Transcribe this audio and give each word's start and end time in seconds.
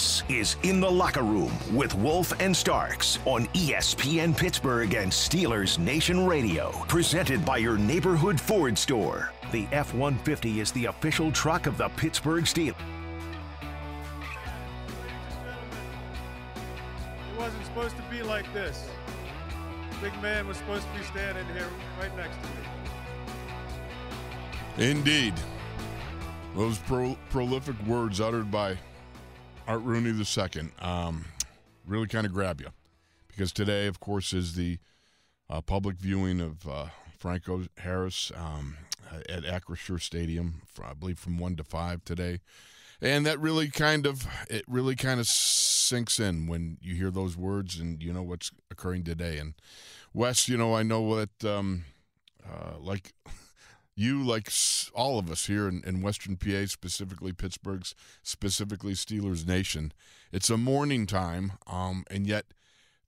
This 0.00 0.22
is 0.30 0.56
In 0.62 0.80
the 0.80 0.90
Locker 0.90 1.22
Room 1.22 1.52
with 1.74 1.94
Wolf 1.94 2.32
and 2.40 2.56
Starks 2.56 3.18
on 3.26 3.44
ESPN 3.48 4.34
Pittsburgh 4.34 4.94
and 4.94 5.12
Steelers 5.12 5.78
Nation 5.78 6.26
Radio. 6.26 6.70
Presented 6.88 7.44
by 7.44 7.58
your 7.58 7.76
neighborhood 7.76 8.40
Ford 8.40 8.78
store. 8.78 9.30
The 9.52 9.68
F 9.72 9.92
150 9.92 10.60
is 10.60 10.72
the 10.72 10.86
official 10.86 11.30
truck 11.30 11.66
of 11.66 11.76
the 11.76 11.90
Pittsburgh 11.90 12.44
Steelers. 12.44 12.76
It 17.34 17.38
wasn't 17.38 17.66
supposed 17.66 17.96
to 17.98 18.02
be 18.10 18.22
like 18.22 18.50
this. 18.54 18.88
Big 20.00 20.18
man 20.22 20.48
was 20.48 20.56
supposed 20.56 20.86
to 20.90 20.98
be 20.98 21.04
standing 21.04 21.44
here 21.48 21.68
right 22.00 22.16
next 22.16 22.38
to 22.40 22.46
me. 24.82 24.88
Indeed. 24.90 25.34
Those 26.56 26.78
pro- 26.78 27.18
prolific 27.28 27.76
words 27.86 28.18
uttered 28.18 28.50
by 28.50 28.78
Art 29.70 29.82
Rooney 29.82 30.10
II 30.10 30.70
um, 30.80 31.26
really 31.86 32.08
kind 32.08 32.26
of 32.26 32.32
grab 32.32 32.60
you. 32.60 32.70
Because 33.28 33.52
today, 33.52 33.86
of 33.86 34.00
course, 34.00 34.32
is 34.32 34.56
the 34.56 34.78
uh, 35.48 35.60
public 35.60 35.96
viewing 35.96 36.40
of 36.40 36.68
uh, 36.68 36.86
Franco 37.16 37.66
Harris 37.78 38.32
um, 38.34 38.76
at 39.28 39.44
Acrisure 39.44 40.02
Stadium, 40.02 40.62
I 40.84 40.94
believe 40.94 41.20
from 41.20 41.38
1 41.38 41.54
to 41.54 41.62
5 41.62 42.04
today. 42.04 42.40
And 43.00 43.24
that 43.26 43.38
really 43.38 43.68
kind 43.68 44.06
of, 44.06 44.26
it 44.50 44.64
really 44.66 44.96
kind 44.96 45.20
of 45.20 45.28
sinks 45.28 46.18
in 46.18 46.48
when 46.48 46.78
you 46.80 46.96
hear 46.96 47.12
those 47.12 47.36
words 47.36 47.78
and 47.78 48.02
you 48.02 48.12
know 48.12 48.24
what's 48.24 48.50
occurring 48.72 49.04
today. 49.04 49.38
And 49.38 49.54
Wes, 50.12 50.48
you 50.48 50.56
know, 50.56 50.74
I 50.74 50.82
know 50.82 51.14
that, 51.14 51.44
um, 51.48 51.84
uh, 52.44 52.76
like 52.80 53.12
you, 53.96 54.22
like 54.22 54.50
all 54.94 55.18
of 55.18 55.30
us 55.30 55.46
here 55.46 55.68
in, 55.68 55.82
in, 55.84 56.02
Western 56.02 56.36
PA, 56.36 56.66
specifically 56.66 57.32
Pittsburgh's, 57.32 57.94
specifically 58.22 58.92
Steelers 58.94 59.46
Nation, 59.46 59.92
it's 60.32 60.50
a 60.50 60.56
mourning 60.56 61.06
time, 61.06 61.52
um, 61.66 62.04
and 62.10 62.26
yet 62.26 62.46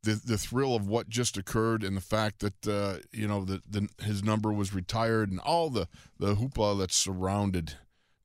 the 0.03 0.21
the 0.25 0.39
thrill 0.39 0.75
of 0.75 0.89
what 0.89 1.09
just 1.09 1.37
occurred 1.37 1.85
and 1.85 1.97
the 1.97 2.01
fact 2.01 2.41
that 2.41 2.67
uh, 2.67 2.99
you 3.13 3.29
know 3.29 3.45
that 3.45 3.63
his 4.03 4.23
number 4.23 4.53
was 4.53 4.75
retired 4.75 5.31
and 5.31 5.41
all 5.41 5.71
the 5.71 5.89
the 6.19 6.35
hoopla 6.35 6.79
that 6.79 6.93
surrounded 6.93 7.75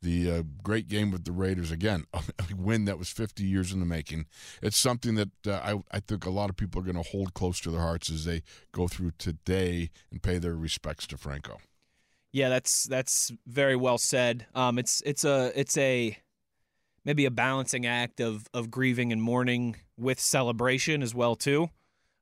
the 0.02 0.32
uh, 0.32 0.44
great 0.64 0.88
game 0.88 1.12
with 1.12 1.26
the 1.26 1.32
Raiders 1.32 1.72
again, 1.72 2.06
a 2.14 2.24
win 2.56 2.86
that 2.86 3.00
was 3.00 3.10
50 3.10 3.44
years 3.44 3.72
in 3.72 3.80
the 3.80 3.86
making. 3.86 4.28
It's 4.62 4.78
something 4.78 5.16
that 5.16 5.48
uh, 5.48 5.54
I, 5.92 5.98
I 5.98 6.00
think 6.00 6.26
a 6.26 6.30
lot 6.30 6.50
of 6.50 6.58
people 6.58 6.80
are 6.80 6.86
going 6.86 7.04
to 7.04 7.10
hold 7.10 7.34
close 7.34 7.60
to 7.62 7.72
their 7.72 7.82
hearts 7.82 8.12
as 8.12 8.26
they 8.26 8.44
go 8.72 8.88
through 8.88 9.12
today 9.18 9.90
and 10.12 10.22
pay 10.22 10.38
their 10.38 10.56
respects 10.56 11.08
to 11.08 11.18
Franco. 11.18 11.58
Yeah, 12.32 12.50
that's 12.50 12.84
that's 12.84 13.32
very 13.48 13.76
well 13.76 13.98
said. 13.98 14.46
Um, 14.54 14.78
it's 14.78 15.02
it's 15.06 15.24
a 15.24 15.52
it's 15.56 15.78
a 15.78 16.18
maybe 17.06 17.26
a 17.26 17.32
balancing 17.32 17.86
act 17.86 18.20
of 18.20 18.48
of 18.54 18.70
grieving 18.70 19.12
and 19.12 19.22
mourning 19.22 19.78
with 19.98 20.20
celebration 20.20 21.02
as 21.02 21.16
well 21.16 21.36
too. 21.36 21.70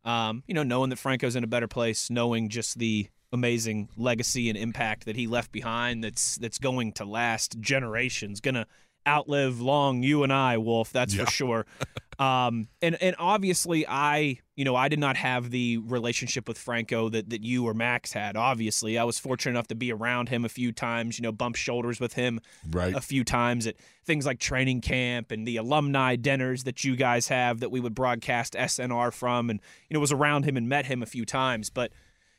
Um, 0.03 0.43
you 0.47 0.53
know, 0.53 0.63
knowing 0.63 0.91
that 0.91 0.99
Franco's 0.99 1.35
in 1.35 1.43
a 1.43 1.47
better 1.47 1.67
place, 1.67 2.09
knowing 2.09 2.49
just 2.49 2.77
the 2.77 3.07
amazing 3.33 3.89
legacy 3.97 4.47
and 4.49 4.57
impact 4.57 5.05
that 5.05 5.15
he 5.15 5.27
left 5.27 5.51
behind 5.51 6.03
that's 6.03 6.37
that's 6.37 6.59
going 6.59 6.93
to 6.93 7.05
last 7.05 7.59
generations, 7.59 8.39
gonna 8.39 8.67
outlive 9.07 9.61
long 9.61 10.03
you 10.03 10.23
and 10.23 10.33
I, 10.33 10.57
Wolf, 10.57 10.91
that's 10.91 11.15
yeah. 11.15 11.25
for 11.25 11.31
sure. 11.31 11.65
um, 12.19 12.67
and 12.81 13.01
and 13.01 13.15
obviously 13.19 13.85
I, 13.87 14.39
you 14.55 14.63
know, 14.65 14.75
I 14.75 14.87
did 14.87 14.99
not 14.99 15.17
have 15.17 15.51
the 15.51 15.77
relationship 15.77 16.47
with 16.47 16.57
Franco 16.57 17.09
that 17.09 17.29
that 17.29 17.43
you 17.43 17.65
or 17.65 17.73
Max 17.73 18.13
had. 18.13 18.35
Obviously, 18.35 18.97
I 18.97 19.03
was 19.03 19.19
fortunate 19.19 19.51
enough 19.51 19.67
to 19.67 19.75
be 19.75 19.91
around 19.91 20.29
him 20.29 20.45
a 20.45 20.49
few 20.49 20.71
times, 20.71 21.19
you 21.19 21.23
know, 21.23 21.31
bump 21.31 21.55
shoulders 21.55 21.99
with 21.99 22.13
him 22.13 22.39
right. 22.71 22.95
a 22.95 23.01
few 23.01 23.23
times 23.23 23.67
at 23.67 23.75
things 24.05 24.25
like 24.25 24.39
training 24.39 24.81
camp 24.81 25.31
and 25.31 25.47
the 25.47 25.57
alumni 25.57 26.15
dinners 26.15 26.63
that 26.63 26.83
you 26.83 26.95
guys 26.95 27.27
have 27.27 27.59
that 27.59 27.69
we 27.69 27.79
would 27.79 27.95
broadcast 27.95 28.53
SNR 28.53 29.13
from 29.13 29.49
and 29.49 29.59
you 29.89 29.93
know 29.93 29.99
was 29.99 30.11
around 30.11 30.45
him 30.45 30.57
and 30.57 30.69
met 30.69 30.85
him 30.85 31.03
a 31.03 31.07
few 31.07 31.25
times, 31.25 31.69
but 31.69 31.91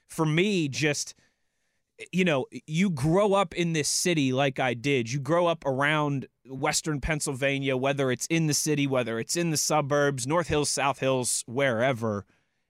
for 0.06 0.24
me 0.24 0.68
just 0.68 1.14
you 2.12 2.24
know, 2.24 2.46
you 2.66 2.90
grow 2.90 3.34
up 3.34 3.54
in 3.54 3.72
this 3.72 3.88
city 3.88 4.32
like 4.32 4.58
I 4.58 4.74
did. 4.74 5.10
You 5.10 5.18
grow 5.18 5.46
up 5.46 5.64
around 5.64 6.26
Western 6.46 7.00
Pennsylvania, 7.00 7.76
whether 7.76 8.10
it's 8.10 8.26
in 8.26 8.46
the 8.46 8.54
city, 8.54 8.86
whether 8.86 9.18
it's 9.18 9.36
in 9.36 9.50
the 9.50 9.56
suburbs, 9.56 10.26
North 10.26 10.48
Hills, 10.48 10.68
South 10.68 10.98
Hills, 10.98 11.42
wherever. 11.46 12.26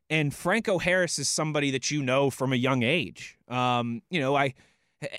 And 0.09 0.33
Franco 0.33 0.79
Harris 0.79 1.19
is 1.19 1.29
somebody 1.29 1.71
that 1.73 1.91
you 1.91 2.03
know 2.03 2.31
from 2.31 2.53
a 2.53 2.57
young 2.57 2.83
age. 2.85 3.37
Um, 3.49 4.03
you 4.11 4.21
know, 4.21 4.37
I 4.37 4.55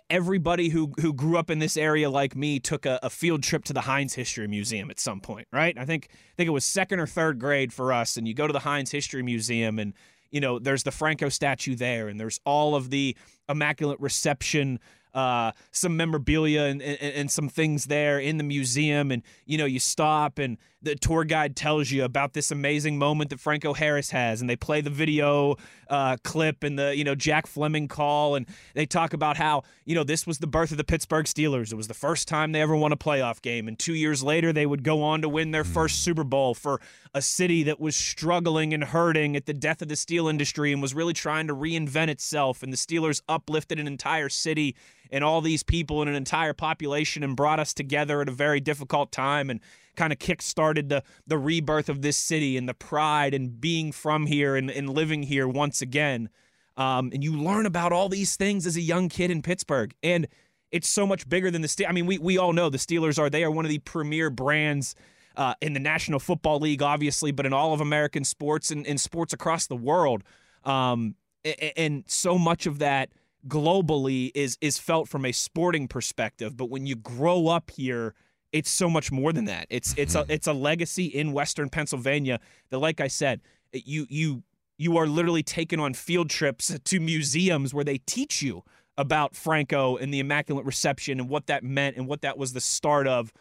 everybody 0.09 0.69
who 0.69 0.91
who 1.01 1.13
grew 1.13 1.37
up 1.37 1.49
in 1.49 1.59
this 1.59 1.77
area 1.77 2.09
like 2.09 2.35
me 2.35 2.59
took 2.59 2.85
a, 2.85 2.99
a, 3.03 3.09
field 3.09 3.43
trip 3.43 3.63
to 3.65 3.73
the 3.73 3.81
Heinz 3.81 4.13
History 4.13 4.47
Museum 4.47 4.89
at 4.89 4.99
some 4.99 5.19
point, 5.19 5.47
right? 5.53 5.77
I 5.77 5.85
think 5.85 6.09
I 6.11 6.35
think 6.35 6.47
it 6.47 6.51
was 6.51 6.65
second 6.65 6.99
or 6.99 7.07
third 7.07 7.39
grade 7.39 7.71
for 7.73 7.93
us, 7.93 8.17
and 8.17 8.27
you 8.27 8.33
go 8.33 8.47
to 8.47 8.53
the 8.53 8.59
Heinz 8.59 8.91
History 8.91 9.21
Museum 9.21 9.77
and 9.77 9.93
you 10.31 10.39
know, 10.39 10.59
there's 10.59 10.83
the 10.83 10.91
Franco 10.91 11.29
statue 11.29 11.75
there, 11.75 12.07
and 12.07 12.19
there's 12.19 12.39
all 12.45 12.75
of 12.75 12.89
the 12.89 13.15
immaculate 13.49 13.99
reception 13.99 14.79
uh, 15.17 15.51
some 15.71 15.97
memorabilia 15.97 16.65
and, 16.65 16.79
and, 16.79 17.01
and, 17.01 17.31
some 17.31 17.49
things 17.49 17.85
there 17.85 18.19
in 18.19 18.37
the 18.37 18.43
museum. 18.43 19.11
And, 19.11 19.23
you 19.47 19.57
know, 19.57 19.65
you 19.65 19.79
stop 19.79 20.37
and 20.37 20.59
the 20.83 20.93
tour 20.93 21.23
guide 21.23 21.55
tells 21.55 21.89
you 21.89 22.03
about 22.03 22.33
this 22.33 22.51
amazing 22.51 22.99
moment 22.99 23.31
that 23.31 23.39
Franco 23.39 23.73
Harris 23.73 24.11
has. 24.11 24.41
And 24.41 24.49
they 24.49 24.55
play 24.55 24.79
the 24.81 24.91
video 24.91 25.55
uh, 25.89 26.17
clip 26.23 26.63
and 26.63 26.77
the, 26.77 26.95
you 26.95 27.03
know, 27.03 27.15
Jack 27.15 27.47
Fleming 27.47 27.87
call. 27.87 28.35
And 28.35 28.45
they 28.75 28.85
talk 28.85 29.13
about 29.13 29.37
how, 29.37 29.63
you 29.85 29.95
know, 29.95 30.03
this 30.03 30.27
was 30.27 30.37
the 30.37 30.45
birth 30.45 30.69
of 30.69 30.77
the 30.77 30.83
Pittsburgh 30.83 31.25
Steelers. 31.25 31.71
It 31.71 31.75
was 31.75 31.87
the 31.87 31.95
first 31.95 32.27
time 32.27 32.51
they 32.51 32.61
ever 32.61 32.75
won 32.75 32.91
a 32.91 32.97
playoff 32.97 33.41
game. 33.41 33.67
And 33.67 33.79
two 33.79 33.95
years 33.95 34.21
later, 34.21 34.53
they 34.53 34.67
would 34.67 34.83
go 34.83 35.01
on 35.01 35.23
to 35.23 35.29
win 35.29 35.49
their 35.49 35.63
first 35.63 36.03
Super 36.03 36.23
Bowl 36.23 36.53
for 36.53 36.79
a 37.15 37.23
city 37.23 37.63
that 37.63 37.79
was 37.79 37.95
struggling 37.95 38.71
and 38.71 38.83
hurting 38.83 39.35
at 39.35 39.47
the 39.47 39.53
death 39.53 39.81
of 39.81 39.87
the 39.87 39.95
steel 39.95 40.27
industry 40.27 40.71
and 40.71 40.79
was 40.79 40.93
really 40.93 41.13
trying 41.13 41.47
to 41.47 41.55
reinvent 41.55 42.09
itself. 42.09 42.61
And 42.61 42.71
the 42.71 42.77
Steelers 42.77 43.23
uplifted 43.27 43.79
an 43.79 43.87
entire 43.87 44.29
city 44.29 44.75
and 45.11 45.23
all 45.23 45.41
these 45.41 45.63
people 45.63 46.01
and 46.01 46.09
an 46.09 46.15
entire 46.15 46.53
population 46.53 47.23
and 47.23 47.35
brought 47.35 47.59
us 47.59 47.73
together 47.73 48.21
at 48.21 48.29
a 48.29 48.31
very 48.31 48.59
difficult 48.59 49.11
time 49.11 49.49
and 49.49 49.59
kind 49.95 50.13
of 50.13 50.19
kick-started 50.19 50.89
the 50.89 51.03
the 51.25 51.37
rebirth 51.37 51.89
of 51.89 52.01
this 52.01 52.17
city 52.17 52.55
and 52.55 52.69
the 52.69 52.73
pride 52.73 53.33
and 53.33 53.59
being 53.59 53.91
from 53.91 54.27
here 54.27 54.55
and, 54.55 54.69
and 54.69 54.89
living 54.89 55.23
here 55.23 55.47
once 55.47 55.81
again. 55.81 56.29
Um, 56.77 57.09
and 57.11 57.23
you 57.23 57.35
learn 57.35 57.65
about 57.65 57.91
all 57.91 58.07
these 58.07 58.35
things 58.35 58.67
as 58.67 58.77
a 58.77 58.81
young 58.81 59.09
kid 59.09 59.31
in 59.31 59.41
Pittsburgh. 59.41 59.95
And 60.03 60.27
it's 60.71 60.87
so 60.87 61.07
much 61.07 61.27
bigger 61.27 61.49
than 61.49 61.63
the 61.63 61.67
Steelers. 61.67 61.89
I 61.89 61.91
mean, 61.93 62.05
we, 62.05 62.19
we 62.19 62.37
all 62.37 62.53
know 62.53 62.69
the 62.69 62.77
Steelers 62.77 63.17
are 63.17 63.29
they 63.29 63.43
are 63.43 63.49
one 63.49 63.65
of 63.65 63.69
the 63.69 63.79
premier 63.79 64.29
brands 64.29 64.93
uh, 65.35 65.55
in 65.61 65.73
the 65.73 65.79
National 65.79 66.19
Football 66.19 66.59
League, 66.59 66.83
obviously, 66.83 67.31
but 67.31 67.45
in 67.45 67.53
all 67.53 67.73
of 67.73 67.81
American 67.81 68.23
sports 68.23 68.69
and, 68.69 68.85
and 68.85 69.01
sports 69.01 69.33
across 69.33 69.65
the 69.65 69.75
world. 69.75 70.23
Um, 70.63 71.15
and, 71.43 71.71
and 71.75 72.03
so 72.05 72.37
much 72.37 72.67
of 72.67 72.79
that– 72.79 73.09
globally 73.47 74.31
is 74.35 74.57
is 74.61 74.77
felt 74.77 75.07
from 75.07 75.25
a 75.25 75.31
sporting 75.31 75.87
perspective, 75.87 76.57
but 76.57 76.69
when 76.69 76.85
you 76.85 76.95
grow 76.95 77.47
up 77.47 77.71
here, 77.71 78.13
it's 78.51 78.69
so 78.69 78.89
much 78.89 79.11
more 79.11 79.33
than 79.33 79.45
that. 79.45 79.67
It's 79.69 79.93
it's 79.97 80.15
a 80.15 80.19
mm-hmm. 80.19 80.31
it's 80.31 80.47
a 80.47 80.53
legacy 80.53 81.05
in 81.05 81.33
Western 81.33 81.69
Pennsylvania 81.69 82.39
that, 82.69 82.79
like 82.79 83.01
I 83.01 83.07
said, 83.07 83.41
you 83.73 84.05
you 84.09 84.43
you 84.77 84.97
are 84.97 85.07
literally 85.07 85.43
taken 85.43 85.79
on 85.79 85.93
field 85.93 86.29
trips 86.29 86.77
to 86.83 86.99
museums 86.99 87.73
where 87.73 87.83
they 87.83 87.97
teach 87.99 88.41
you 88.41 88.63
about 88.97 89.35
Franco 89.35 89.97
and 89.97 90.13
the 90.13 90.19
Immaculate 90.19 90.65
Reception 90.65 91.19
and 91.19 91.29
what 91.29 91.47
that 91.47 91.63
meant 91.63 91.97
and 91.97 92.07
what 92.07 92.21
that 92.21 92.37
was 92.37 92.53
the 92.53 92.61
start 92.61 93.07
of, 93.07 93.31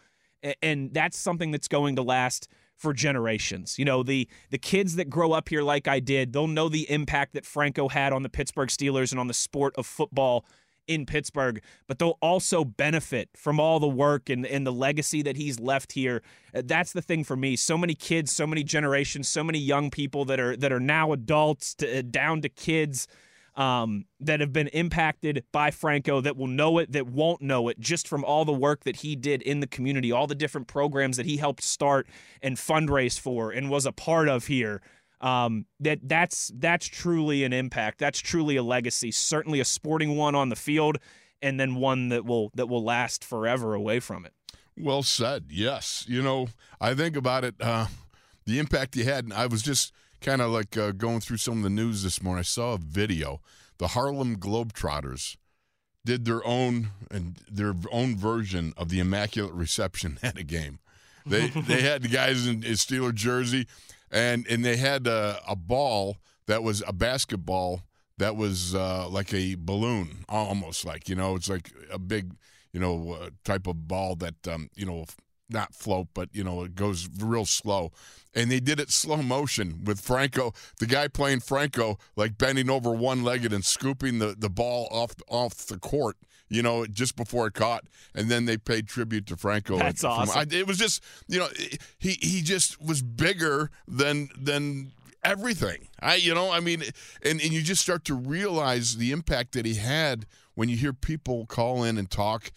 and 0.61 0.93
that's 0.93 1.17
something 1.17 1.51
that's 1.51 1.67
going 1.67 1.95
to 1.95 2.03
last 2.03 2.47
for 2.77 2.93
generations. 2.93 3.77
You 3.77 3.85
know, 3.85 4.03
the 4.03 4.27
the 4.49 4.57
kids 4.57 4.95
that 4.95 5.09
grow 5.09 5.33
up 5.33 5.49
here 5.49 5.63
like 5.63 5.87
I 5.87 5.99
did, 5.99 6.31
they'll 6.31 6.47
know 6.47 6.69
the 6.69 6.89
impact 6.89 7.33
that 7.33 7.45
Franco 7.45 7.89
had 7.89 8.13
on 8.13 8.23
the 8.23 8.29
Pittsburgh 8.29 8.69
Steelers 8.69 9.11
and 9.11 9.19
on 9.19 9.27
the 9.27 9.33
sport 9.33 9.73
of 9.77 9.85
football 9.85 10.45
in 10.87 11.05
Pittsburgh, 11.05 11.61
but 11.87 11.99
they'll 11.99 12.17
also 12.21 12.63
benefit 12.63 13.29
from 13.35 13.59
all 13.59 13.77
the 13.79 13.87
work 13.87 14.29
and, 14.29 14.45
and 14.45 14.65
the 14.65 14.71
legacy 14.71 15.21
that 15.21 15.35
he's 15.35 15.59
left 15.59 15.91
here. 15.91 16.21
Uh, 16.55 16.61
that's 16.63 16.93
the 16.93 17.01
thing 17.01 17.25
for 17.25 17.35
me. 17.35 17.57
So 17.57 17.77
many 17.77 17.93
kids, 17.93 18.31
so 18.31 18.47
many 18.47 18.63
generations, 18.63 19.27
so 19.27 19.43
many 19.43 19.59
young 19.59 19.89
people 19.89 20.23
that 20.25 20.39
are 20.39 20.55
that 20.55 20.71
are 20.71 20.79
now 20.79 21.11
adults 21.11 21.75
to, 21.75 21.99
uh, 21.99 22.03
down 22.09 22.41
to 22.41 22.49
kids 22.49 23.07
um, 23.57 24.05
that 24.19 24.39
have 24.39 24.53
been 24.53 24.67
impacted 24.67 25.43
by 25.51 25.71
Franco 25.71 26.21
that 26.21 26.37
will 26.37 26.47
know 26.47 26.77
it, 26.77 26.91
that 26.91 27.07
won't 27.07 27.41
know 27.41 27.67
it, 27.67 27.79
just 27.79 28.07
from 28.07 28.23
all 28.23 28.45
the 28.45 28.53
work 28.53 28.83
that 28.83 28.97
he 28.97 29.15
did 29.15 29.41
in 29.41 29.59
the 29.59 29.67
community, 29.67 30.11
all 30.11 30.27
the 30.27 30.35
different 30.35 30.67
programs 30.67 31.17
that 31.17 31.25
he 31.25 31.37
helped 31.37 31.63
start 31.63 32.07
and 32.41 32.55
fundraise 32.57 33.19
for 33.19 33.51
and 33.51 33.69
was 33.69 33.85
a 33.85 33.91
part 33.91 34.29
of 34.29 34.45
here. 34.47 34.81
Um, 35.19 35.65
that 35.79 35.99
that's 36.03 36.51
that's 36.55 36.85
truly 36.85 37.43
an 37.43 37.51
impact. 37.51 37.97
That's 37.97 38.19
truly 38.19 38.55
a 38.55 38.63
legacy. 38.63 39.09
Certainly 39.09 39.59
a 39.59 39.65
sporting 39.65 40.15
one 40.15 40.35
on 40.35 40.49
the 40.49 40.55
field, 40.55 40.99
and 41.41 41.59
then 41.59 41.75
one 41.75 42.09
that 42.09 42.23
will 42.23 42.51
that 42.53 42.69
will 42.69 42.83
last 42.83 43.23
forever 43.23 43.73
away 43.73 43.99
from 43.99 44.27
it. 44.27 44.33
Well 44.77 45.01
said. 45.01 45.45
Yes, 45.49 46.05
you 46.07 46.21
know 46.21 46.49
I 46.79 46.93
think 46.93 47.15
about 47.15 47.43
it. 47.43 47.55
Uh, 47.59 47.87
the 48.47 48.57
impact 48.57 48.95
he 48.95 49.03
had. 49.03 49.25
And 49.25 49.33
I 49.33 49.45
was 49.45 49.61
just 49.61 49.93
kind 50.21 50.41
of 50.41 50.51
like 50.51 50.77
uh, 50.77 50.91
going 50.91 51.19
through 51.19 51.37
some 51.37 51.57
of 51.57 51.63
the 51.63 51.69
news 51.69 52.03
this 52.03 52.21
morning. 52.21 52.39
I 52.39 52.43
saw 52.43 52.73
a 52.73 52.77
video. 52.77 53.41
The 53.77 53.89
Harlem 53.89 54.37
Globetrotters 54.37 55.37
did 56.05 56.25
their 56.25 56.45
own 56.45 56.91
and 57.11 57.37
their 57.49 57.73
own 57.91 58.15
version 58.15 58.73
of 58.77 58.89
the 58.89 58.99
Immaculate 58.99 59.53
Reception 59.53 60.19
at 60.23 60.37
a 60.37 60.43
game. 60.43 60.79
They 61.25 61.47
they 61.47 61.81
had 61.81 62.03
the 62.03 62.07
guys 62.07 62.47
in, 62.47 62.63
in 62.63 62.73
Steeler 62.73 63.13
jersey, 63.13 63.67
and 64.09 64.47
and 64.47 64.63
they 64.63 64.77
had 64.77 65.05
a, 65.07 65.41
a 65.47 65.55
ball 65.55 66.17
that 66.47 66.63
was 66.63 66.81
a 66.87 66.93
basketball 66.93 67.81
that 68.17 68.35
was 68.35 68.73
uh, 68.73 69.07
like 69.09 69.33
a 69.33 69.55
balloon, 69.59 70.25
almost 70.29 70.85
like 70.85 71.09
you 71.09 71.15
know, 71.15 71.35
it's 71.35 71.49
like 71.49 71.71
a 71.91 71.99
big 71.99 72.33
you 72.73 72.79
know 72.79 73.17
uh, 73.21 73.29
type 73.43 73.67
of 73.67 73.87
ball 73.87 74.15
that 74.15 74.47
um, 74.47 74.69
you 74.75 74.85
know 74.85 75.05
not 75.49 75.73
float, 75.73 76.07
but 76.13 76.29
you 76.33 76.43
know 76.43 76.63
it 76.63 76.75
goes 76.75 77.07
real 77.19 77.45
slow. 77.45 77.91
And 78.33 78.51
they 78.51 78.59
did 78.59 78.79
it 78.79 78.91
slow 78.91 79.17
motion 79.17 79.83
with 79.83 79.99
Franco, 79.99 80.53
the 80.79 80.85
guy 80.85 81.07
playing 81.07 81.39
Franco, 81.39 81.97
like 82.15 82.37
bending 82.37 82.69
over 82.69 82.91
one 82.91 83.23
legged 83.23 83.51
and 83.51 83.65
scooping 83.65 84.19
the, 84.19 84.35
the 84.37 84.49
ball 84.49 84.87
off 84.91 85.15
off 85.27 85.65
the 85.65 85.79
court. 85.79 86.17
You 86.49 86.61
know, 86.61 86.85
just 86.85 87.17
before 87.17 87.47
it 87.47 87.55
caught, 87.55 87.83
and 88.15 88.29
then 88.29 88.45
they 88.45 88.57
paid 88.57 88.87
tribute 88.87 89.25
to 89.27 89.35
Franco. 89.35 89.77
That's 89.77 90.01
From- 90.01 90.11
awesome. 90.11 90.39
I, 90.39 90.55
it 90.55 90.65
was 90.65 90.77
just, 90.77 91.03
you 91.27 91.39
know, 91.39 91.49
he 91.97 92.11
he 92.21 92.41
just 92.41 92.81
was 92.81 93.01
bigger 93.01 93.69
than 93.85 94.29
than 94.39 94.93
everything. 95.23 95.89
I, 95.99 96.15
you 96.15 96.33
know, 96.33 96.49
I 96.51 96.61
mean, 96.61 96.83
and 97.21 97.41
and 97.41 97.51
you 97.51 97.61
just 97.61 97.81
start 97.81 98.05
to 98.05 98.13
realize 98.13 98.95
the 98.95 99.11
impact 99.11 99.53
that 99.53 99.65
he 99.65 99.73
had 99.75 100.25
when 100.55 100.69
you 100.69 100.77
hear 100.77 100.93
people 100.93 101.45
call 101.45 101.83
in 101.83 101.97
and 101.97 102.09
talk, 102.09 102.51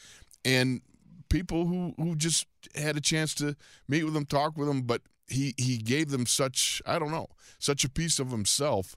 and 0.45 0.83
people 1.31 1.67
who 1.67 1.95
who 1.97 2.15
just 2.15 2.47
had 2.75 2.97
a 2.97 3.01
chance 3.01 3.35
to 3.37 3.57
meet 3.89 4.05
with 4.05 4.15
him, 4.15 4.27
talk 4.27 4.57
with 4.59 4.69
him, 4.69 4.83
but 4.83 5.01
he 5.29 5.55
he 5.57 5.79
gave 5.79 6.11
them 6.11 6.27
such 6.27 6.83
I 6.85 6.99
don't 6.99 7.11
know 7.13 7.29
such 7.59 7.85
a 7.85 7.89
piece 7.91 8.19
of 8.19 8.31
himself 8.31 8.97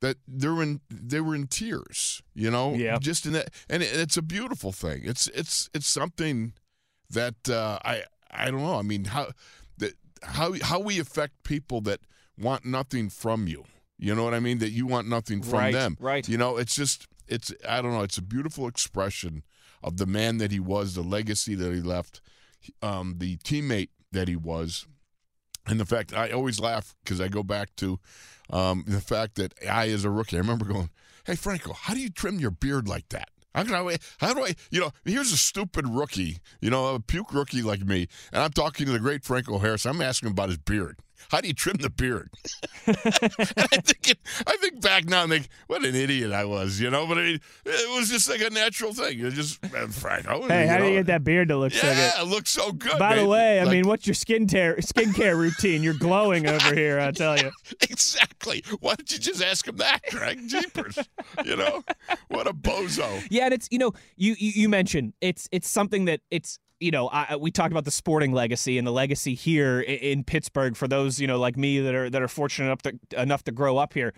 that 0.00 0.16
they 0.26 0.48
were 0.48 0.62
in 0.62 0.80
they 0.90 1.20
were 1.20 1.34
in 1.34 1.46
tears, 1.46 2.22
you 2.34 2.50
know, 2.50 2.74
Yeah. 2.74 2.98
just 2.98 3.26
in 3.26 3.32
that, 3.32 3.50
and 3.68 3.82
it, 3.82 3.90
it's 3.94 4.16
a 4.16 4.22
beautiful 4.22 4.72
thing. 4.72 5.02
It's 5.04 5.26
it's 5.28 5.68
it's 5.74 5.86
something 5.86 6.52
that 7.10 7.48
uh, 7.48 7.78
I 7.84 8.04
I 8.30 8.50
don't 8.50 8.62
know. 8.62 8.78
I 8.78 8.82
mean 8.82 9.04
how 9.06 9.28
that 9.78 9.92
how 10.22 10.54
how 10.62 10.78
we 10.80 10.98
affect 11.00 11.42
people 11.42 11.80
that 11.82 12.00
want 12.38 12.64
nothing 12.64 13.10
from 13.10 13.46
you. 13.48 13.64
You 13.98 14.14
know 14.14 14.24
what 14.24 14.34
I 14.34 14.40
mean? 14.40 14.58
That 14.58 14.70
you 14.70 14.86
want 14.86 15.08
nothing 15.08 15.42
from 15.42 15.58
Right, 15.60 15.72
them. 15.72 15.96
right. 16.00 16.28
You 16.28 16.36
know, 16.38 16.56
it's 16.56 16.74
just 16.74 17.06
it's 17.28 17.52
I 17.68 17.80
don't 17.80 17.92
know. 17.92 18.02
It's 18.02 18.18
a 18.18 18.22
beautiful 18.22 18.66
expression 18.68 19.42
of 19.84 19.98
the 19.98 20.06
man 20.06 20.38
that 20.38 20.50
he 20.50 20.58
was, 20.58 20.94
the 20.94 21.02
legacy 21.02 21.54
that 21.54 21.72
he 21.72 21.80
left, 21.80 22.20
um, 22.82 23.16
the 23.18 23.36
teammate 23.38 23.90
that 24.10 24.26
he 24.26 24.34
was, 24.34 24.86
and 25.66 25.78
the 25.78 25.84
fact 25.84 26.12
I 26.12 26.30
always 26.30 26.58
laugh 26.58 26.94
because 27.04 27.20
I 27.20 27.28
go 27.28 27.42
back 27.42 27.76
to 27.76 28.00
um, 28.50 28.84
the 28.86 29.00
fact 29.00 29.36
that 29.36 29.54
I, 29.70 29.88
as 29.90 30.04
a 30.04 30.10
rookie, 30.10 30.36
I 30.36 30.40
remember 30.40 30.64
going, 30.64 30.90
"Hey 31.26 31.36
Franco, 31.36 31.74
how 31.74 31.94
do 31.94 32.00
you 32.00 32.10
trim 32.10 32.40
your 32.40 32.50
beard 32.50 32.88
like 32.88 33.10
that?" 33.10 33.28
How 33.54 33.62
can 33.62 33.74
I? 33.74 33.96
How 34.18 34.34
do 34.34 34.44
I? 34.44 34.54
You 34.70 34.80
know, 34.80 34.90
here's 35.04 35.32
a 35.32 35.36
stupid 35.36 35.88
rookie, 35.88 36.38
you 36.60 36.70
know, 36.70 36.94
a 36.94 37.00
puke 37.00 37.32
rookie 37.32 37.62
like 37.62 37.82
me, 37.82 38.08
and 38.32 38.42
I'm 38.42 38.52
talking 38.52 38.86
to 38.86 38.92
the 38.92 38.98
great 38.98 39.22
Franco 39.22 39.58
Harris. 39.58 39.86
I'm 39.86 40.00
asking 40.00 40.30
about 40.30 40.48
his 40.48 40.58
beard. 40.58 40.98
How 41.30 41.40
do 41.40 41.48
you 41.48 41.54
trim 41.54 41.76
the 41.80 41.90
beard? 41.90 42.30
and 42.86 42.96
I 42.96 43.76
think 43.80 44.10
it, 44.10 44.18
I 44.46 44.56
think 44.58 44.80
back 44.80 45.06
now 45.06 45.22
and 45.22 45.32
think, 45.32 45.48
what 45.66 45.84
an 45.84 45.94
idiot 45.94 46.32
I 46.32 46.44
was, 46.44 46.80
you 46.80 46.90
know. 46.90 47.06
But 47.06 47.18
I 47.18 47.22
mean, 47.22 47.40
it 47.64 47.98
was 47.98 48.08
just 48.10 48.28
like 48.28 48.40
a 48.40 48.50
natural 48.50 48.92
thing. 48.92 49.20
It 49.20 49.30
just 49.32 49.64
uh, 49.64 49.68
man, 49.72 49.88
Franco. 49.88 50.46
Hey, 50.46 50.66
how 50.66 50.78
do 50.78 50.84
you 50.86 50.94
get 50.96 51.06
that 51.06 51.24
beard 51.24 51.48
to 51.48 51.56
look 51.56 51.72
so 51.72 51.82
good? 51.88 51.96
Yeah, 51.96 52.22
it 52.22 52.26
looks 52.28 52.50
so 52.50 52.72
good. 52.72 52.98
By 52.98 53.16
the 53.16 53.26
way, 53.26 53.60
I 53.60 53.64
Like- 53.64 53.72
mean, 53.72 53.88
what's 53.88 54.06
your 54.06 54.14
skin 54.14 54.46
care 54.46 54.76
skincare 54.76 55.36
routine? 55.36 55.82
You're 55.82 55.94
glowing 55.94 56.46
over 56.46 56.74
here, 56.74 57.00
I 57.00 57.10
tell 57.10 57.38
you. 57.38 57.50
exactly. 57.80 58.64
Why 58.80 58.94
don't 58.94 59.10
you 59.10 59.18
just 59.18 59.42
ask 59.42 59.66
him 59.66 59.76
that, 59.78 60.00
Greg? 60.10 60.40
Jeepers. 60.48 60.98
you 61.44 61.56
know, 61.56 61.82
what 62.28 62.46
a 62.46 62.52
bozo. 62.52 63.24
Yeah, 63.30 63.44
and 63.46 63.54
it's 63.54 63.68
you 63.70 63.78
know 63.78 63.92
you 64.16 64.34
you, 64.38 64.52
you 64.54 64.68
mentioned 64.68 65.14
it's 65.20 65.48
it's 65.52 65.68
something 65.68 66.04
that 66.06 66.20
it's 66.30 66.58
you 66.84 66.90
know 66.90 67.08
I, 67.08 67.36
we 67.36 67.50
talked 67.50 67.72
about 67.72 67.84
the 67.84 67.90
sporting 67.90 68.32
legacy 68.32 68.76
and 68.76 68.86
the 68.86 68.92
legacy 68.92 69.34
here 69.34 69.80
in, 69.80 69.98
in 69.98 70.24
Pittsburgh 70.24 70.76
for 70.76 70.86
those 70.86 71.18
you 71.18 71.26
know 71.26 71.38
like 71.38 71.56
me 71.56 71.80
that 71.80 71.94
are 71.94 72.10
that 72.10 72.22
are 72.22 72.28
fortunate 72.28 72.66
enough 72.66 72.82
to, 72.82 73.20
enough 73.20 73.42
to 73.44 73.52
grow 73.52 73.78
up 73.78 73.94
here. 73.94 74.12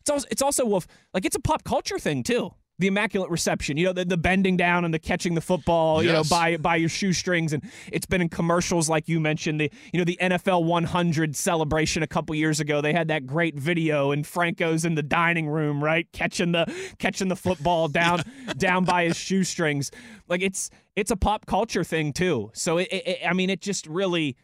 It's 0.00 0.10
also 0.10 0.26
it's 0.30 0.42
also 0.42 0.64
Wolf 0.66 0.86
like 1.14 1.24
it's 1.24 1.36
a 1.36 1.40
pop 1.40 1.64
culture 1.64 1.98
thing 1.98 2.22
too. 2.22 2.54
The 2.80 2.86
immaculate 2.86 3.30
reception, 3.30 3.76
you 3.76 3.84
know, 3.84 3.92
the, 3.92 4.04
the 4.04 4.16
bending 4.16 4.56
down 4.56 4.84
and 4.84 4.92
the 4.92 4.98
catching 4.98 5.34
the 5.34 5.40
football, 5.40 6.02
you 6.02 6.10
know, 6.10 6.24
by 6.24 6.56
by 6.56 6.76
your 6.76 6.88
shoestrings, 6.88 7.52
and 7.52 7.62
it's 7.92 8.06
been 8.06 8.22
in 8.22 8.28
commercials 8.28 8.88
like 8.88 9.06
you 9.06 9.20
mentioned. 9.20 9.60
The 9.60 9.70
you 9.92 9.98
know 9.98 10.04
the 10.04 10.18
NFL 10.20 10.64
100 10.64 11.36
celebration 11.36 12.02
a 12.02 12.06
couple 12.06 12.34
years 12.34 12.58
ago. 12.58 12.80
They 12.80 12.92
had 12.92 13.08
that 13.08 13.26
great 13.26 13.54
video, 13.54 14.12
and 14.12 14.26
Franco's 14.26 14.84
in 14.84 14.94
the 14.94 15.02
dining 15.02 15.46
room, 15.46 15.84
right, 15.84 16.08
catching 16.12 16.52
the 16.52 16.66
catching 16.98 17.28
the 17.28 17.36
football 17.36 17.88
down 18.00 18.22
down 18.56 18.84
by 18.84 19.04
his 19.04 19.16
shoestrings. 19.16 19.90
Like 20.26 20.40
it's 20.40 20.70
it's 20.96 21.10
a 21.10 21.16
pop 21.16 21.46
culture 21.46 21.84
thing 21.84 22.12
too. 22.12 22.50
So 22.54 22.78
it, 22.78 22.88
it, 22.90 23.18
I 23.26 23.34
mean, 23.34 23.50
it 23.50 23.60
just 23.60 23.86
really 23.86 24.36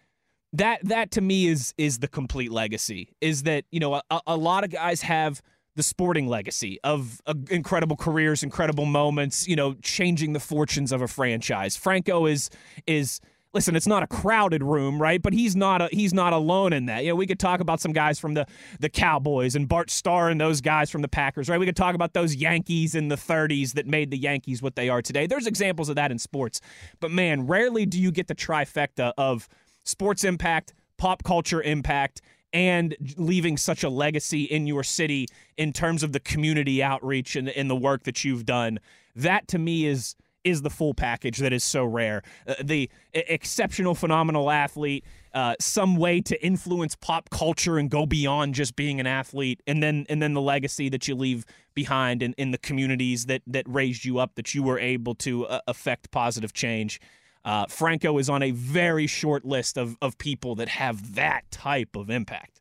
that 0.53 0.81
that 0.85 1.11
to 1.13 1.21
me 1.21 1.47
is 1.47 1.75
is 1.79 1.99
the 1.99 2.09
complete 2.09 2.53
legacy. 2.53 3.15
Is 3.21 3.45
that 3.45 3.65
you 3.71 3.81
know 3.81 3.95
a, 4.11 4.21
a 4.27 4.37
lot 4.37 4.65
of 4.65 4.71
guys 4.71 5.03
have 5.03 5.43
the 5.77 5.83
sporting 5.83 6.27
legacy 6.27 6.81
of 6.83 7.21
uh, 7.27 7.35
incredible 7.51 7.97
careers, 7.97 8.43
incredible 8.43 8.87
moments, 8.87 9.47
you 9.47 9.55
know, 9.55 9.75
changing 9.83 10.33
the 10.33 10.41
fortunes 10.41 10.91
of 10.91 11.03
a 11.03 11.09
franchise. 11.09 11.77
Franco 11.77 12.27
is 12.27 12.51
is 12.87 13.21
listen, 13.53 13.75
it's 13.75 13.87
not 13.87 14.03
a 14.03 14.07
crowded 14.07 14.63
room, 14.63 15.01
right? 15.01 15.23
But 15.23 15.33
he's 15.33 15.55
not 15.55 15.81
a, 15.81 15.89
he's 15.93 16.13
not 16.13 16.33
alone 16.33 16.73
in 16.73 16.87
that. 16.87 17.05
You 17.05 17.11
know, 17.11 17.15
we 17.17 17.27
could 17.27 17.39
talk 17.39 17.61
about 17.61 17.81
some 17.81 17.93
guys 17.93 18.19
from 18.19 18.35
the 18.35 18.47
the 18.81 18.89
Cowboys 18.89 19.55
and 19.55 19.69
Bart 19.69 19.91
Starr 19.91 20.31
and 20.31 20.41
those 20.41 20.61
guys 20.61 20.91
from 20.91 21.03
the 21.03 21.09
Packers, 21.09 21.49
right? 21.49 21.61
We 21.61 21.67
could 21.67 21.77
talk 21.77 21.95
about 21.95 22.15
those 22.15 22.35
Yankees 22.35 22.95
in 22.95 23.09
the 23.09 23.17
30s 23.17 23.73
that 23.75 23.87
made 23.87 24.11
the 24.11 24.19
Yankees 24.19 24.63
what 24.63 24.77
they 24.77 24.89
are 24.89 25.03
today. 25.03 25.27
There's 25.27 25.47
examples 25.47 25.89
of 25.89 25.97
that 25.97 26.11
in 26.11 26.19
sports. 26.19 26.61
But 27.01 27.11
man, 27.11 27.47
rarely 27.47 27.87
do 27.87 28.01
you 28.01 28.11
get 28.11 28.29
the 28.29 28.35
trifecta 28.35 29.13
of 29.19 29.49
sports 29.85 30.25
impact, 30.25 30.75
pop 30.97 31.23
culture 31.23 31.63
impact, 31.63 32.23
and 32.53 32.97
leaving 33.17 33.57
such 33.57 33.83
a 33.83 33.89
legacy 33.89 34.45
in 34.45 34.67
your 34.67 34.83
city 34.83 35.27
in 35.57 35.73
terms 35.73 36.03
of 36.03 36.13
the 36.13 36.21
community 36.21 36.83
outreach 36.83 37.37
and, 37.37 37.49
and 37.49 37.69
the 37.69 37.77
work 37.77 38.05
that 38.05 38.25
you've 38.25 38.47
done. 38.47 38.79
That 39.15 39.49
to 39.49 39.59
me 39.59 39.87
is 39.87 40.17
is 40.47 40.63
the 40.63 40.71
full 40.71 40.95
package 40.95 41.39
that 41.39 41.53
is 41.53 41.65
so 41.65 41.85
rare. 41.85 42.23
Uh, 42.47 42.55
the 42.63 42.89
exceptional, 43.13 43.97
phenomenal 43.97 44.49
athlete, 44.49 45.05
uh, 45.35 45.57
some 45.59 45.97
way 45.97 46.21
to 46.21 46.41
influence 46.41 46.95
pop 46.95 47.29
culture 47.31 47.79
and 47.79 47.91
go 47.91 48.07
beyond 48.07 48.55
just 48.55 48.77
being 48.77 49.01
an 49.01 49.09
athlete, 49.09 49.61
and 49.67 49.83
then 49.83 50.07
and 50.09 50.23
then 50.23 50.35
the 50.35 50.41
legacy 50.41 50.89
that 50.89 51.09
you 51.09 51.17
leave 51.17 51.45
behind 51.75 52.23
in, 52.23 52.33
in 52.35 52.53
the 52.53 52.59
communities 52.59 53.27
that 53.27 53.43
that 53.47 53.65
raised 53.69 54.05
you 54.05 54.19
up, 54.19 54.37
that 54.37 54.55
you 54.55 54.63
were 54.63 54.79
able 54.79 55.17
to 55.17 55.47
uh, 55.47 55.61
affect 55.67 56.13
positive 56.13 56.53
change. 56.53 57.01
Uh, 57.47 57.65
Franco 57.69 58.19
is 58.19 58.29
on 58.29 58.43
a 58.43 58.51
very 58.51 59.07
short 59.07 59.45
list 59.45 59.79
of, 59.79 59.97
of 60.03 60.19
people 60.19 60.57
that 60.57 60.69
have 60.69 61.15
that 61.15 61.49
type 61.53 61.95
of 61.95 62.11
impact. 62.11 62.61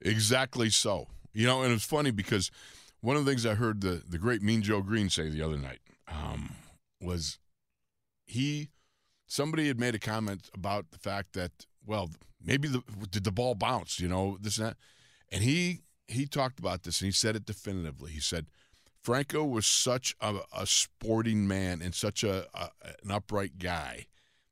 Exactly 0.00 0.68
so. 0.68 1.06
You 1.32 1.46
know, 1.46 1.62
and 1.62 1.72
it's 1.72 1.84
funny 1.84 2.10
because 2.10 2.50
one 3.00 3.16
of 3.16 3.24
the 3.24 3.30
things 3.30 3.46
I 3.46 3.54
heard 3.54 3.80
the, 3.80 4.02
the 4.06 4.18
great 4.18 4.42
Mean 4.42 4.62
Joe 4.62 4.82
Greene 4.82 5.10
say 5.10 5.28
the 5.28 5.42
other 5.42 5.56
night 5.56 5.78
um, 6.08 6.56
was 7.00 7.38
he 8.26 8.70
somebody 9.26 9.68
had 9.68 9.78
made 9.78 9.94
a 9.94 9.98
comment 10.00 10.50
about 10.52 10.90
the 10.90 10.98
fact 10.98 11.34
that 11.34 11.52
well 11.86 12.10
maybe 12.44 12.66
the 12.66 12.82
did 13.10 13.24
the 13.24 13.30
ball 13.30 13.54
bounce 13.54 14.00
you 14.00 14.08
know 14.08 14.36
this 14.40 14.58
and 14.58 14.68
that 14.68 14.76
and 15.30 15.42
he 15.42 15.80
he 16.08 16.26
talked 16.26 16.58
about 16.58 16.82
this 16.82 17.00
and 17.00 17.06
he 17.06 17.12
said 17.12 17.36
it 17.36 17.44
definitively 17.44 18.10
he 18.10 18.20
said 18.20 18.46
Franco 19.02 19.44
was 19.44 19.66
such 19.66 20.14
a, 20.20 20.40
a 20.56 20.66
sporting 20.66 21.48
man 21.48 21.80
and 21.82 21.94
such 21.94 22.22
a, 22.24 22.46
a 22.54 22.70
an 23.02 23.10
upright 23.10 23.58
guy 23.58 24.06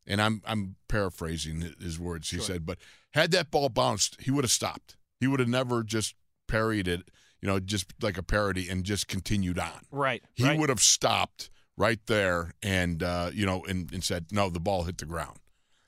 and 0.07 0.21
I'm 0.23 0.43
I'm 0.47 0.76
paraphrasing 0.88 1.75
his 1.81 1.99
words 1.99 2.31
he 2.31 2.38
said 2.40 2.64
but 2.67 2.78
had 3.12 3.31
that 3.33 3.50
ball 3.50 3.69
bounced 3.69 4.21
he 4.21 4.31
would 4.31 4.45
have 4.45 4.50
stopped 4.50 4.97
he 5.21 5.26
would 5.26 5.40
have 5.40 5.49
never 5.49 5.83
just 5.83 6.14
parried 6.47 6.88
it 6.88 7.11
you 7.43 7.47
know 7.47 7.61
just 7.61 7.93
like 8.00 8.17
a 8.19 8.23
parody 8.23 8.69
and 8.69 8.85
just 8.85 9.07
continued 9.09 9.59
on 9.59 9.87
Right. 9.90 10.23
he 10.35 10.45
right. 10.45 10.59
would 10.59 10.69
have 10.71 10.81
stopped 10.81 11.50
right 11.76 12.00
there 12.07 12.55
and 12.62 13.02
uh, 13.02 13.31
you 13.33 13.45
know 13.47 13.62
and, 13.69 13.93
and 13.93 14.02
said 14.02 14.26
no 14.33 14.49
the 14.50 14.61
ball 14.61 14.85
hit 14.85 14.99
the 14.99 15.05
ground 15.07 15.38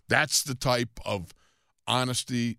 that's 0.08 0.42
the 0.42 0.54
type 0.54 1.00
of 1.04 1.32
honesty 1.86 2.58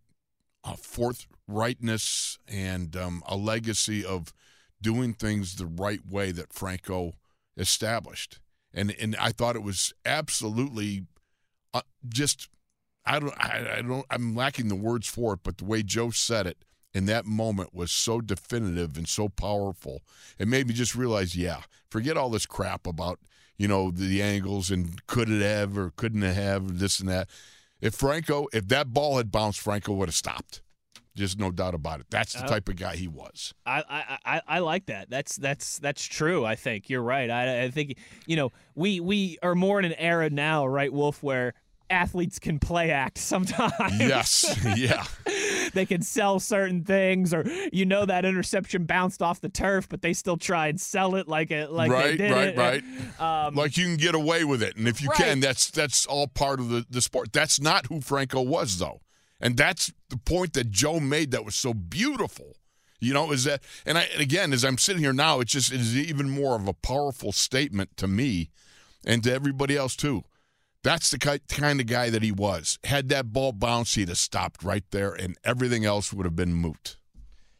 uh, 0.63 0.73
forthrightness 0.73 2.37
and 2.47 2.95
um, 2.95 3.23
a 3.27 3.35
legacy 3.35 4.03
of 4.05 4.33
doing 4.81 5.13
things 5.13 5.55
the 5.55 5.65
right 5.65 6.05
way 6.07 6.31
that 6.31 6.53
franco 6.53 7.13
established 7.57 8.39
and 8.73 8.95
and 8.99 9.15
i 9.17 9.31
thought 9.31 9.55
it 9.55 9.63
was 9.63 9.93
absolutely 10.05 11.03
uh, 11.73 11.81
just 12.07 12.49
i 13.05 13.19
don't 13.19 13.33
I, 13.37 13.77
I 13.77 13.81
don't 13.81 14.05
i'm 14.09 14.35
lacking 14.35 14.67
the 14.67 14.75
words 14.75 15.07
for 15.07 15.33
it 15.33 15.41
but 15.43 15.57
the 15.57 15.65
way 15.65 15.83
joe 15.83 16.09
said 16.09 16.47
it 16.47 16.63
in 16.93 17.05
that 17.05 17.25
moment 17.25 17.73
was 17.73 17.91
so 17.91 18.21
definitive 18.21 18.97
and 18.97 19.07
so 19.07 19.29
powerful. 19.29 20.01
It 20.37 20.47
made 20.47 20.67
me 20.67 20.73
just 20.73 20.95
realize, 20.95 21.35
yeah, 21.35 21.61
forget 21.89 22.17
all 22.17 22.29
this 22.29 22.45
crap 22.45 22.85
about, 22.85 23.19
you 23.57 23.67
know, 23.67 23.91
the 23.91 24.21
angles 24.21 24.71
and 24.71 25.05
could 25.07 25.29
it 25.29 25.41
have 25.41 25.77
or 25.77 25.91
couldn't 25.95 26.23
it 26.23 26.35
have 26.35 26.79
this 26.79 26.99
and 26.99 27.09
that. 27.09 27.29
If 27.79 27.95
Franco, 27.95 28.47
if 28.53 28.67
that 28.67 28.93
ball 28.93 29.17
had 29.17 29.31
bounced, 29.31 29.59
Franco 29.59 29.93
would 29.93 30.09
have 30.09 30.15
stopped. 30.15 30.61
Just 31.15 31.37
no 31.39 31.51
doubt 31.51 31.73
about 31.73 31.99
it. 31.99 32.05
That's 32.09 32.33
the 32.33 32.43
Uh, 32.45 32.47
type 32.47 32.69
of 32.69 32.77
guy 32.77 32.95
he 32.95 33.07
was. 33.07 33.53
I, 33.65 33.83
I, 33.89 34.17
I, 34.37 34.41
I 34.47 34.59
like 34.59 34.85
that. 34.85 35.09
That's 35.09 35.35
that's 35.35 35.77
that's 35.79 36.03
true. 36.05 36.45
I 36.45 36.55
think 36.55 36.89
you're 36.89 37.01
right. 37.03 37.29
I, 37.29 37.63
I 37.63 37.69
think 37.69 37.97
you 38.25 38.35
know 38.37 38.51
we 38.75 38.99
we 39.01 39.37
are 39.43 39.53
more 39.55 39.77
in 39.79 39.85
an 39.85 39.93
era 39.97 40.29
now, 40.29 40.65
right, 40.65 40.91
Wolf, 40.91 41.21
where 41.21 41.53
athletes 41.89 42.39
can 42.39 42.57
play 42.59 42.91
act 42.91 43.17
sometimes. 43.17 43.99
Yes. 43.99 44.57
yeah. 44.77 45.03
they 45.73 45.85
can 45.85 46.01
sell 46.01 46.39
certain 46.39 46.85
things, 46.85 47.33
or 47.33 47.43
you 47.73 47.85
know 47.85 48.05
that 48.05 48.23
interception 48.23 48.85
bounced 48.85 49.21
off 49.21 49.41
the 49.41 49.49
turf, 49.49 49.89
but 49.89 50.01
they 50.01 50.13
still 50.13 50.37
try 50.37 50.67
and 50.67 50.79
sell 50.79 51.15
it 51.15 51.27
like 51.27 51.51
it 51.51 51.69
like 51.73 51.91
right, 51.91 52.17
they 52.17 52.17
did 52.17 52.31
right, 52.31 52.47
it. 52.47 52.57
right. 52.57 52.83
Um, 53.47 53.55
like 53.55 53.75
you 53.77 53.83
can 53.85 53.97
get 53.97 54.15
away 54.15 54.45
with 54.45 54.63
it, 54.63 54.77
and 54.77 54.87
if 54.87 55.01
you 55.01 55.09
Right. 55.09 55.17
can, 55.17 55.39
that's 55.41 55.69
that's 55.69 56.05
all 56.05 56.27
part 56.27 56.61
of 56.61 56.69
the 56.69 56.85
the 56.89 57.01
sport. 57.01 57.33
That's 57.33 57.59
not 57.59 57.87
who 57.87 57.99
Franco 58.01 58.41
was, 58.41 58.79
though, 58.79 59.01
and 59.41 59.57
that's 59.57 59.91
the 60.09 60.17
point 60.17 60.53
that 60.53 60.71
Joe 60.71 60.99
made 60.99 61.31
that 61.31 61.43
was 61.43 61.55
so 61.55 61.73
beautiful. 61.73 62.55
You 62.99 63.13
know, 63.15 63.31
is 63.31 63.45
that 63.45 63.63
and 63.85 63.97
I 63.97 64.03
and 64.13 64.21
again 64.21 64.53
as 64.53 64.63
I'm 64.63 64.77
sitting 64.77 65.01
here 65.01 65.13
now, 65.13 65.39
it's 65.39 65.51
just 65.51 65.73
it 65.73 65.81
is 65.81 65.97
even 65.97 66.29
more 66.29 66.55
of 66.55 66.67
a 66.67 66.73
powerful 66.73 67.31
statement 67.31 67.97
to 67.97 68.07
me 68.07 68.51
and 69.03 69.23
to 69.23 69.33
everybody 69.33 69.75
else 69.75 69.95
too. 69.95 70.23
That's 70.83 71.09
the 71.11 71.39
kind 71.47 71.79
of 71.79 71.85
guy 71.85 72.09
that 72.09 72.23
he 72.23 72.31
was. 72.31 72.79
Had 72.83 73.09
that 73.09 73.31
ball 73.33 73.51
bounced, 73.51 73.95
he'd 73.95 74.07
have 74.07 74.17
stopped 74.17 74.63
right 74.63 74.83
there, 74.89 75.13
and 75.13 75.37
everything 75.43 75.85
else 75.85 76.11
would 76.11 76.25
have 76.25 76.35
been 76.35 76.53
moot. 76.53 76.97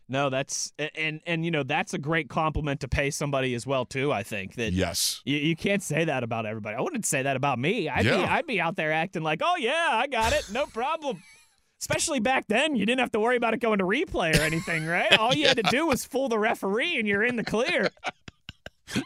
no, 0.08 0.30
that's 0.30 0.74
and 0.96 1.22
and 1.26 1.46
you 1.46 1.52
know 1.52 1.64
that's 1.64 1.94
a 1.94 2.00
great 2.00 2.30
compliment 2.30 2.82
to 2.82 2.88
pay 2.88 3.10
somebody 3.10 3.56
as 3.56 3.66
well 3.66 3.86
too. 3.86 4.12
I 4.12 4.24
think 4.24 4.56
that 4.56 4.74
Yes. 4.74 5.22
You, 5.26 5.38
you 5.38 5.56
can't 5.56 5.82
say 5.82 6.06
that 6.06 6.24
about 6.24 6.46
everybody. 6.46 6.76
I 6.76 6.82
wouldn't 6.82 7.06
say 7.06 7.24
that 7.24 7.36
about 7.36 7.58
me. 7.58 7.90
I'd 7.90 8.04
be 8.04 8.10
Yeah. 8.10 8.32
I'd 8.32 8.46
be 8.46 8.60
out 8.62 8.76
there 8.76 8.92
acting 8.92 9.24
like, 9.24 9.42
oh 9.44 9.56
yeah, 9.56 9.90
I 9.92 10.08
got 10.08 10.34
it, 10.34 10.50
no 10.52 10.66
problem. 10.68 11.24
Especially 11.82 12.20
back 12.20 12.46
then, 12.48 12.76
you 12.76 12.86
didn't 12.86 13.00
have 13.00 13.12
to 13.12 13.20
worry 13.20 13.36
about 13.36 13.54
it 13.56 13.60
going 13.60 13.80
to 13.80 13.86
replay 13.86 14.38
or 14.38 14.42
anything, 14.44 14.86
right? 14.86 15.12
All 15.18 15.34
you 15.34 15.48
had 15.48 15.58
to 15.58 15.64
do 15.64 15.86
was 15.88 16.06
fool 16.06 16.30
the 16.30 16.38
referee, 16.38 16.98
and 17.00 17.08
you're 17.08 17.24
in 17.24 17.36
the 17.38 17.44
clear. 17.44 17.90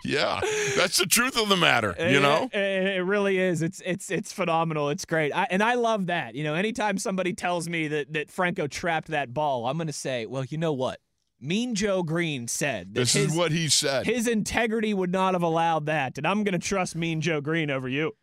Yeah. 0.03 0.39
That's 0.75 0.97
the 0.97 1.05
truth 1.05 1.37
of 1.37 1.47
the 1.47 1.55
matter. 1.55 1.95
You 1.99 2.19
know. 2.19 2.49
it, 2.51 2.57
it- 2.59 2.85
it 2.97 3.01
really 3.03 3.37
is. 3.37 3.61
It's 3.61 3.81
it's 3.85 4.09
it's 4.09 4.31
phenomenal. 4.33 4.89
It's 4.89 5.05
great, 5.05 5.31
I, 5.35 5.47
and 5.49 5.61
I 5.61 5.73
love 5.75 6.07
that. 6.07 6.33
You 6.33 6.43
know, 6.43 6.53
anytime 6.55 6.97
somebody 6.97 7.33
tells 7.33 7.67
me 7.69 7.87
that 7.89 8.13
that 8.13 8.31
Franco 8.31 8.67
trapped 8.67 9.09
that 9.09 9.33
ball, 9.33 9.67
I'm 9.67 9.77
going 9.77 9.87
to 9.87 9.93
say, 9.93 10.25
well, 10.25 10.45
you 10.45 10.57
know 10.57 10.73
what? 10.73 10.99
Mean 11.41 11.75
Joe 11.75 12.01
Greene 12.03 12.47
said 12.47 12.93
This 12.95 13.13
his, 13.13 13.31
is 13.31 13.37
what 13.37 13.51
he 13.51 13.67
said. 13.67 14.05
his 14.05 14.27
integrity 14.27 14.93
would 14.93 15.11
not 15.11 15.33
have 15.33 15.43
allowed 15.43 15.85
that, 15.87 16.17
and 16.17 16.25
I'm 16.25 16.43
going 16.43 16.59
to 16.59 16.65
trust 16.67 16.95
Mean 16.95 17.19
Joe 17.21 17.41
Greene 17.41 17.69
over 17.69 17.87
you. 17.89 18.13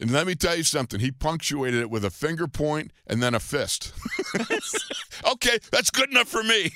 And 0.00 0.10
let 0.10 0.26
me 0.26 0.34
tell 0.34 0.56
you 0.56 0.62
something. 0.62 1.00
He 1.00 1.10
punctuated 1.10 1.80
it 1.80 1.90
with 1.90 2.04
a 2.04 2.10
finger 2.10 2.46
point 2.46 2.92
and 3.06 3.22
then 3.22 3.34
a 3.34 3.40
fist. 3.40 3.92
okay, 5.32 5.58
that's 5.72 5.90
good 5.90 6.10
enough 6.10 6.28
for 6.28 6.42
me. 6.42 6.70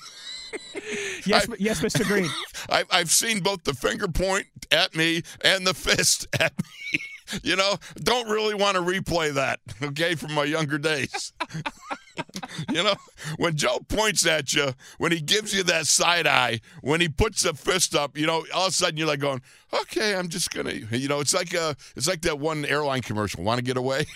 Yes, 1.26 1.48
I- 1.48 1.54
yes, 1.58 1.80
Mr. 1.80 2.04
Greene. 2.06 2.30
I, 2.70 2.84
I've 2.90 3.10
seen 3.10 3.40
both 3.40 3.64
the 3.64 3.74
finger 3.74 4.08
point 4.08 4.46
at 4.72 4.94
me 4.96 5.22
and 5.44 5.66
the 5.66 5.74
fist 5.74 6.26
at 6.40 6.52
me. 6.58 7.00
You 7.42 7.56
know, 7.56 7.76
don't 7.96 8.28
really 8.28 8.54
want 8.54 8.76
to 8.76 8.82
replay 8.82 9.32
that, 9.34 9.60
okay, 9.82 10.14
from 10.14 10.34
my 10.34 10.44
younger 10.44 10.78
days. 10.78 11.32
you 12.72 12.82
know, 12.82 12.94
when 13.36 13.56
Joe 13.56 13.78
points 13.88 14.26
at 14.26 14.52
you, 14.54 14.74
when 14.98 15.12
he 15.12 15.20
gives 15.20 15.54
you 15.54 15.62
that 15.64 15.86
side 15.86 16.26
eye, 16.26 16.60
when 16.82 17.00
he 17.00 17.08
puts 17.08 17.42
the 17.42 17.54
fist 17.54 17.94
up, 17.94 18.16
you 18.16 18.26
know, 18.26 18.44
all 18.54 18.66
of 18.66 18.72
a 18.72 18.74
sudden 18.74 18.96
you're 18.96 19.06
like 19.06 19.20
going, 19.20 19.42
okay, 19.72 20.14
I'm 20.14 20.28
just 20.28 20.50
gonna, 20.50 20.72
you 20.72 21.08
know, 21.08 21.20
it's 21.20 21.34
like 21.34 21.54
a, 21.54 21.76
it's 21.96 22.08
like 22.08 22.22
that 22.22 22.38
one 22.38 22.64
airline 22.64 23.02
commercial. 23.02 23.44
Want 23.44 23.58
to 23.58 23.64
get 23.64 23.76
away? 23.76 24.06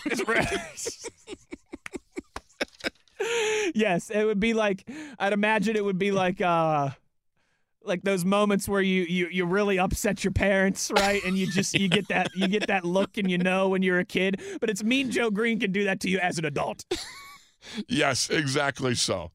yes, 3.75 4.11
it 4.11 4.25
would 4.25 4.41
be 4.41 4.55
like 4.55 4.89
I'd 5.19 5.33
imagine 5.33 5.77
it 5.77 5.85
would 5.85 5.99
be 5.99 6.13
like 6.13 6.41
uh 6.41 6.91
like 7.85 8.03
those 8.03 8.25
moments 8.25 8.69
where 8.69 8.81
you 8.81 9.03
you 9.03 9.29
you 9.29 9.45
really 9.45 9.79
upset 9.79 10.25
your 10.25 10.33
parents, 10.33 10.91
right? 10.97 11.23
And 11.25 11.37
you 11.37 11.47
just 11.47 11.75
you 11.79 11.89
get 11.89 12.09
that 12.09 12.29
you 12.35 12.49
get 12.49 12.67
that 12.67 12.85
look 12.85 13.19
and 13.19 13.31
you 13.31 13.39
know 13.39 13.69
when 13.69 13.83
you're 13.83 13.99
a 13.99 14.05
kid, 14.05 14.41
but 14.61 14.71
it's 14.71 14.83
mean 14.83 15.11
Joe 15.11 15.31
Greene 15.31 15.61
can 15.61 15.73
do 15.73 15.85
that 15.85 16.01
to 16.01 16.09
you 16.09 16.19
as 16.19 16.39
an 16.39 16.45
adult. 16.45 16.85
Yes, 17.89 18.29
exactly 18.29 18.95
so. 18.95 19.31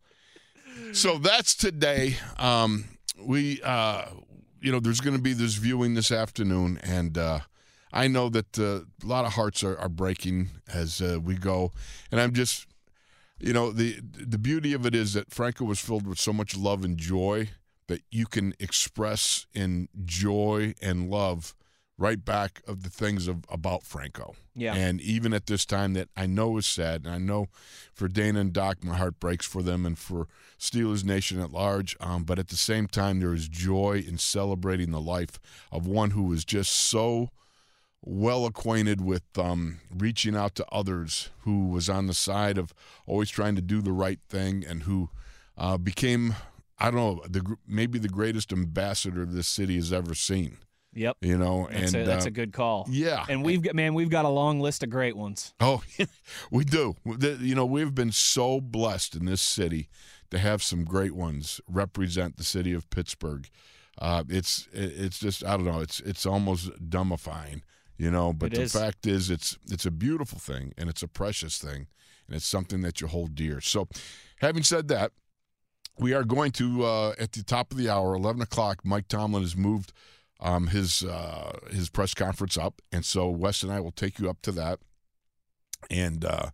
So 0.93 1.17
that's 1.17 1.55
today. 1.55 2.17
Um, 2.37 2.85
we, 3.19 3.61
uh, 3.63 4.05
you 4.61 4.71
know, 4.71 4.79
there's 4.79 5.01
going 5.01 5.15
to 5.15 5.21
be 5.21 5.33
this 5.33 5.55
viewing 5.55 5.93
this 5.93 6.11
afternoon, 6.11 6.79
and 6.83 7.17
uh, 7.17 7.39
I 7.91 8.07
know 8.07 8.29
that 8.29 8.59
uh, 8.59 8.81
a 9.03 9.07
lot 9.07 9.25
of 9.25 9.33
hearts 9.33 9.63
are, 9.63 9.77
are 9.77 9.89
breaking 9.89 10.49
as 10.71 11.01
uh, 11.01 11.19
we 11.21 11.35
go. 11.35 11.71
And 12.11 12.19
I'm 12.19 12.33
just, 12.33 12.67
you 13.39 13.53
know, 13.53 13.71
the 13.71 13.99
the 14.01 14.37
beauty 14.37 14.73
of 14.73 14.85
it 14.85 14.95
is 14.95 15.13
that 15.13 15.31
Franco 15.31 15.65
was 15.65 15.79
filled 15.79 16.07
with 16.07 16.19
so 16.19 16.33
much 16.33 16.55
love 16.55 16.83
and 16.83 16.97
joy 16.97 17.49
that 17.89 18.01
you 18.09 18.25
can 18.25 18.53
express 18.59 19.45
in 19.53 19.89
joy 20.05 20.73
and 20.81 21.09
love 21.09 21.53
right 21.97 22.23
back 22.23 22.61
of 22.65 22.83
the 22.83 22.89
things 22.89 23.27
of 23.27 23.43
about 23.49 23.83
Franco. 23.83 24.33
Yeah. 24.55 24.73
And 24.73 25.01
even 25.01 25.33
at 25.33 25.47
this 25.47 25.65
time 25.65 25.93
that 25.93 26.07
I 26.15 26.27
know 26.27 26.57
is 26.57 26.65
sad, 26.65 27.03
and 27.03 27.13
I 27.13 27.17
know 27.17 27.47
for 27.93 28.07
Dana 28.07 28.39
and 28.39 28.53
Dok, 28.53 28.83
my 28.83 28.95
heart 28.95 29.19
breaks 29.19 29.45
for 29.45 29.61
them 29.61 29.85
and 29.85 29.97
for 29.97 30.27
Steelers 30.57 31.03
Nation 31.03 31.41
at 31.41 31.51
large. 31.51 31.97
Um, 31.99 32.23
but 32.23 32.39
at 32.39 32.47
the 32.47 32.55
same 32.55 32.87
time, 32.87 33.19
there 33.19 33.33
is 33.33 33.49
joy 33.49 34.01
in 34.07 34.17
celebrating 34.17 34.91
the 34.91 35.01
life 35.01 35.39
of 35.71 35.87
one 35.87 36.11
who 36.11 36.23
was 36.23 36.45
just 36.45 36.71
so 36.71 37.29
well 38.01 38.45
acquainted 38.45 39.01
with 39.01 39.23
um, 39.37 39.79
reaching 39.93 40.37
out 40.37 40.55
to 40.55 40.65
others, 40.71 41.29
who 41.39 41.67
was 41.67 41.89
on 41.89 42.07
the 42.07 42.13
side 42.13 42.57
of 42.57 42.73
always 43.05 43.29
trying 43.29 43.55
to 43.55 43.61
do 43.61 43.81
the 43.81 43.91
right 43.91 44.19
thing, 44.29 44.63
and 44.65 44.83
who 44.83 45.09
uh, 45.57 45.77
became, 45.77 46.35
I 46.79 46.91
don't 46.91 46.95
know, 46.95 47.21
the 47.27 47.57
maybe 47.67 47.99
the 47.99 48.09
greatest 48.09 48.51
ambassador 48.53 49.25
this 49.25 49.47
city 49.47 49.75
has 49.75 49.91
ever 49.91 50.15
seen. 50.15 50.57
Yep. 50.93 51.17
You 51.21 51.37
know, 51.37 51.67
That's, 51.71 51.93
and 51.93 52.03
a, 52.03 52.05
that's 52.05 52.25
uh, 52.25 52.29
a 52.29 52.31
good 52.31 52.51
call. 52.51 52.87
yeah, 52.89 53.23
And 53.29 53.43
we've 53.43 53.61
got 53.61 53.75
man, 53.75 53.93
we've 53.93 54.09
got 54.09 54.25
a 54.25 54.29
long 54.29 54.59
list 54.59 54.81
of 54.83 54.89
great 54.89 55.15
ones. 55.15 55.53
Oh, 55.59 55.83
we 56.51 56.63
do. 56.63 56.95
You 57.05 57.53
know, 57.53 57.65
we've 57.65 57.93
been 57.93 58.11
so 58.11 58.59
blessed 58.59 59.15
in 59.15 59.25
this 59.25 59.41
city 59.41 59.89
to 60.31 60.39
have 60.39 60.63
some 60.63 60.85
great 60.85 61.13
ones 61.13 61.61
represent 61.67 62.37
the 62.37 62.43
city 62.43 62.73
of 62.73 62.89
Pittsburgh. 62.89 63.47
Uh, 63.99 64.23
it's 64.29 64.67
it's 64.73 65.19
just 65.19 65.45
I 65.45 65.57
don't 65.57 65.65
know. 65.65 65.81
It's 65.81 65.99
it's 65.99 66.25
almost 66.25 66.71
dumbifying, 66.89 67.61
you 67.97 68.09
know. 68.09 68.33
But 68.33 68.53
It 68.53 68.55
the 68.55 68.61
is. 68.63 68.73
fact 68.73 69.05
is, 69.05 69.29
it's 69.29 69.57
it's 69.69 69.85
a 69.85 69.91
beautiful 69.91 70.39
thing 70.39 70.73
and 70.77 70.89
it's 70.89 71.03
a 71.03 71.07
precious 71.07 71.57
thing 71.59 71.87
and 72.27 72.35
it's 72.35 72.47
something 72.47 72.81
that 72.81 72.99
you 73.01 73.07
hold 73.07 73.35
dear. 73.35 73.61
So, 73.61 73.87
having 74.37 74.63
said 74.63 74.87
that, 74.87 75.11
we 75.99 76.13
are 76.13 76.23
going 76.23 76.51
to 76.53 76.85
uh, 76.85 77.13
at 77.19 77.33
the 77.33 77.43
top 77.43 77.71
of 77.71 77.77
the 77.77 77.89
hour, 77.89 78.15
eleven 78.15 78.41
o'clock. 78.41 78.81
Mike 78.83 79.07
Tomlin 79.07 79.43
has 79.43 79.55
moved 79.55 79.93
um, 80.39 80.67
his 80.67 81.03
uh, 81.03 81.59
his 81.71 81.89
press 81.89 82.13
conference 82.13 82.57
up, 82.57 82.81
and 82.91 83.05
so 83.05 83.29
Wes 83.29 83.63
and 83.63 83.71
I 83.71 83.79
will 83.79 83.91
take 83.91 84.19
you 84.19 84.29
up 84.29 84.41
to 84.43 84.51
that, 84.53 84.79
and 85.89 86.23
uh, 86.23 86.51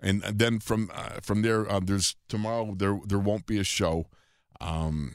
and 0.00 0.22
then 0.22 0.60
from 0.60 0.90
uh, 0.94 1.20
from 1.22 1.42
there, 1.42 1.70
um, 1.70 1.86
there's 1.86 2.16
tomorrow 2.28 2.74
there 2.76 2.98
there 3.06 3.18
won't 3.18 3.46
be 3.46 3.58
a 3.58 3.64
show, 3.64 4.06
um, 4.60 5.14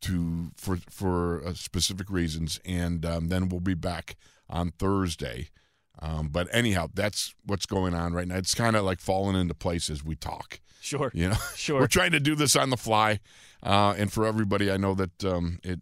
to 0.00 0.50
for 0.56 0.78
for 0.90 1.46
uh, 1.46 1.54
specific 1.54 2.10
reasons, 2.10 2.60
and 2.64 3.06
um, 3.06 3.28
then 3.28 3.48
we'll 3.48 3.60
be 3.60 3.74
back 3.74 4.16
on 4.48 4.72
Thursday. 4.72 5.48
Um, 6.00 6.28
but 6.28 6.48
anyhow, 6.50 6.88
that's 6.92 7.34
what's 7.46 7.66
going 7.66 7.94
on 7.94 8.12
right 8.12 8.26
now. 8.26 8.36
It's 8.36 8.54
kind 8.54 8.74
of 8.74 8.84
like 8.84 9.00
falling 9.00 9.36
into 9.36 9.54
place 9.54 9.88
as 9.88 10.02
we 10.02 10.16
talk. 10.16 10.60
Sure. 10.82 11.12
You 11.14 11.28
know, 11.28 11.36
Sure. 11.54 11.78
we're 11.80 11.86
trying 11.86 12.10
to 12.10 12.18
do 12.20 12.34
this 12.34 12.56
on 12.56 12.70
the 12.70 12.76
fly, 12.76 13.20
uh, 13.62 13.94
and 13.96 14.12
for 14.12 14.26
everybody, 14.26 14.68
I 14.68 14.76
know 14.76 14.94
that 14.94 15.24
um, 15.24 15.60
it. 15.62 15.80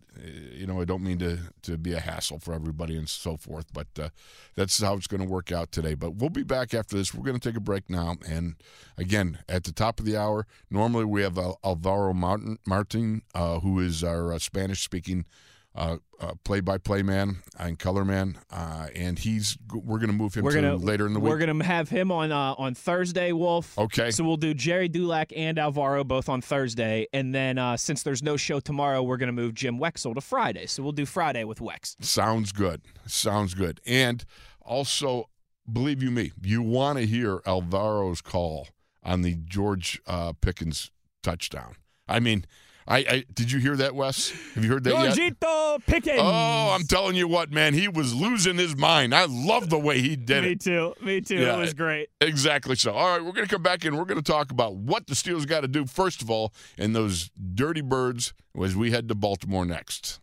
You 0.54 0.66
know, 0.66 0.78
I 0.78 0.84
don't 0.84 1.02
mean 1.02 1.18
to 1.20 1.38
to 1.62 1.78
be 1.78 1.94
a 1.94 2.00
hassle 2.00 2.38
for 2.38 2.52
everybody 2.52 2.98
and 2.98 3.08
so 3.08 3.38
forth, 3.38 3.72
but 3.72 3.86
uh, 3.98 4.10
that's 4.54 4.78
how 4.82 4.94
it's 4.96 5.06
going 5.06 5.22
to 5.22 5.26
work 5.26 5.50
out 5.50 5.72
today. 5.72 5.94
But 5.94 6.16
we'll 6.16 6.28
be 6.28 6.42
back 6.42 6.74
after 6.74 6.96
this. 6.96 7.14
We're 7.14 7.24
going 7.24 7.40
to 7.40 7.48
take 7.48 7.56
a 7.56 7.60
break 7.60 7.88
now, 7.88 8.16
and 8.28 8.56
again 8.98 9.38
at 9.48 9.64
the 9.64 9.72
top 9.72 9.98
of 10.00 10.04
the 10.04 10.18
hour, 10.18 10.46
normally 10.70 11.06
we 11.06 11.22
have 11.22 11.38
Al- 11.38 11.58
Alvaro 11.64 12.12
Martin, 12.12 12.58
Martin 12.66 13.22
uh, 13.34 13.60
who 13.60 13.80
is 13.80 14.04
our 14.04 14.34
uh, 14.34 14.38
Spanish 14.38 14.82
speaking. 14.82 15.24
Uh, 15.72 15.98
uh, 16.20 16.32
play-by-play 16.42 17.00
man 17.00 17.36
and 17.56 17.78
color 17.78 18.04
man, 18.04 18.36
uh, 18.50 18.88
and 18.96 19.20
he's 19.20 19.56
we're 19.72 19.98
going 19.98 20.10
to 20.10 20.16
move 20.16 20.34
him 20.34 20.44
We're 20.44 20.50
to 20.50 20.62
gonna 20.62 20.76
later 20.76 21.06
in 21.06 21.14
the 21.14 21.20
week. 21.20 21.30
We're 21.30 21.38
gonna 21.38 21.62
have 21.62 21.88
him 21.88 22.10
on 22.10 22.32
uh, 22.32 22.54
on 22.58 22.74
Thursday, 22.74 23.30
Wolf. 23.30 23.78
Okay. 23.78 24.10
So 24.10 24.24
we'll 24.24 24.36
do 24.36 24.52
Gerry 24.52 24.88
Dulac 24.88 25.32
and 25.34 25.60
Alvaro 25.60 26.02
both 26.02 26.28
on 26.28 26.42
Thursday, 26.42 27.06
and 27.12 27.32
then 27.32 27.56
uh, 27.56 27.76
since 27.76 28.02
there's 28.02 28.20
no 28.20 28.36
show 28.36 28.58
tomorrow, 28.58 29.00
we're 29.00 29.16
gonna 29.16 29.30
move 29.30 29.54
Jim 29.54 29.78
Wexell 29.78 30.12
to 30.16 30.20
Friday. 30.20 30.66
So 30.66 30.82
we'll 30.82 30.90
do 30.90 31.06
Friday 31.06 31.44
with 31.44 31.60
Wex. 31.60 31.94
Sounds 32.04 32.50
good. 32.50 32.82
Sounds 33.06 33.54
good. 33.54 33.80
And 33.86 34.24
also, 34.62 35.30
believe 35.72 36.02
you 36.02 36.10
me, 36.10 36.32
you 36.42 36.62
want 36.62 36.98
to 36.98 37.06
hear 37.06 37.38
Alvaro's 37.46 38.20
call 38.20 38.66
on 39.04 39.22
the 39.22 39.36
George 39.44 40.00
uh, 40.08 40.32
Pickens 40.40 40.90
touchdown. 41.22 41.76
I 42.08 42.18
mean, 42.18 42.44
I, 42.90 42.98
I 42.98 43.24
did 43.32 43.52
you 43.52 43.60
hear 43.60 43.76
that, 43.76 43.94
Wes? 43.94 44.30
Have 44.54 44.64
you 44.64 44.70
heard 44.70 44.82
that 44.82 45.16
yet? 45.16 45.80
Pickens. 45.86 46.18
Oh, 46.20 46.70
I'm 46.74 46.82
telling 46.82 47.14
you 47.14 47.28
what, 47.28 47.52
man, 47.52 47.72
he 47.72 47.86
was 47.86 48.12
losing 48.12 48.56
his 48.56 48.76
mind. 48.76 49.14
I 49.14 49.26
love 49.28 49.70
the 49.70 49.78
way 49.78 50.00
he 50.00 50.16
did 50.16 50.42
Me 50.42 50.50
it. 50.50 50.50
Me 50.50 50.56
too. 50.56 50.94
Me 51.00 51.20
too. 51.20 51.36
Yeah. 51.36 51.56
It 51.56 51.60
was 51.60 51.72
great. 51.72 52.08
Exactly 52.20 52.74
so. 52.74 52.92
All 52.92 53.16
right, 53.16 53.24
we're 53.24 53.32
going 53.32 53.46
to 53.46 53.52
come 53.52 53.62
back 53.62 53.84
and 53.84 53.96
we're 53.96 54.04
going 54.04 54.20
to 54.20 54.32
talk 54.32 54.50
about 54.50 54.74
what 54.74 55.06
the 55.06 55.14
Steelers 55.14 55.46
got 55.46 55.60
to 55.60 55.68
do 55.68 55.86
first 55.86 56.20
of 56.20 56.30
all, 56.30 56.52
and 56.78 56.94
those 56.94 57.30
dirty 57.54 57.80
birds 57.80 58.32
as 58.60 58.74
we 58.74 58.90
head 58.90 59.08
to 59.08 59.14
Baltimore 59.14 59.64
next. 59.64 60.18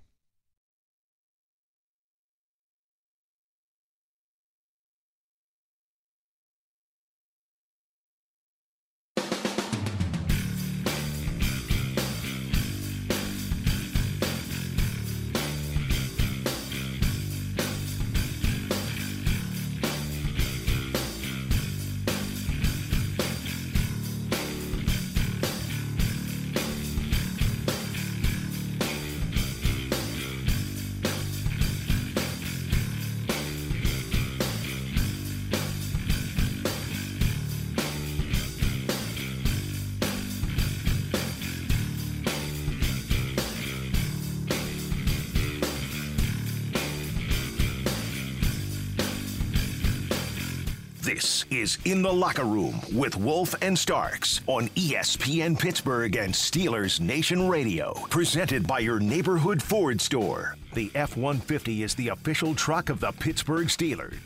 This 51.18 51.46
is 51.50 51.80
In 51.84 52.04
the 52.04 52.14
Locker 52.14 52.44
Room 52.44 52.80
with 52.94 53.16
Wolf 53.16 53.56
and 53.64 53.76
Starks 53.76 54.42
on 54.46 54.68
ESPN 54.76 55.58
Pittsburgh 55.58 56.16
and 56.16 56.32
Steelers 56.32 57.00
Nation 57.00 57.50
Radio. 57.50 57.96
Presented 58.12 58.68
by 58.68 58.78
your 58.78 59.00
neighborhood 59.00 59.60
Ford 59.60 60.00
store. 60.00 60.56
The 60.76 60.92
F 60.94 61.18
150 61.18 61.82
is 61.82 61.96
the 61.96 62.10
official 62.10 62.54
truck 62.54 62.90
of 62.90 63.00
the 63.00 63.12
Pittsburgh 63.14 63.66
Steelers. 63.66 64.20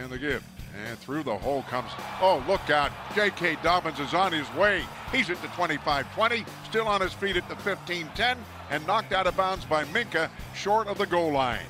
And 0.00 0.12
the 0.12 0.18
give. 0.18 0.44
And 0.86 0.96
through 1.00 1.24
the 1.24 1.36
hole 1.36 1.62
comes, 1.62 1.90
oh, 2.20 2.44
look 2.46 2.70
out. 2.70 2.92
J.K. 3.16 3.56
Dobbins 3.64 3.98
is 3.98 4.14
on 4.14 4.30
his 4.30 4.48
way. 4.54 4.84
He's 5.10 5.28
at 5.28 5.42
the 5.42 5.48
25 5.48 6.14
20, 6.14 6.44
still 6.68 6.86
on 6.86 7.00
his 7.00 7.12
feet 7.12 7.36
at 7.36 7.48
the 7.48 7.56
15 7.56 8.08
10, 8.14 8.38
and 8.70 8.86
knocked 8.86 9.12
out 9.12 9.26
of 9.26 9.36
bounds 9.36 9.64
by 9.64 9.82
Minkah, 9.86 10.30
short 10.54 10.86
of 10.86 10.98
the 10.98 11.06
goal 11.06 11.32
line. 11.32 11.66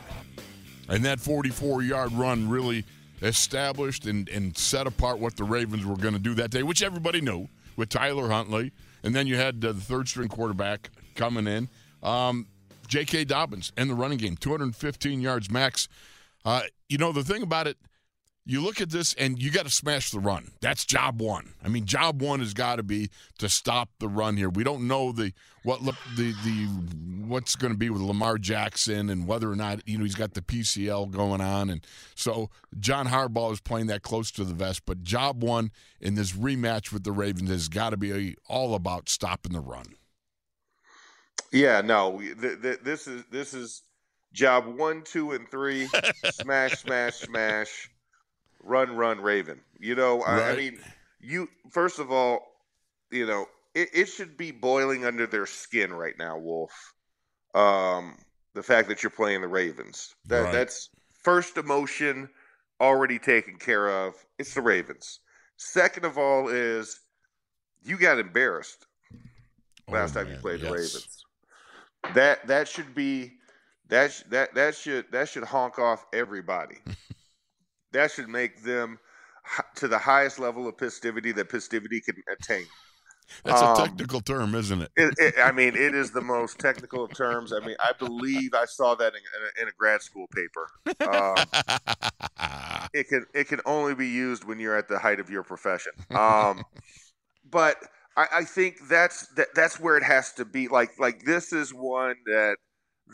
And 0.90 1.02
that 1.06 1.20
44 1.20 1.80
yard 1.80 2.12
run 2.12 2.50
really 2.50 2.84
established 3.22 4.06
and, 4.06 4.28
and 4.28 4.56
set 4.56 4.86
apart 4.86 5.18
what 5.18 5.36
the 5.36 5.44
Ravens 5.44 5.86
were 5.86 5.96
going 5.96 6.14
to 6.14 6.20
do 6.20 6.34
that 6.34 6.50
day, 6.50 6.62
which 6.62 6.82
everybody 6.82 7.20
knew 7.20 7.48
with 7.76 7.88
Tyler 7.88 8.28
Huntley. 8.28 8.72
And 9.02 9.14
then 9.14 9.26
you 9.26 9.36
had 9.36 9.64
uh, 9.64 9.72
the 9.72 9.80
third 9.80 10.08
string 10.08 10.28
quarterback 10.28 10.90
coming 11.14 11.46
in, 11.46 11.68
um, 12.02 12.46
J.K. 12.88 13.24
Dobbins, 13.24 13.72
and 13.76 13.88
the 13.88 13.94
running 13.94 14.18
game, 14.18 14.36
215 14.36 15.20
yards 15.20 15.50
max. 15.50 15.88
Uh, 16.44 16.62
you 16.88 16.98
know, 16.98 17.12
the 17.12 17.24
thing 17.24 17.42
about 17.42 17.66
it, 17.66 17.76
you 18.44 18.60
look 18.60 18.80
at 18.80 18.90
this 18.90 19.14
and 19.14 19.40
you 19.40 19.50
got 19.50 19.66
to 19.66 19.70
smash 19.70 20.10
the 20.10 20.18
run. 20.18 20.50
That's 20.60 20.84
job 20.84 21.20
one. 21.20 21.54
I 21.64 21.68
mean, 21.68 21.84
job 21.84 22.20
one 22.20 22.40
has 22.40 22.54
got 22.54 22.76
to 22.76 22.82
be 22.82 23.10
to 23.38 23.48
stop 23.48 23.90
the 24.00 24.08
run 24.08 24.36
here. 24.36 24.48
We 24.48 24.64
don't 24.64 24.88
know 24.88 25.12
the 25.12 25.32
what 25.62 25.80
the 25.84 26.34
the 26.44 26.66
what's 27.24 27.54
going 27.54 27.72
to 27.72 27.78
be 27.78 27.88
with 27.88 28.02
Lamar 28.02 28.38
Jackson 28.38 29.10
and 29.10 29.28
whether 29.28 29.50
or 29.50 29.54
not 29.54 29.86
you 29.86 29.96
know 29.96 30.04
he's 30.04 30.16
got 30.16 30.34
the 30.34 30.42
PCL 30.42 31.12
going 31.12 31.40
on, 31.40 31.70
and 31.70 31.86
so 32.16 32.50
John 32.80 33.06
Harbaugh 33.06 33.52
is 33.52 33.60
playing 33.60 33.86
that 33.86 34.02
close 34.02 34.32
to 34.32 34.44
the 34.44 34.54
vest. 34.54 34.82
But 34.86 35.02
job 35.02 35.42
one 35.42 35.70
in 36.00 36.16
this 36.16 36.32
rematch 36.32 36.92
with 36.92 37.04
the 37.04 37.12
Ravens 37.12 37.50
has 37.50 37.68
got 37.68 37.90
to 37.90 37.96
be 37.96 38.36
all 38.48 38.74
about 38.74 39.08
stopping 39.08 39.52
the 39.52 39.60
run. 39.60 39.94
Yeah, 41.52 41.80
no, 41.82 42.18
th- 42.18 42.60
th- 42.60 42.80
this 42.82 43.06
is 43.06 43.22
this 43.30 43.54
is 43.54 43.82
job 44.32 44.66
one, 44.66 45.02
two, 45.02 45.32
and 45.32 45.48
three. 45.48 45.86
smash, 46.32 46.80
smash, 46.80 47.14
smash. 47.14 47.88
Run, 48.62 48.96
run, 48.96 49.20
Raven. 49.20 49.60
You 49.78 49.94
know, 49.94 50.22
I, 50.22 50.52
I 50.52 50.56
mean, 50.56 50.78
you 51.20 51.48
first 51.70 51.98
of 51.98 52.10
all, 52.12 52.40
you 53.10 53.26
know, 53.26 53.46
it, 53.74 53.88
it 53.92 54.06
should 54.06 54.36
be 54.36 54.50
boiling 54.50 55.04
under 55.04 55.26
their 55.26 55.46
skin 55.46 55.92
right 55.92 56.16
now, 56.18 56.38
Wolf. 56.38 56.72
Um, 57.54 58.16
the 58.54 58.62
fact 58.62 58.88
that 58.88 59.02
you're 59.02 59.10
playing 59.10 59.40
the 59.40 59.48
Ravens. 59.48 60.14
That 60.26 60.42
Right. 60.42 60.52
that's 60.52 60.90
first 61.22 61.56
emotion 61.56 62.28
already 62.80 63.18
taken 63.18 63.56
care 63.56 63.88
of. 63.88 64.14
It's 64.38 64.54
the 64.54 64.60
Ravens. 64.62 65.20
Second 65.56 66.04
of 66.04 66.18
all 66.18 66.48
is 66.48 67.00
you 67.82 67.96
got 67.98 68.18
embarrassed 68.18 68.86
last 69.88 70.16
Oh, 70.16 70.20
time 70.20 70.28
you 70.28 70.32
man, 70.34 70.40
played 70.42 70.60
the. 70.60 70.66
Ravens. 70.70 71.24
That 72.14 72.46
that 72.48 72.68
should 72.68 72.94
be 72.94 73.32
that 73.88 74.22
that 74.30 74.54
that 74.54 74.74
should 74.74 75.10
that 75.12 75.28
should 75.28 75.44
honk 75.44 75.78
off 75.78 76.04
everybody. 76.12 76.78
that 77.92 78.10
should 78.10 78.28
make 78.28 78.62
them 78.62 78.98
to 79.76 79.88
the 79.88 79.98
highest 79.98 80.38
level 80.38 80.68
of 80.68 80.78
festivity 80.78 81.32
that 81.32 81.50
festivity 81.50 82.00
can 82.00 82.16
attain. 82.32 82.66
That's 83.44 83.60
Um, 83.60 83.72
a 83.78 83.82
technical 83.82 84.20
term, 84.20 84.54
isn't 84.54 84.82
it? 84.82 84.90
It, 84.96 85.14
it, 85.16 85.34
I 85.42 85.52
mean, 85.52 85.74
it 85.74 85.94
is 85.94 86.10
the 86.10 86.20
most 86.20 86.58
technical 86.58 87.04
of 87.04 87.14
terms. 87.14 87.52
I 87.52 87.60
mean, 87.60 87.76
I 87.80 87.92
believe 87.98 88.52
I 88.54 88.66
saw 88.66 88.94
that 88.96 89.14
in, 89.14 89.20
in, 89.20 89.42
a, 89.46 89.62
in 89.62 89.68
a 89.68 89.72
grad 89.78 90.02
school 90.02 90.26
paper. 90.34 90.68
Um, 91.06 91.50
it 92.92 93.08
can 93.08 93.26
it 93.34 93.48
can 93.48 93.60
only 93.64 93.94
be 93.94 94.08
used 94.08 94.44
when 94.44 94.58
you're 94.58 94.76
at 94.76 94.88
the 94.88 94.98
height 94.98 95.20
of 95.20 95.30
your 95.30 95.42
profession. 95.42 95.92
Um, 96.14 96.64
but 97.50 97.76
I, 98.16 98.26
I 98.34 98.44
think 98.44 98.76
that's 98.88 99.28
that, 99.34 99.48
that's 99.54 99.80
where 99.80 99.96
it 99.96 100.04
has 100.04 100.32
to 100.34 100.44
be. 100.44 100.68
Like 100.68 100.98
like 100.98 101.24
this 101.24 101.52
is 101.52 101.72
one 101.72 102.16
that 102.26 102.56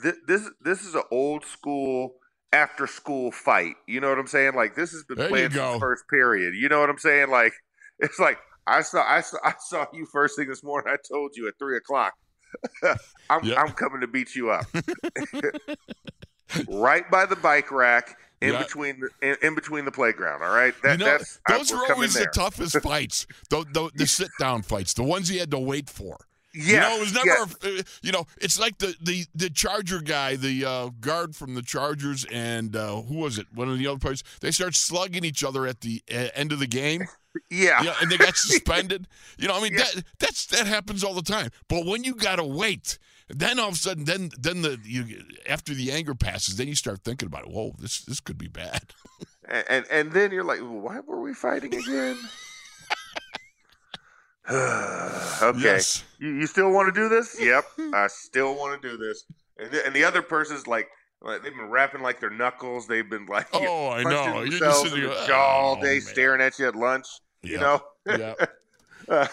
this 0.02 0.16
this, 0.26 0.50
this 0.62 0.82
is 0.84 0.94
an 0.94 1.04
old 1.10 1.44
school 1.44 2.16
after 2.52 2.86
school 2.86 3.30
fight. 3.30 3.74
You 3.86 4.00
know 4.00 4.08
what 4.08 4.18
I'm 4.18 4.26
saying? 4.26 4.54
Like 4.54 4.74
this 4.74 4.90
has 4.92 5.04
been 5.04 5.18
There 5.18 5.28
played 5.28 5.52
since 5.52 5.74
the 5.74 5.78
first 5.78 6.04
period. 6.08 6.54
You 6.54 6.68
know 6.68 6.80
what 6.80 6.90
I'm 6.90 6.98
saying? 6.98 7.30
Like 7.30 7.52
it's 7.98 8.18
like 8.18 8.38
I 8.66 8.82
saw 8.82 9.02
I 9.02 9.20
saw 9.20 9.38
I 9.44 9.54
saw 9.58 9.86
you 9.92 10.06
first 10.06 10.36
thing 10.36 10.48
this 10.48 10.62
morning. 10.64 10.92
I 10.92 10.96
told 11.10 11.32
you 11.36 11.48
at 11.48 11.54
three 11.58 11.76
o'clock. 11.76 12.14
I'm 13.30 13.44
Yep. 13.44 13.58
I'm 13.58 13.72
coming 13.72 14.00
to 14.00 14.06
beat 14.06 14.34
you 14.34 14.50
up. 14.50 14.64
right 16.68 17.08
by 17.10 17.26
the 17.26 17.36
bike 17.36 17.70
rack 17.70 18.16
in 18.40 18.52
Yeah. 18.52 18.62
between 18.62 19.02
in, 19.22 19.36
in 19.42 19.54
between 19.54 19.84
the 19.84 19.92
playground. 19.92 20.42
All 20.42 20.54
right, 20.54 20.74
that, 20.82 20.92
you 20.98 21.04
know, 21.04 21.10
that's 21.18 21.40
I- 21.46 21.58
those 21.58 21.72
we're 21.72 21.92
always 21.92 22.14
the 22.14 22.26
toughest 22.34 22.80
fights. 22.80 23.26
The, 23.50 23.64
the, 23.72 23.90
the 23.94 24.06
sit 24.06 24.30
down 24.38 24.62
fights, 24.62 24.94
the 24.94 25.02
ones 25.02 25.30
you 25.30 25.40
had 25.40 25.50
to 25.50 25.58
wait 25.58 25.90
for. 25.90 26.16
Yes, 26.54 26.66
you 26.68 26.76
know, 26.80 26.96
it 26.96 27.00
was 27.00 27.12
never. 27.14 27.26
yes. 27.28 27.54
uh, 27.80 27.82
You 28.02 28.12
know, 28.12 28.26
it's 28.40 28.58
like 28.58 28.78
the 28.78 28.94
the 29.00 29.26
the 29.34 29.50
Charger 29.50 30.00
guy, 30.00 30.36
the 30.36 30.64
uh, 30.64 30.88
guard 31.00 31.36
from 31.36 31.54
the 31.54 31.62
Chargers, 31.62 32.24
and 32.32 32.74
uh, 32.74 33.02
who 33.02 33.16
was 33.16 33.38
it? 33.38 33.46
One 33.54 33.68
of 33.68 33.78
the 33.78 33.86
other 33.86 33.98
players. 33.98 34.24
They 34.40 34.50
start 34.50 34.74
slugging 34.74 35.24
each 35.24 35.44
other 35.44 35.66
at 35.66 35.80
the 35.82 36.02
uh, 36.10 36.28
end 36.34 36.52
of 36.52 36.58
the 36.58 36.66
game. 36.66 37.02
yeah. 37.50 37.82
Yeah, 37.82 37.94
and 38.00 38.10
they 38.10 38.16
got 38.16 38.36
suspended. 38.36 39.06
You 39.38 39.46
know, 39.48 39.56
I 39.56 39.60
mean 39.62 39.74
Yeah. 39.74 39.84
that 39.94 40.04
that's 40.18 40.46
that 40.46 40.66
happens 40.66 41.04
all 41.04 41.14
the 41.14 41.22
time. 41.22 41.50
But 41.68 41.84
when 41.86 42.02
you 42.02 42.14
gotta 42.14 42.44
wait, 42.44 42.98
then 43.28 43.58
all 43.60 43.68
of 43.68 43.74
a 43.74 43.76
sudden, 43.78 44.04
then 44.04 44.30
then 44.38 44.62
the 44.62 44.80
you 44.82 45.22
after 45.48 45.74
the 45.74 45.92
anger 45.92 46.14
passes, 46.14 46.56
then 46.56 46.66
you 46.66 46.74
start 46.74 47.04
thinking 47.04 47.26
about 47.26 47.42
it. 47.44 47.50
Whoa, 47.50 47.74
this 47.78 48.00
this 48.00 48.20
could 48.20 48.38
be 48.38 48.48
bad. 48.48 48.82
And, 49.50 49.64
and 49.70 49.86
and 49.90 50.12
then 50.12 50.30
you're 50.30 50.44
like, 50.44 50.60
why 50.60 51.00
were 51.00 51.22
we 51.22 51.32
fighting 51.32 51.74
again? 51.74 52.18
okay, 55.42 55.58
Yes. 55.62 56.04
you, 56.18 56.30
you 56.34 56.46
still 56.46 56.70
want 56.70 56.92
to 56.94 57.00
do 57.00 57.08
this? 57.08 57.36
Yep, 57.40 57.64
I 57.94 58.06
still 58.08 58.54
want 58.54 58.80
to 58.80 58.88
do 58.88 58.96
this. 58.96 59.24
And 59.58 59.70
the, 59.70 59.86
and 59.86 59.94
the 59.94 60.04
other 60.04 60.22
person's 60.22 60.66
like, 60.66 60.88
like, 61.20 61.42
they've 61.42 61.54
been 61.54 61.68
rapping 61.68 62.00
like 62.00 62.20
their 62.20 62.30
knuckles. 62.30 62.86
They've 62.86 63.08
been 63.08 63.26
like, 63.26 63.48
Oh, 63.52 63.88
I 63.90 64.04
know. 64.04 64.42
You're 64.42 64.46
just 64.46 64.60
themselves 64.60 64.82
sitting 64.90 65.04
in 65.04 65.08
the 65.10 65.14
there, 65.16 65.26
jaw 65.26 65.34
all 65.58 65.76
"Oh, 65.78 65.82
day, 65.82 65.94
man." 65.94 66.00
staring 66.00 66.40
at 66.40 66.58
you 66.58 66.68
at 66.68 66.76
lunch. 66.76 67.06
You 67.42 67.58
know, 67.58 67.80
Yeah. 68.06 68.34
uh, 69.08 69.26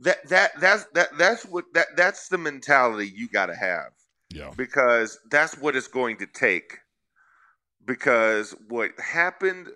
that 0.00 0.28
that 0.28 0.50
that's 0.60 0.86
that 0.94 1.08
that's 1.18 1.44
what 1.46 1.66
that 1.74 1.86
that's 1.96 2.28
the 2.28 2.38
mentality 2.38 3.12
you 3.14 3.28
got 3.28 3.46
to 3.46 3.54
have 3.54 3.92
Yeah. 4.32 4.50
because 4.56 5.18
that's 5.30 5.56
what 5.58 5.76
it's 5.76 5.88
going 5.88 6.16
to 6.18 6.26
take. 6.26 6.78
Because 7.84 8.54
what 8.68 8.90
happened 8.98 9.68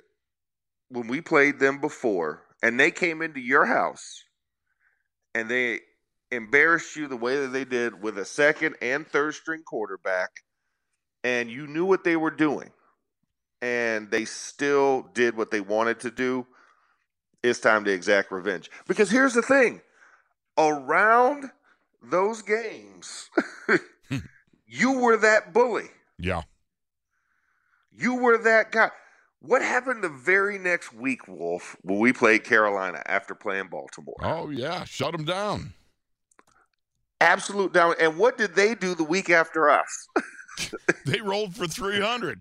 when 0.89 1.07
we 1.09 1.21
played 1.21 1.59
them 1.59 1.81
before, 1.81 2.43
and 2.63 2.79
they 2.81 2.91
came 2.91 3.23
into 3.23 3.41
your 3.41 3.65
house, 3.67 4.24
and 5.35 5.49
they 5.49 5.81
embarrassed 6.31 6.97
you 6.97 7.09
the 7.09 7.17
way 7.17 7.41
that 7.41 7.49
they 7.49 7.65
did 7.65 8.03
with 8.03 8.19
a 8.19 8.25
second 8.25 8.77
and 8.81 9.07
third 9.07 9.35
string 9.35 9.63
quarterback, 9.65 10.31
and 11.23 11.51
you 11.51 11.67
knew 11.67 11.85
what 11.85 12.05
they 12.05 12.17
were 12.17 12.31
doing, 12.31 12.71
and 13.63 14.11
they 14.11 14.25
still 14.25 15.09
did 15.15 15.37
what 15.37 15.51
they 15.51 15.61
wanted 15.61 16.01
to 16.01 16.11
do. 16.11 16.47
It's 17.43 17.61
time 17.61 17.85
to 17.85 17.93
exact 17.93 18.33
revenge. 18.33 18.71
Because 18.87 19.11
here's 19.11 19.35
the 19.35 19.43
thing 19.43 19.83
around 20.57 21.51
those 22.03 22.43
games, 22.43 23.29
hmm. 24.09 24.19
you 24.67 24.99
were 24.99 25.17
that 25.19 25.53
bully. 25.53 25.91
Yeah. 26.19 26.43
You 27.97 28.17
were 28.17 28.39
that 28.39 28.73
guy. 28.73 28.91
What 29.47 29.61
happened 29.63 30.03
the 30.03 30.09
very 30.09 30.59
next 30.59 30.95
week, 30.95 31.29
Wolf, 31.29 31.77
when 31.83 31.99
we 31.99 32.15
played 32.15 32.45
Carolina 32.45 33.03
after 33.05 33.35
playing 33.35 33.69
Baltimore? 33.69 34.17
Oh 34.23 34.49
yeah. 34.49 34.85
Shut 34.85 35.13
them 35.13 35.25
down. 35.25 35.75
Absolute 37.21 37.73
down. 37.73 37.95
And 38.01 38.17
what 38.17 38.39
did 38.39 38.55
they 38.55 38.75
do 38.75 38.95
the 38.95 39.05
week 39.05 39.31
after 39.31 39.69
us? 39.71 40.09
They 41.05 41.21
rolled 41.21 41.57
for 41.57 41.67
three 41.67 42.01
hundred. 42.01 42.41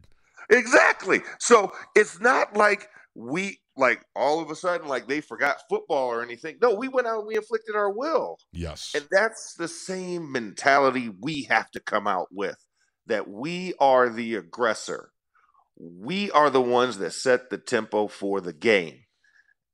exactly. 0.51 1.21
So 1.39 1.71
it's 1.95 2.19
not 2.19 2.55
like 2.55 2.87
we 3.15 3.57
like 3.75 4.05
all 4.15 4.39
of 4.39 4.51
a 4.51 4.55
sudden 4.55 4.87
like 4.87 5.07
they 5.07 5.19
forgot 5.19 5.57
football 5.67 6.09
or 6.09 6.21
anything. 6.21 6.57
No, 6.61 6.75
we 6.75 6.87
went 6.89 7.07
out 7.07 7.19
and 7.19 7.27
we 7.27 7.35
inflicted 7.35 7.75
our 7.75 7.91
will. 7.91 8.37
Yes. 8.51 8.91
And 8.95 9.07
that's 9.11 9.55
the 9.55 9.67
same 9.67 10.31
mentality 10.31 11.09
we 11.21 11.43
have 11.49 11.71
to 11.71 11.79
come 11.79 12.05
out 12.05 12.27
with 12.31 12.63
that 13.07 13.27
we 13.27 13.73
are 13.79 14.09
the 14.09 14.35
aggressor. 14.35 15.09
We 15.77 16.31
are 16.31 16.49
the 16.49 16.61
ones 16.61 16.97
that 16.99 17.11
set 17.11 17.49
the 17.49 17.57
tempo 17.57 18.07
for 18.07 18.41
the 18.41 18.53
game. 18.53 18.99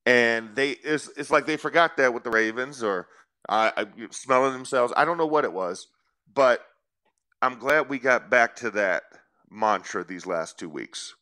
And 0.05 0.55
they 0.55 0.71
it's, 0.71 1.09
it's 1.17 1.29
like 1.29 1.45
they 1.45 1.57
forgot 1.57 1.97
that 1.97 2.13
with 2.13 2.23
the 2.23 2.31
Ravens 2.31 2.81
or 2.81 3.07
uh, 3.47 3.85
smelling 4.12 4.53
themselves. 4.53 4.93
I 4.95 5.05
don't 5.05 5.17
know 5.17 5.25
what 5.27 5.43
it 5.45 5.53
was, 5.53 5.88
but 6.33 6.62
I'm 7.41 7.59
glad 7.59 7.89
we 7.89 7.99
got 7.99 8.29
back 8.29 8.55
to 8.57 8.69
that 8.71 9.03
mantra 9.51 10.03
these 10.03 10.25
last 10.25 10.57
two 10.57 10.69
weeks. 10.69 11.13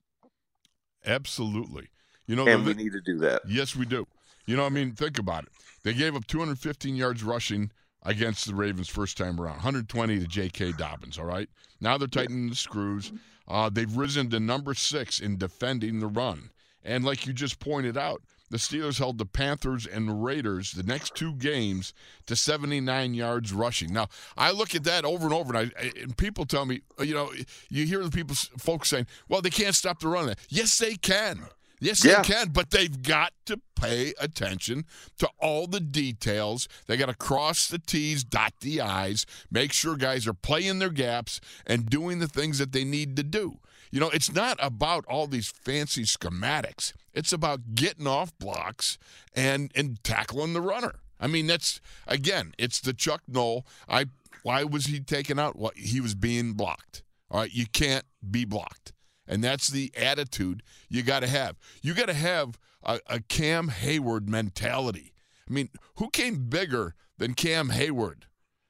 Absolutely. 1.06 1.88
You 2.28 2.36
know, 2.36 2.48
And 2.48 2.66
the, 2.66 2.74
we 2.74 2.84
need 2.84 2.92
to 2.92 3.02
do 3.02 3.18
that. 3.20 3.42
yes, 3.48 3.76
we 3.76 3.86
do. 3.86 4.06
You 4.46 4.56
know, 4.58 4.66
I 4.66 4.70
mean, 4.70 4.94
think 4.94 5.18
about 5.20 5.44
it. 5.44 5.50
They 5.84 5.94
gave 5.94 6.16
up 6.16 6.28
215 6.28 6.96
yards 6.96 7.24
rushing 7.24 7.72
against 8.08 8.48
the 8.48 8.56
Ravens 8.56 8.88
first 8.88 9.18
time 9.18 9.40
around, 9.40 9.58
120 9.58 10.20
to 10.20 10.26
J.K. 10.26 10.72
Dobbins. 10.72 11.20
All 11.20 11.26
right. 11.26 11.50
Now 11.82 11.98
they're 11.98 12.08
tightening 12.08 12.50
the 12.50 12.56
screws. 12.56 13.12
Uh, 13.48 13.70
they've 13.70 13.96
risen 13.96 14.30
to 14.30 14.40
number 14.40 14.74
six 14.74 15.20
in 15.20 15.38
defending 15.38 16.00
the 16.00 16.08
run. 16.08 16.50
And 16.84 17.04
like 17.04 17.28
you 17.28 17.34
just 17.34 17.60
pointed 17.60 17.98
out, 17.98 18.22
the 18.50 18.58
Steelers 18.58 18.98
held 18.98 19.18
the 19.18 19.26
Panthers 19.26 19.86
and 19.86 20.24
Raiders 20.24 20.72
the 20.72 20.84
next 20.84 21.16
two 21.16 21.34
games 21.34 21.94
to 22.28 22.36
79 22.36 23.14
yards 23.14 23.52
rushing. 23.52 23.92
Now, 23.92 24.08
I 24.38 24.52
look 24.52 24.74
at 24.74 24.86
that 24.86 25.04
over 25.04 25.26
and 25.26 25.34
over, 25.34 25.54
and, 25.54 25.74
I, 25.78 25.92
and 26.02 26.16
people 26.16 26.46
tell 26.46 26.66
me, 26.66 26.82
you 27.00 27.14
know, 27.14 27.32
you 27.70 27.86
hear 27.86 28.02
the 28.02 28.10
people, 28.10 28.36
folks 28.58 28.88
saying, 28.88 29.08
well, 29.28 29.42
they 29.42 29.50
can't 29.50 29.76
stop 29.76 30.00
the 30.00 30.08
run. 30.08 30.34
Yes, 30.48 30.78
they 30.78 30.96
can. 30.96 31.42
Yes, 31.80 32.04
Yeah. 32.04 32.22
they 32.22 32.34
can, 32.34 32.50
but 32.50 32.72
they've 32.72 33.02
got 33.04 33.34
to 33.46 33.62
pay 33.76 34.14
attention 34.20 34.86
to 35.20 35.30
all 35.40 35.68
the 35.68 35.80
details. 35.80 36.68
They 36.88 36.98
got 36.98 37.06
to 37.08 37.14
cross 37.16 37.68
the 37.68 37.78
T's, 37.80 38.24
dot 38.24 38.54
the 38.62 38.82
I's, 38.82 39.26
make 39.52 39.72
sure 39.74 39.96
guys 39.96 40.26
are 40.28 40.34
playing 40.34 40.80
their 40.80 40.90
gaps 40.90 41.40
and 41.66 41.90
doing 41.90 42.20
the 42.20 42.28
things 42.28 42.58
that 42.58 42.72
they 42.72 42.84
need 42.84 43.16
to 43.18 43.24
do. 43.24 43.60
You 43.92 44.00
know, 44.00 44.10
it's 44.10 44.34
not 44.34 44.58
about 44.60 45.06
all 45.06 45.28
these 45.28 45.48
fancy 45.50 46.04
schematics. 46.04 46.94
It's 47.14 47.32
about 47.32 47.74
getting 47.76 48.06
off 48.08 48.38
blocks 48.38 48.98
and 49.34 49.72
and 49.76 50.04
tackling 50.04 50.54
the 50.54 50.62
runner. 50.62 50.96
I 51.20 51.28
mean, 51.28 51.48
that's 51.48 51.80
again, 52.06 52.54
it's 52.58 52.80
the 52.82 52.94
Chuck 52.94 53.22
Noll. 53.28 53.66
I 53.88 54.08
why 54.44 54.64
was 54.64 54.88
he 54.88 55.00
taken 55.00 55.40
out? 55.40 55.58
Well, 55.58 55.72
he 55.76 56.02
was 56.02 56.16
being 56.16 56.54
blocked. 56.54 57.04
All 57.32 57.40
right, 57.42 57.52
you 57.52 57.66
can't 57.72 58.06
be 58.30 58.46
blocked. 58.46 58.94
And 59.28 59.44
that's 59.44 59.68
the 59.68 59.92
attitude 59.98 60.64
you 60.90 61.04
got 61.04 61.22
to 61.22 61.28
have. 61.28 61.58
You 61.82 61.94
got 61.94 62.08
to 62.08 62.14
have 62.14 62.58
a, 62.84 63.00
a 63.08 63.20
Cam 63.20 63.70
Heyward 63.70 64.28
mentality. 64.28 65.14
I 65.50 65.54
mean, 65.54 65.70
who 65.96 66.10
came 66.10 66.50
bigger 66.50 66.96
than 67.18 67.34
Cam 67.34 67.70
Heyward? 67.70 68.24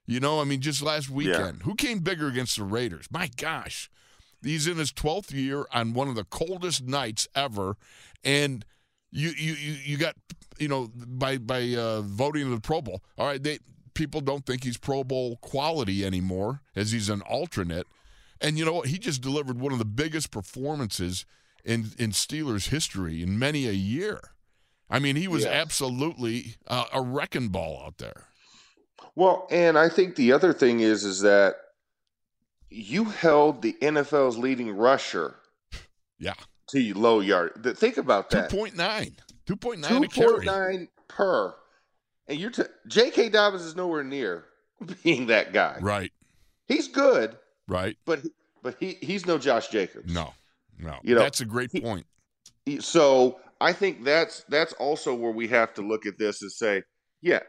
You 0.06 0.20
know, 0.20 0.39
I 0.39 0.46
mean, 0.46 0.62
just 0.62 0.82
last 0.82 1.10
weekend, 1.10 1.63
who 1.63 1.76
came 1.76 2.00
bigger 2.00 2.28
against 2.28 2.58
the 2.58 2.63
Raiders? 2.63 3.08
My 3.12 3.30
gosh. 3.36 3.89
He's 4.41 4.67
in 4.67 4.78
his 4.78 4.93
12th 4.93 5.34
year 5.34 5.65
on 5.74 5.93
one 5.93 6.08
of 6.08 6.15
the 6.15 6.24
coldest 6.24 6.84
nights 6.84 7.28
ever. 7.36 7.76
And 8.24 8.63
you 9.12 9.30
you 9.30 9.54
you, 9.54 9.76
you 9.84 9.98
got, 9.98 10.15
you 10.60 10.67
know, 10.67 10.89
by 10.96 11.38
by 11.38 11.74
uh, 11.74 12.02
voting 12.02 12.43
in 12.43 12.52
the 12.52 12.62
Pro 12.62 12.82
Bowl, 12.82 13.02
all 13.17 13.28
right, 13.28 13.41
they 13.41 13.60
people 13.93 14.22
don't 14.22 14.46
think 14.46 14.63
he's 14.63 14.78
Pro 14.78 15.04
Bowl 15.04 15.38
quality 15.38 16.06
anymore 16.06 16.62
as 16.76 16.91
he's 16.91 17.10
an 17.10 17.22
alternate. 17.22 17.88
And 18.41 18.58
you 18.58 18.65
know 18.65 18.73
what? 18.73 18.88
He 18.88 18.97
just 19.00 19.21
delivered 19.21 19.60
one 19.60 19.71
of 19.73 19.80
the 19.80 19.86
biggest 19.86 20.32
performances 20.32 21.26
in 21.65 21.91
in 21.97 22.12
Steelers 22.12 22.69
history 22.69 23.21
in 23.21 23.38
many 23.39 23.67
a 23.67 23.71
year. 23.73 24.19
I 24.89 25.00
mean, 25.00 25.15
he 25.17 25.28
was 25.28 25.43
Yeah. 25.43 25.50
absolutely 25.52 26.56
uh, 26.67 26.86
a 26.93 27.02
wrecking 27.02 27.50
ball 27.50 27.84
out 27.86 27.97
there. 27.97 28.28
Well, 29.15 29.47
and 29.52 29.78
I 29.78 29.89
think 29.89 30.15
the 30.15 30.32
other 30.32 30.54
thing 30.54 30.80
is 30.80 31.04
is 31.04 31.21
that 31.21 31.56
you 32.69 33.06
held 33.06 33.62
the 33.62 33.76
NFL's 33.82 34.38
leading 34.38 34.71
rusher 34.76 35.36
Yeah, 36.19 36.34
to 36.69 36.93
low 36.97 37.19
yard. 37.21 37.76
Think 37.78 37.97
about 37.97 38.30
that. 38.32 38.50
point 38.52 38.76
nine, 38.76 39.15
two 39.45 39.56
point 39.56 39.80
nine 39.82 40.02
Two 40.04 40.08
to 40.08 40.13
carry. 40.13 40.45
point 40.45 40.89
per, 41.08 41.56
and 42.28 42.39
you're 42.39 42.52
t- 42.52 42.63
J.K. 42.88 43.30
Dobbins 43.30 43.63
is 43.63 43.76
nowhere 43.76 44.04
near 44.04 44.45
being 45.04 45.28
that 45.28 45.54
guy. 45.54 45.78
Right, 45.82 46.12
He's 46.67 46.88
good, 46.88 47.38
right. 47.67 47.97
but 48.06 48.21
but 48.63 48.75
he 48.80 48.97
he's 49.01 49.25
no 49.25 49.38
Josh 49.38 49.67
Jacobs. 49.69 50.13
No, 50.13 50.34
no. 50.80 50.97
You 51.03 51.15
know, 51.15 51.21
That's 51.21 51.41
a 51.41 51.45
great 51.45 51.71
he- 51.71 51.82
point. 51.82 52.06
He- 52.65 52.82
So 52.82 53.39
I 53.62 53.73
think 53.73 54.03
that's 54.03 54.43
that's 54.49 54.73
also 54.73 55.13
where 55.15 55.32
we 55.32 55.47
have 55.49 55.73
to 55.75 55.82
look 55.82 56.06
at 56.06 56.17
this 56.17 56.41
and 56.41 56.51
say, 56.51 56.84
yeah, 57.21 57.39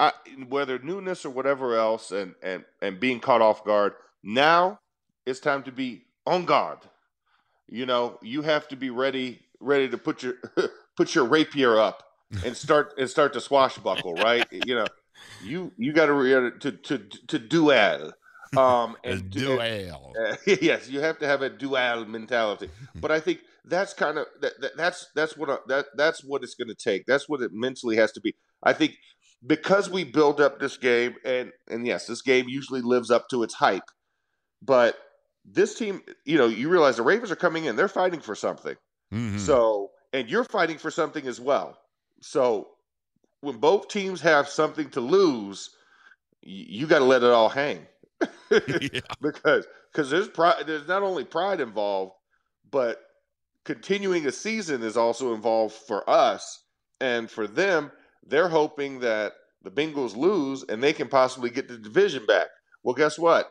I, 0.00 0.12
whether 0.48 0.78
newness 0.78 1.24
or 1.24 1.30
whatever 1.30 1.76
else, 1.76 2.10
and 2.12 2.34
and 2.42 2.64
and 2.80 2.98
being 3.00 3.20
caught 3.20 3.42
off 3.42 3.64
guard. 3.64 3.94
Now 4.22 4.80
it's 5.26 5.40
time 5.40 5.62
to 5.64 5.72
be 5.72 6.04
on 6.26 6.44
guard. 6.44 6.78
You 7.68 7.86
know, 7.86 8.18
you 8.22 8.42
have 8.42 8.68
to 8.68 8.76
be 8.76 8.90
ready 8.90 9.40
ready 9.60 9.88
to 9.88 9.98
put 9.98 10.22
your 10.22 10.34
put 10.96 11.14
your 11.14 11.24
rapier 11.24 11.78
up 11.78 12.02
and 12.44 12.56
start 12.56 12.94
and 12.98 13.08
start 13.08 13.32
to 13.34 13.40
swashbuckle, 13.40 14.14
right? 14.14 14.46
You 14.50 14.74
know, 14.76 14.86
you 15.44 15.72
you 15.76 15.92
got 15.92 16.06
to 16.06 16.50
to 16.60 16.72
to 16.72 16.98
to 17.28 17.38
duel. 17.38 18.12
Um, 18.56 18.96
A 19.04 19.08
and 19.12 19.30
duel. 19.30 19.60
uh, 19.60 20.36
yes, 20.60 20.88
you 20.88 21.00
have 21.00 21.18
to 21.18 21.26
have 21.26 21.42
a 21.42 21.50
dual 21.50 22.04
mentality. 22.04 22.68
But 23.00 23.10
I 23.10 23.20
think 23.20 23.40
that's 23.64 23.94
kind 23.94 24.18
of 24.18 24.26
that, 24.40 24.60
that, 24.60 24.76
that's 24.76 25.10
that's 25.14 25.36
what 25.36 25.50
I, 25.50 25.58
that 25.68 25.86
that's 25.96 26.24
what 26.24 26.42
it's 26.42 26.54
going 26.54 26.68
to 26.68 26.74
take. 26.74 27.06
That's 27.06 27.28
what 27.28 27.40
it 27.42 27.52
mentally 27.52 27.96
has 27.96 28.12
to 28.12 28.20
be. 28.20 28.34
I 28.62 28.72
think 28.72 28.96
because 29.46 29.90
we 29.90 30.04
build 30.04 30.40
up 30.40 30.58
this 30.60 30.76
game, 30.76 31.14
and 31.24 31.52
and 31.68 31.86
yes, 31.86 32.06
this 32.06 32.22
game 32.22 32.48
usually 32.48 32.82
lives 32.82 33.10
up 33.10 33.28
to 33.30 33.42
its 33.42 33.54
hype. 33.54 33.88
But 34.60 34.96
this 35.44 35.74
team, 35.74 36.02
you 36.24 36.38
know, 36.38 36.46
you 36.46 36.68
realize 36.68 36.96
the 36.96 37.02
Ravens 37.02 37.30
are 37.30 37.36
coming 37.36 37.64
in; 37.64 37.76
they're 37.76 37.88
fighting 37.88 38.20
for 38.20 38.34
something. 38.34 38.76
Mhm. 39.12 39.38
So, 39.38 39.90
and 40.12 40.28
you're 40.28 40.44
fighting 40.44 40.78
for 40.78 40.90
something 40.90 41.26
as 41.26 41.40
well. 41.40 41.78
So, 42.20 42.68
when 43.40 43.56
both 43.58 43.88
teams 43.88 44.20
have 44.20 44.48
something 44.48 44.90
to 44.90 45.00
lose, 45.00 45.70
you 46.42 46.86
got 46.86 47.00
to 47.00 47.04
let 47.04 47.22
it 47.22 47.30
all 47.30 47.48
hang. 47.48 47.86
yeah. 48.50 49.00
because 49.20 49.66
because 49.92 50.10
there's 50.10 50.28
pride 50.28 50.64
there's 50.66 50.88
not 50.88 51.02
only 51.02 51.24
pride 51.24 51.60
involved 51.60 52.12
but 52.70 53.00
continuing 53.64 54.26
a 54.26 54.32
season 54.32 54.82
is 54.82 54.96
also 54.96 55.34
involved 55.34 55.74
for 55.74 56.08
us 56.08 56.64
and 57.00 57.30
for 57.30 57.46
them. 57.46 57.92
They're 58.26 58.48
hoping 58.48 59.00
that 59.00 59.32
the 59.62 59.70
Bengals 59.70 60.16
lose 60.16 60.64
and 60.64 60.82
they 60.82 60.92
can 60.92 61.08
possibly 61.08 61.50
get 61.50 61.68
the 61.68 61.78
division 61.78 62.26
back. 62.26 62.48
Well 62.82 62.94
guess 62.94 63.18
what? 63.18 63.50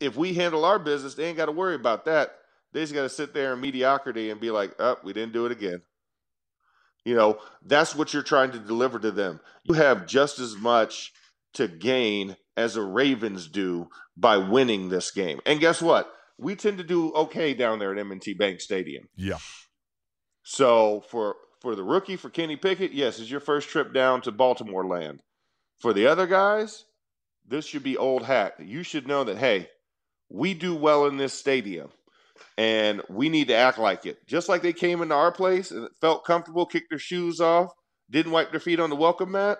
If 0.00 0.16
we 0.16 0.34
handle 0.34 0.64
our 0.64 0.78
business 0.78 1.14
they 1.14 1.26
ain't 1.26 1.36
got 1.36 1.46
to 1.46 1.52
worry 1.52 1.74
about 1.74 2.04
that. 2.06 2.36
They 2.72 2.80
just 2.82 2.94
got 2.94 3.02
to 3.02 3.08
sit 3.08 3.34
there 3.34 3.52
in 3.54 3.60
mediocrity 3.60 4.30
and 4.30 4.40
be 4.40 4.50
like 4.50 4.74
oh 4.78 4.96
we 5.02 5.12
didn't 5.12 5.32
do 5.32 5.46
it 5.46 5.52
again. 5.52 5.82
You 7.04 7.14
know 7.14 7.38
that's 7.64 7.94
what 7.94 8.12
you're 8.12 8.22
trying 8.22 8.52
to 8.52 8.58
deliver 8.58 8.98
to 8.98 9.10
them. 9.10 9.40
You 9.64 9.74
have 9.74 10.06
just 10.06 10.38
as 10.38 10.56
much 10.56 11.12
to 11.54 11.68
gain 11.68 12.36
as 12.60 12.74
the 12.74 12.82
Ravens 12.82 13.48
do 13.48 13.88
by 14.16 14.36
winning 14.36 14.88
this 14.88 15.10
game. 15.10 15.40
And 15.46 15.60
guess 15.60 15.80
what? 15.80 16.12
We 16.38 16.54
tend 16.56 16.78
to 16.78 16.84
do 16.84 17.12
okay 17.12 17.54
down 17.54 17.78
there 17.78 17.92
at 17.92 17.98
M&T 17.98 18.34
Bank 18.34 18.60
Stadium. 18.60 19.04
Yeah. 19.16 19.38
So 20.42 21.02
for 21.10 21.36
for 21.60 21.74
the 21.74 21.84
rookie 21.84 22.16
for 22.16 22.30
Kenny 22.30 22.56
Pickett, 22.56 22.92
yes, 22.92 23.18
it's 23.18 23.30
your 23.30 23.40
first 23.40 23.68
trip 23.68 23.92
down 23.92 24.22
to 24.22 24.32
Baltimore 24.32 24.86
land. 24.86 25.20
For 25.78 25.92
the 25.92 26.06
other 26.06 26.26
guys, 26.26 26.84
this 27.46 27.66
should 27.66 27.82
be 27.82 27.96
old 27.96 28.24
hat. 28.24 28.54
You 28.58 28.82
should 28.82 29.06
know 29.06 29.24
that 29.24 29.38
hey, 29.38 29.68
we 30.30 30.54
do 30.54 30.74
well 30.74 31.06
in 31.06 31.16
this 31.16 31.34
stadium. 31.34 31.90
And 32.56 33.02
we 33.08 33.28
need 33.28 33.48
to 33.48 33.54
act 33.54 33.78
like 33.78 34.06
it. 34.06 34.26
Just 34.26 34.48
like 34.48 34.62
they 34.62 34.72
came 34.72 35.02
into 35.02 35.14
our 35.14 35.32
place 35.32 35.70
and 35.70 35.88
felt 36.00 36.24
comfortable, 36.24 36.66
kicked 36.66 36.90
their 36.90 36.98
shoes 36.98 37.40
off, 37.40 37.70
didn't 38.10 38.32
wipe 38.32 38.50
their 38.50 38.60
feet 38.60 38.80
on 38.80 38.90
the 38.90 38.96
welcome 38.96 39.32
mat. 39.32 39.58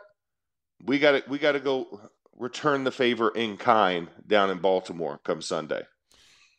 We 0.85 0.99
got 0.99 1.13
to 1.13 1.23
we 1.29 1.39
got 1.39 1.53
to 1.53 1.61
go 1.61 2.01
return 2.41 2.85
the 2.85 2.91
favor 2.91 3.29
in 3.29 3.57
kind 3.57 4.09
down 4.27 4.51
in 4.51 4.59
Baltimore 4.59 5.21
come 5.23 5.43
Sunday. 5.43 5.83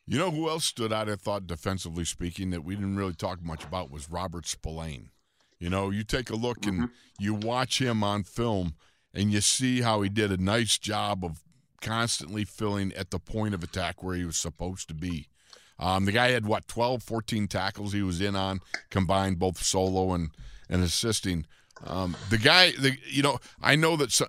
You 0.06 0.18
know 0.18 0.30
who 0.30 0.48
else 0.48 0.64
stood 0.64 0.92
out, 0.92 1.08
I 1.08 1.16
thought, 1.16 1.46
defensively 1.46 2.04
speaking, 2.04 2.50
that 2.50 2.64
we 2.64 2.74
didn't 2.74 2.96
really 2.96 3.14
talk 3.14 3.42
much 3.42 3.64
about 3.64 3.90
was 3.90 4.10
Robert 4.10 4.46
Spillane. 4.46 5.10
You 5.58 5.70
know, 5.70 5.90
you 5.90 6.02
take 6.02 6.30
a 6.30 6.36
look 6.36 6.66
and 6.66 6.88
you 7.20 7.34
watch 7.34 7.80
him 7.80 8.02
on 8.02 8.24
film 8.24 8.74
and 9.14 9.30
you 9.32 9.40
see 9.40 9.80
how 9.82 10.02
he 10.02 10.08
did 10.08 10.32
a 10.32 10.42
nice 10.42 10.78
job 10.78 11.24
of 11.24 11.42
constantly 11.80 12.44
filling 12.44 12.92
at 12.94 13.10
the 13.10 13.18
point 13.18 13.54
of 13.54 13.62
attack 13.62 14.02
where 14.02 14.16
he 14.16 14.24
was 14.24 14.36
supposed 14.36 14.88
to 14.88 14.94
be. 14.94 15.28
Um, 15.78 16.04
the 16.04 16.12
guy 16.12 16.30
had, 16.30 16.46
what, 16.46 16.68
12, 16.68 17.02
14 17.02 17.48
tackles 17.48 17.92
he 17.92 18.02
was 18.02 18.20
in 18.20 18.36
on, 18.36 18.60
combined 18.90 19.38
both 19.38 19.62
solo 19.62 20.12
and, 20.12 20.30
and 20.68 20.82
assisting. 20.82 21.46
Um, 21.84 22.16
the 22.30 22.38
guy, 22.38 22.72
the 22.72 22.96
you 23.08 23.22
know, 23.22 23.38
I 23.60 23.76
know 23.76 23.96
that 23.96 24.12
some, 24.12 24.28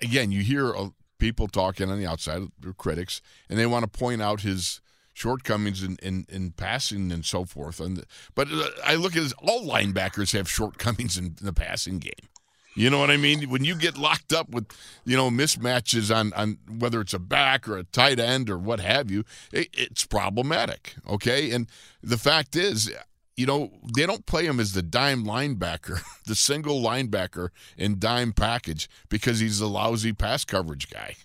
again, 0.00 0.32
you 0.32 0.42
hear 0.42 0.74
uh, 0.74 0.88
people 1.18 1.48
talking 1.48 1.90
on 1.90 1.98
the 1.98 2.06
outside, 2.06 2.42
critics, 2.78 3.20
and 3.48 3.58
they 3.58 3.66
want 3.66 3.82
to 3.82 3.98
point 3.98 4.22
out 4.22 4.40
his 4.40 4.80
shortcomings 5.12 5.82
in, 5.82 5.96
in, 6.02 6.26
in 6.28 6.50
passing 6.50 7.10
and 7.10 7.24
so 7.24 7.44
forth. 7.44 7.80
And 7.80 8.04
but 8.34 8.48
uh, 8.52 8.68
I 8.84 8.96
look 8.96 9.16
at 9.16 9.24
it, 9.24 9.32
all 9.42 9.66
linebackers 9.66 10.32
have 10.34 10.48
shortcomings 10.48 11.16
in, 11.16 11.36
the 11.40 11.52
passing 11.52 11.98
game. 11.98 12.28
You 12.74 12.90
know 12.90 12.98
what 12.98 13.10
I 13.10 13.16
mean? 13.16 13.48
When 13.48 13.64
you 13.64 13.74
get 13.74 13.96
locked 13.96 14.34
up 14.34 14.50
with, 14.50 14.66
you 15.06 15.16
know, 15.16 15.30
mismatches 15.30 16.14
on, 16.14 16.34
on 16.34 16.58
whether 16.68 17.00
it's 17.00 17.14
a 17.14 17.18
back 17.18 17.66
or 17.66 17.78
a 17.78 17.84
tight 17.84 18.20
end 18.20 18.50
or 18.50 18.58
what 18.58 18.80
have 18.80 19.10
you, 19.10 19.24
it, 19.50 19.68
it's 19.72 20.04
problematic. 20.04 20.94
Okay. 21.08 21.50
And 21.52 21.70
the 22.02 22.18
fact 22.18 22.54
is, 22.54 22.92
you 23.36 23.46
know, 23.46 23.70
they 23.94 24.06
don't 24.06 24.24
play 24.26 24.46
him 24.46 24.58
as 24.58 24.72
the 24.72 24.82
dime 24.82 25.24
linebacker, 25.24 26.00
the 26.26 26.34
single 26.34 26.82
linebacker 26.82 27.50
in 27.76 27.98
dime 27.98 28.32
package 28.32 28.88
because 29.08 29.40
he's 29.40 29.60
a 29.60 29.66
lousy 29.66 30.12
pass 30.12 30.44
coverage 30.44 30.90
guy. 30.90 31.16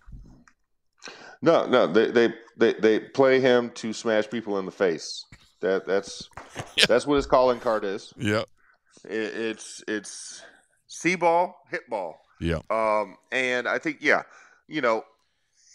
No, 1.41 1.65
no, 1.65 1.87
they 1.87 2.11
they 2.11 2.33
they, 2.57 2.73
they 2.73 2.99
play 2.99 3.39
him 3.39 3.71
to 3.71 3.93
smash 3.93 4.29
people 4.29 4.59
in 4.59 4.65
the 4.65 4.71
face. 4.71 5.25
That 5.61 5.87
that's 5.87 6.29
that's 6.87 7.07
what 7.07 7.15
his 7.15 7.25
calling 7.25 7.59
card 7.59 7.83
is. 7.83 8.13
Yeah. 8.17 8.43
It, 9.05 9.33
it's 9.35 9.83
it's 9.87 10.43
see 10.87 11.15
ball, 11.15 11.55
hit 11.69 11.89
ball. 11.89 12.19
Yeah. 12.39 12.59
Um, 12.69 13.15
and 13.31 13.67
I 13.67 13.77
think, 13.77 13.97
yeah, 14.01 14.23
you 14.67 14.81
know, 14.81 15.03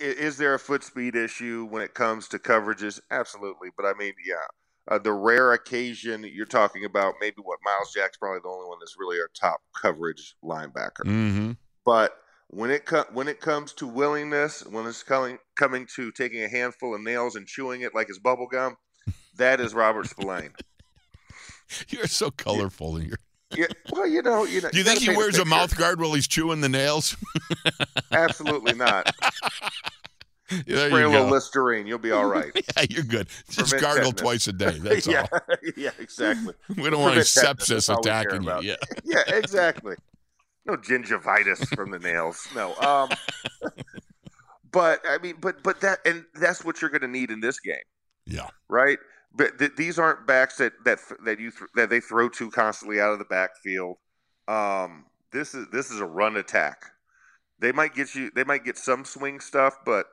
is, 0.01 0.15
is 0.15 0.37
there 0.37 0.55
a 0.55 0.59
foot 0.59 0.85
speed 0.85 1.15
issue 1.15 1.67
when 1.71 1.83
it 1.83 1.95
comes 1.95 2.29
to 2.29 2.39
coverages? 2.39 3.01
Absolutely. 3.11 3.69
But 3.77 3.87
I 3.87 3.95
mean, 3.99 4.13
yeah, 4.25 4.45
uh, 4.89 4.99
the 4.99 5.13
rare 5.13 5.53
occasion 5.53 6.25
you're 6.25 6.47
talking 6.47 6.85
about, 6.85 7.15
maybe 7.21 7.37
what 7.43 7.59
Myles 7.65 7.93
Jack's 7.95 8.17
probably 8.17 8.41
the 8.43 8.49
only 8.49 8.69
one 8.69 8.79
that's 8.81 8.97
really 8.99 9.19
our 9.19 9.31
top 9.35 9.61
coverage 9.81 10.37
linebacker. 10.43 11.05
Mm-hmm. 11.05 11.53
But 11.85 12.17
when 12.49 12.71
it 12.71 12.85
co- 12.87 13.07
when 13.13 13.29
it 13.29 13.41
comes 13.41 13.73
to 13.75 13.87
willingness, 13.87 14.65
when 14.67 14.87
it's 14.87 15.03
coming 15.03 15.39
coming 15.57 15.87
to 15.97 16.13
taking 16.13 16.43
a 16.45 16.49
handful 16.49 16.95
of 16.95 17.01
nails 17.01 17.37
and 17.37 17.47
chewing 17.47 17.83
it 17.83 17.95
like 17.95 18.09
it's 18.09 18.19
bubble 18.19 18.47
gum, 18.47 18.77
that 19.37 19.61
is 19.61 19.75
Robert 19.75 20.07
Spillane. 20.07 20.53
You're 21.89 22.07
so 22.07 22.31
colorful. 22.31 22.97
in 22.97 23.07
your 23.07 23.19
Yeah, 23.57 23.67
well, 23.91 24.07
you 24.07 24.23
know, 24.23 24.45
you 24.45 24.61
know. 24.61 24.71
Do 24.71 24.79
you 24.79 24.85
think 24.85 25.01
he 25.01 25.09
wears 25.09 25.39
a 25.39 25.45
mouth 25.45 25.77
guard 25.77 26.01
while 26.01 26.15
he's 26.15 26.29
chewing 26.29 26.61
the 26.61 26.69
nails? 26.69 27.17
Absolutely 28.13 28.75
not. 28.75 29.13
Spray 30.63 31.03
a 31.03 31.09
little. 31.09 31.29
Listerine, 31.29 31.87
you'll 31.87 31.99
be 31.99 32.11
all 32.13 32.27
right. 32.31 32.53
Yeah, 32.55 32.85
you're 32.89 33.05
good. 33.05 33.29
Just 33.51 33.71
Prevent 33.71 33.83
gargle 33.83 34.13
tetanus. 34.13 34.21
twice 34.21 34.47
a 34.49 34.53
day. 34.53 34.71
That's 34.79 35.07
yeah, 35.07 35.27
all. 35.33 35.41
yeah, 35.77 35.91
exactly. 35.99 36.55
We 36.69 36.91
don't 36.91 37.01
want 37.01 37.15
Prevent 37.15 37.35
that's 37.35 37.69
sepsis 37.69 37.99
attacking 37.99 38.43
you. 38.45 38.61
Yeah. 38.61 38.77
Yeah, 39.05 39.23
exactly. 39.29 39.97
No 40.65 40.77
gingivitis 40.77 41.75
from 41.75 41.91
the 41.91 41.99
nails. 41.99 42.47
No. 42.55 42.75
Um, 42.77 43.09
but 44.73 45.01
I 45.09 45.19
mean, 45.19 45.37
but 45.41 45.63
but 45.63 45.81
that 45.81 45.99
and 46.05 46.25
that's 46.35 46.65
what 46.65 46.81
you're 46.81 46.91
going 46.91 47.03
to 47.03 47.09
need 47.09 47.31
in 47.31 47.41
this 47.41 47.61
game. 47.61 47.77
Yeah. 48.27 48.49
right? 48.69 48.99
But 49.33 49.59
th- 49.59 49.73
these 49.77 49.99
aren't 49.99 50.27
backs 50.27 50.57
that 50.59 50.73
that 50.85 50.99
that 51.25 51.39
you 51.39 51.51
th- 51.51 51.71
that 51.77 51.91
they 51.91 52.01
throw 52.01 52.29
to 52.31 52.51
constantly 52.51 53.01
out 53.01 53.13
of 53.13 53.19
the 53.19 53.25
backfield. 53.27 53.97
Um, 54.49 55.07
this 55.33 55.55
is 55.55 55.67
this 55.73 55.91
is 55.91 56.01
a 56.01 56.07
run 56.07 56.37
attack. 56.37 56.85
They 57.59 57.73
might 57.73 57.95
get 57.95 58.15
you. 58.15 58.31
They 58.35 58.45
might 58.45 58.65
get 58.65 58.77
some 58.79 59.05
swing 59.05 59.41
stuff, 59.41 59.77
but 59.85 60.07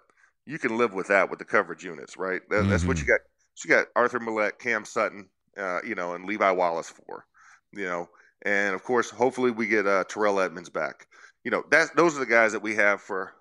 you 0.46 0.60
can 0.60 0.78
live 0.78 0.94
with 0.94 1.08
that 1.08 1.30
with 1.30 1.40
the 1.40 1.46
coverage 1.46 1.84
units, 1.84 2.18
right? 2.18 2.42
That, 2.50 2.68
That's 2.70 2.86
what 2.86 3.00
you 3.00 3.06
got. 3.06 3.20
So 3.56 3.70
you 3.70 3.76
got 3.76 3.88
Arthur 3.96 4.20
Maulet, 4.20 4.60
Cam 4.60 4.84
Sutton, 4.84 5.30
uh, 5.58 5.80
you 5.86 5.96
know, 5.96 6.14
and 6.14 6.26
Levi 6.26 6.52
Wallace 6.52 6.90
for, 6.90 7.26
you 7.72 7.86
know, 7.86 8.10
and 8.44 8.76
of 8.76 8.84
course, 8.84 9.10
hopefully 9.10 9.52
we 9.52 9.68
get 9.68 9.88
uh, 9.88 10.04
Terrell 10.06 10.40
Edmunds 10.40 10.70
back. 10.70 11.08
You 11.44 11.52
know, 11.52 11.64
that's 11.70 11.92
those 11.92 12.16
are 12.16 12.20
the 12.20 12.26
guys 12.26 12.52
that 12.54 12.62
we 12.62 12.76
have 12.76 13.02
for 13.02 13.34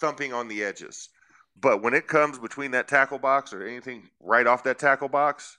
thumping 0.00 0.32
on 0.32 0.48
the 0.48 0.62
edges. 0.62 1.08
But 1.60 1.82
when 1.82 1.94
it 1.94 2.06
comes 2.06 2.38
between 2.38 2.70
that 2.70 2.88
tackle 2.88 3.18
box 3.18 3.52
or 3.52 3.66
anything 3.66 4.08
right 4.20 4.46
off 4.46 4.64
that 4.64 4.78
tackle 4.78 5.08
box, 5.08 5.58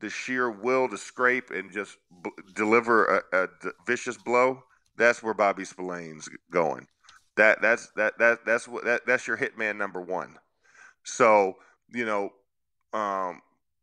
the 0.00 0.10
sheer 0.10 0.50
will 0.50 0.88
to 0.88 0.98
scrape 0.98 1.50
and 1.50 1.72
just 1.72 1.96
b- 2.22 2.30
deliver 2.54 3.22
a, 3.32 3.44
a 3.44 3.46
d- 3.62 3.70
vicious 3.86 4.16
blow, 4.16 4.62
that's 4.96 5.22
where 5.22 5.34
Bobby 5.34 5.64
Spillane's 5.64 6.28
going. 6.50 6.86
That 7.40 7.62
that's 7.62 7.88
that 7.96 8.18
that 8.18 8.44
that's 8.44 8.68
what 8.68 8.84
that, 8.84 9.06
that's 9.06 9.26
your 9.26 9.38
hitman 9.38 9.78
number 9.78 9.98
one. 10.02 10.36
So 11.04 11.54
you 11.88 12.04
know, 12.04 12.30
um, 12.92 13.40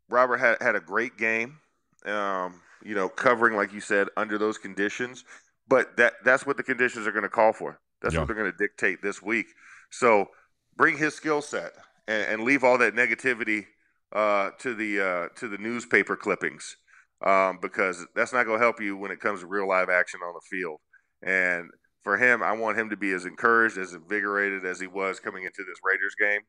Robert 0.10 0.38
had 0.38 0.62
had 0.62 0.76
a 0.76 0.80
great 0.80 1.17
game. 1.17 1.58
Um, 2.06 2.62
you 2.84 2.93
know, 2.93 3.10
covering 3.10 3.56
like 3.56 3.74
you 3.74 3.82
said 3.82 4.10
under 4.15 4.38
those 4.38 4.60
conditions, 4.60 5.26
but 5.67 5.98
that 5.98 6.13
that's 6.24 6.46
what 6.46 6.58
the 6.58 6.63
conditions 6.63 7.08
are 7.08 7.12
going 7.12 7.24
to 7.24 7.30
call 7.30 7.52
for. 7.52 7.80
That's 8.00 8.13
Yeah. 8.13 8.20
what 8.20 8.28
they're 8.28 8.36
going 8.36 8.52
to 8.52 8.58
dictate 8.60 9.02
this 9.02 9.24
week. 9.24 9.48
So 9.89 10.28
bring 10.76 10.96
his 10.96 11.15
skill 11.15 11.41
set 11.41 11.72
and, 12.08 12.28
and 12.30 12.43
leave 12.43 12.63
all 12.63 12.78
that 12.78 12.93
negativity 12.93 13.65
uh, 14.13 14.52
to 14.60 14.76
the 14.76 15.02
uh, 15.02 15.28
to 15.38 15.48
the 15.48 15.58
newspaper 15.58 16.15
clippings 16.15 16.78
um, 17.26 17.58
because 17.60 18.06
that's 18.15 18.34
not 18.34 18.46
going 18.46 18.60
to 18.60 18.63
help 18.63 18.80
you 18.80 18.96
when 18.96 19.10
it 19.10 19.20
comes 19.20 19.39
to 19.39 19.48
real 19.48 19.67
live 19.67 19.89
action 19.89 20.20
on 20.24 20.36
the 20.36 20.46
field. 20.48 20.80
And 21.24 21.72
for 22.04 22.18
him, 22.18 22.42
I 22.42 22.54
want 22.54 22.78
him 22.78 22.90
to 22.90 22.98
be 22.98 23.12
as 23.12 23.26
encouraged, 23.26 23.78
as 23.78 23.94
invigorated 23.94 24.66
as 24.66 24.80
he 24.80 24.88
was 24.88 25.20
coming 25.20 25.44
into 25.44 25.64
this 25.64 25.80
Raiders 25.84 26.16
game. 26.20 26.42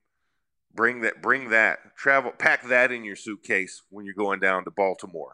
Bring 0.74 1.00
that, 1.00 1.22
bring 1.22 1.50
that, 1.50 1.78
travel, 1.96 2.30
pack 2.30 2.68
that 2.68 2.92
in 2.92 3.04
your 3.04 3.16
suitcase 3.16 3.82
when 3.90 4.04
you're 4.04 4.14
going 4.14 4.40
down 4.40 4.64
to 4.64 4.70
Baltimore 4.70 5.32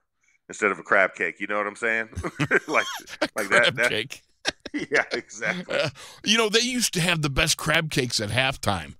instead 0.48 0.70
of 0.70 0.78
a 0.78 0.82
crab 0.82 1.14
cake. 1.14 1.40
You 1.40 1.46
know 1.46 1.58
what 1.58 1.66
I'm 1.66 1.76
saying? 1.76 2.08
like, 2.68 2.86
like 3.36 3.48
that, 3.48 3.48
crab 3.48 3.76
that. 3.76 3.90
cake. 3.90 4.22
Yeah, 4.90 5.04
exactly. 5.12 5.78
Uh, 5.78 5.90
you 6.24 6.36
know, 6.36 6.48
they 6.48 6.58
used 6.58 6.94
to 6.94 7.00
have 7.00 7.22
the 7.22 7.30
best 7.30 7.56
crab 7.56 7.92
cakes 7.92 8.18
at 8.18 8.30
halftime. 8.30 8.96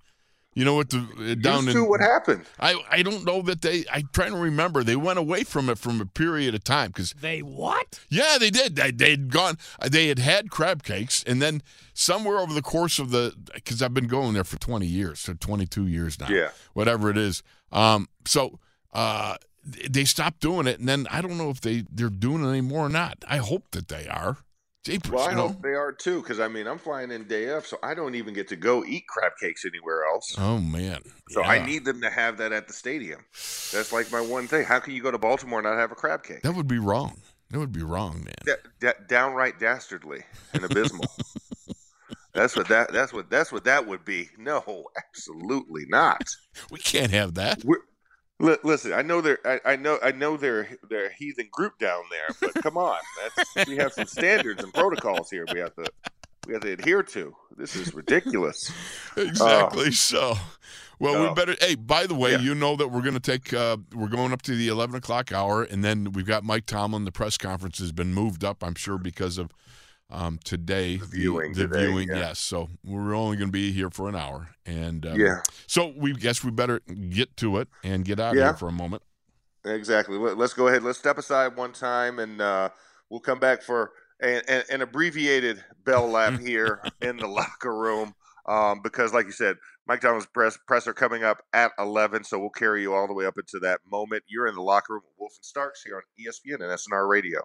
You 0.55 0.65
know 0.65 0.75
what 0.77 0.91
the 0.91 0.99
uh, 0.99 1.35
down 1.35 1.65
Used 1.65 1.69
in 1.77 1.83
to 1.83 1.85
what 1.85 2.01
happened? 2.01 2.45
I 2.61 2.81
I 2.91 3.03
don't 3.03 3.25
know 3.25 3.43
that 3.43 3.61
they 3.63 3.85
I'm 3.93 4.09
trying 4.13 4.31
to 4.33 4.39
remember 4.39 4.85
they 4.85 4.95
went 4.97 5.19
away 5.19 5.43
from 5.45 5.69
it 5.69 5.79
from 5.79 6.01
a 6.01 6.07
period 6.07 6.55
of 6.55 6.63
time 6.63 6.89
because 6.93 7.11
They 7.21 7.41
what? 7.41 7.99
yeah 8.09 8.37
they 8.39 8.51
did 8.51 8.77
they 8.77 8.93
they'd 8.93 9.31
gone 9.33 9.59
they 9.91 10.07
had 10.09 10.21
had 10.21 10.51
crab 10.51 10.85
cakes 10.85 11.25
and 11.27 11.43
then 11.43 11.61
somewhere 11.93 12.39
over 12.39 12.55
the 12.55 12.63
course 12.63 12.99
of 13.01 13.11
the 13.11 13.35
because 13.53 13.83
I've 13.83 13.95
been 13.95 14.07
going 14.07 14.35
there 14.35 14.45
for 14.45 14.57
20 14.59 14.87
years 14.87 15.19
so 15.21 15.35
22 15.35 15.87
years 15.89 16.21
now 16.21 16.29
Yeah. 16.31 16.51
whatever 16.73 17.11
it 17.11 17.19
is 17.19 17.43
um 17.73 18.09
so 18.25 18.61
uh 18.93 19.37
they 19.65 20.05
stopped 20.05 20.41
doing 20.41 20.67
it 20.69 20.79
and 20.79 20.89
then 20.89 21.07
I 21.11 21.21
don't 21.21 21.37
know 21.39 21.51
if 21.51 21.61
they 21.63 21.85
they're 21.91 22.11
doing 22.11 22.45
it 22.45 22.49
anymore 22.49 22.87
or 22.87 22.91
not 22.91 23.25
I 23.27 23.39
hope 23.39 23.71
that 23.73 23.89
they 23.89 24.07
are 24.07 24.37
Jeepers, 24.85 25.11
Well, 25.13 25.27
I 25.29 25.33
know? 25.33 25.49
hope 25.49 25.63
they 25.63 25.75
are 25.75 25.93
too, 25.93 26.21
because 26.21 26.41
I 26.41 26.49
mean, 26.49 26.67
I'm 26.67 26.79
flying 26.79 27.11
in 27.11 27.25
day 27.25 27.49
of, 27.49 27.67
so 27.67 27.79
I 27.83 27.95
don't 27.95 28.15
even 28.15 28.35
get 28.35 28.49
to 28.49 28.57
go 28.57 28.85
eat 28.85 29.07
crab 29.09 29.33
cakes 29.41 29.65
anywhere 29.65 30.05
else. 30.05 30.35
oh 30.39 30.59
man 30.59 31.01
So 31.31 31.43
I 31.43 31.65
need 31.65 31.85
them 31.87 32.01
to 32.03 32.11
have 32.11 32.37
that 32.39 32.53
at 32.53 32.67
the 32.69 32.75
stadium. 32.75 33.25
That's 33.33 33.93
like 33.93 34.13
my 34.13 34.21
one 34.21 34.47
thing. 34.47 34.65
How 34.65 34.81
can 34.81 34.95
you 34.95 35.03
go 35.03 35.11
to 35.11 35.19
Baltimore 35.19 35.61
and 35.61 35.67
not 35.67 35.77
have 35.79 35.91
a 35.93 35.95
crab 35.95 36.23
cake? 36.23 36.43
that 36.43 36.55
would 36.55 36.69
be 36.69 36.79
wrong 36.79 37.17
that 37.51 37.59
would 37.61 37.73
be 37.73 37.83
wrong 37.83 38.25
man 38.25 38.35
Da- 38.45 38.71
da- 38.81 38.99
downright 39.09 39.59
dastardly 39.61 40.23
and 40.53 40.65
abysmal. 40.65 41.07
that's 42.35 42.57
what 42.57 42.69
that. 42.69 42.93
That's 42.93 43.13
what. 43.13 43.31
That's 43.31 43.53
what 43.53 43.65
that 43.65 43.87
would 43.87 44.05
be. 44.05 44.29
No, 44.39 44.85
absolutely 44.97 45.85
not. 45.89 46.23
we 46.71 46.79
can't 46.79 47.13
have 47.13 47.35
that 47.35 47.65
We're, 47.65 47.79
listen, 48.41 48.93
I 48.93 49.03
know 49.03 49.21
they're. 49.21 49.39
I, 49.45 49.61
I 49.73 49.77
know. 49.77 49.99
I 50.03 50.13
know 50.13 50.37
they're. 50.37 50.69
They're 50.89 51.07
a 51.07 51.13
heathen 51.13 51.49
group 51.53 51.79
down 51.79 52.03
there, 52.11 52.29
but 52.41 52.55
come 52.63 52.77
on, 52.77 52.99
that's, 53.55 53.69
we 53.69 53.77
have 53.77 53.93
some 53.93 54.07
standards 54.07 54.63
and 54.63 54.73
protocols 54.73 55.31
here. 55.31 55.45
We 55.53 55.61
have 55.61 55.75
to. 55.77 55.87
We 56.47 56.53
have 56.53 56.63
to 56.63 56.73
adhere 56.73 57.03
to. 57.03 57.35
This 57.57 57.75
is 57.75 57.95
ridiculous. 57.95 58.71
Exactly. 59.17 59.93
so, 59.93 60.35
well, 60.99 61.29
we 61.29 61.35
better. 61.35 61.55
Hey, 61.61 61.75
by 61.77 62.07
the 62.07 62.15
way, 62.17 62.33
Yeah. 62.33 62.41
you 62.41 62.55
know 62.55 62.75
that 62.77 62.89
we're 62.89 63.01
going 63.01 63.15
to 63.15 63.21
take. 63.21 63.55
Uh, 63.55 63.77
we're 63.95 64.09
going 64.09 64.33
up 64.33 64.43
to 64.43 64.55
the 64.57 64.69
eleven 64.69 64.97
o'clock 64.97 65.33
hour, 65.33 65.63
and 65.63 65.83
then 65.85 66.13
we've 66.13 66.27
got 66.27 66.45
Mike 66.45 66.67
Tomlin. 66.67 67.05
The 67.05 67.13
press 67.13 67.39
conference 67.39 67.79
has 67.79 67.93
been 67.93 68.13
moved 68.13 68.45
up. 68.45 68.63
I'm 68.65 68.75
sure 68.75 68.99
because 68.99 69.39
of 69.39 69.51
um, 70.11 70.39
today, 70.45 70.97
the 70.97 71.07
viewing 71.07 71.53
The, 71.53 71.67
today, 71.67 71.87
viewing, 71.87 72.09
yeah. 72.09 72.17
yes. 72.17 72.39
So 72.39 72.69
we're 72.85 73.15
only 73.15 73.37
going 73.37 73.49
to 73.49 73.53
be 73.53 73.73
here 73.73 73.91
for 73.91 74.09
an 74.09 74.15
hour, 74.17 74.49
and 74.67 75.05
um, 75.07 75.19
Yeah. 75.19 75.43
So 75.67 75.93
we 75.97 76.13
guess 76.13 76.45
we 76.45 76.51
better 76.51 76.81
get 77.11 77.37
to 77.39 77.59
it 77.59 77.69
and 77.83 78.05
get 78.05 78.21
out 78.21 78.33
of 78.33 78.39
Yeah. 78.39 78.45
here 78.49 78.55
for 78.55 78.69
a 78.69 78.73
moment. 78.73 79.03
Exactly. 79.65 80.19
Let- 80.19 80.37
Let's 80.39 80.53
go 80.55 80.69
ahead. 80.69 80.83
Let's 80.83 80.99
step 80.99 81.19
aside 81.19 81.57
one 81.57 81.73
time, 81.73 82.19
and 82.19 82.41
uh, 82.41 82.69
we'll 83.09 83.21
come 83.21 83.39
back 83.39 83.63
for 83.63 83.93
an, 84.21 84.81
abbreviated 84.83 85.65
bell 85.85 86.09
lap 86.09 86.39
here 86.45 86.81
in 87.01 87.17
the 87.17 87.27
locker 87.27 87.75
room. 87.77 88.15
Um, 88.47 88.81
because, 88.83 89.15
like 89.15 89.25
you 89.25 89.33
said, 89.33 89.57
Mike 89.89 90.03
Donald's 90.03 90.27
press 90.27 90.59
presser 90.67 90.93
coming 90.93 91.25
up 91.25 91.43
at 91.55 91.73
eleven, 91.79 92.25
so 92.25 92.39
we'll 92.39 92.51
carry 92.51 92.83
you 92.83 92.93
all 92.93 93.07
the 93.07 93.15
way 93.15 93.25
up 93.25 93.39
into 93.39 93.59
that 93.61 93.81
moment. 93.91 94.23
You're 94.29 94.47
in 94.49 94.55
the 94.55 94.61
locker 94.61 94.93
room 94.93 95.03
with 95.07 95.15
Wolf 95.19 95.33
and 95.39 95.45
Starks 95.45 95.83
here 95.83 95.97
on 95.97 96.03
ESPN 96.21 96.61
and 96.63 96.71
SNR 96.79 97.09
Radio. 97.09 97.41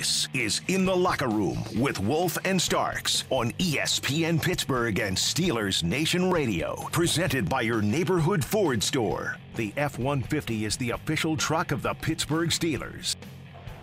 This 0.00 0.28
is 0.32 0.62
In 0.68 0.86
the 0.86 0.96
Locker 0.96 1.28
Room 1.28 1.62
with 1.76 2.00
Wolf 2.00 2.38
and 2.46 2.58
Starks 2.58 3.24
on 3.28 3.52
ESPN 3.58 4.40
Pittsburgh 4.40 4.98
and 4.98 5.14
Steelers 5.14 5.82
Nation 5.82 6.30
Radio. 6.30 6.74
Presented 6.90 7.50
by 7.50 7.60
your 7.60 7.82
neighborhood 7.82 8.42
Ford 8.42 8.82
store. 8.82 9.36
The 9.56 9.74
F 9.76 9.98
150 9.98 10.64
is 10.64 10.78
the 10.78 10.92
official 10.92 11.36
truck 11.36 11.70
of 11.70 11.82
the 11.82 11.92
Pittsburgh 11.92 12.48
Steelers. 12.48 13.16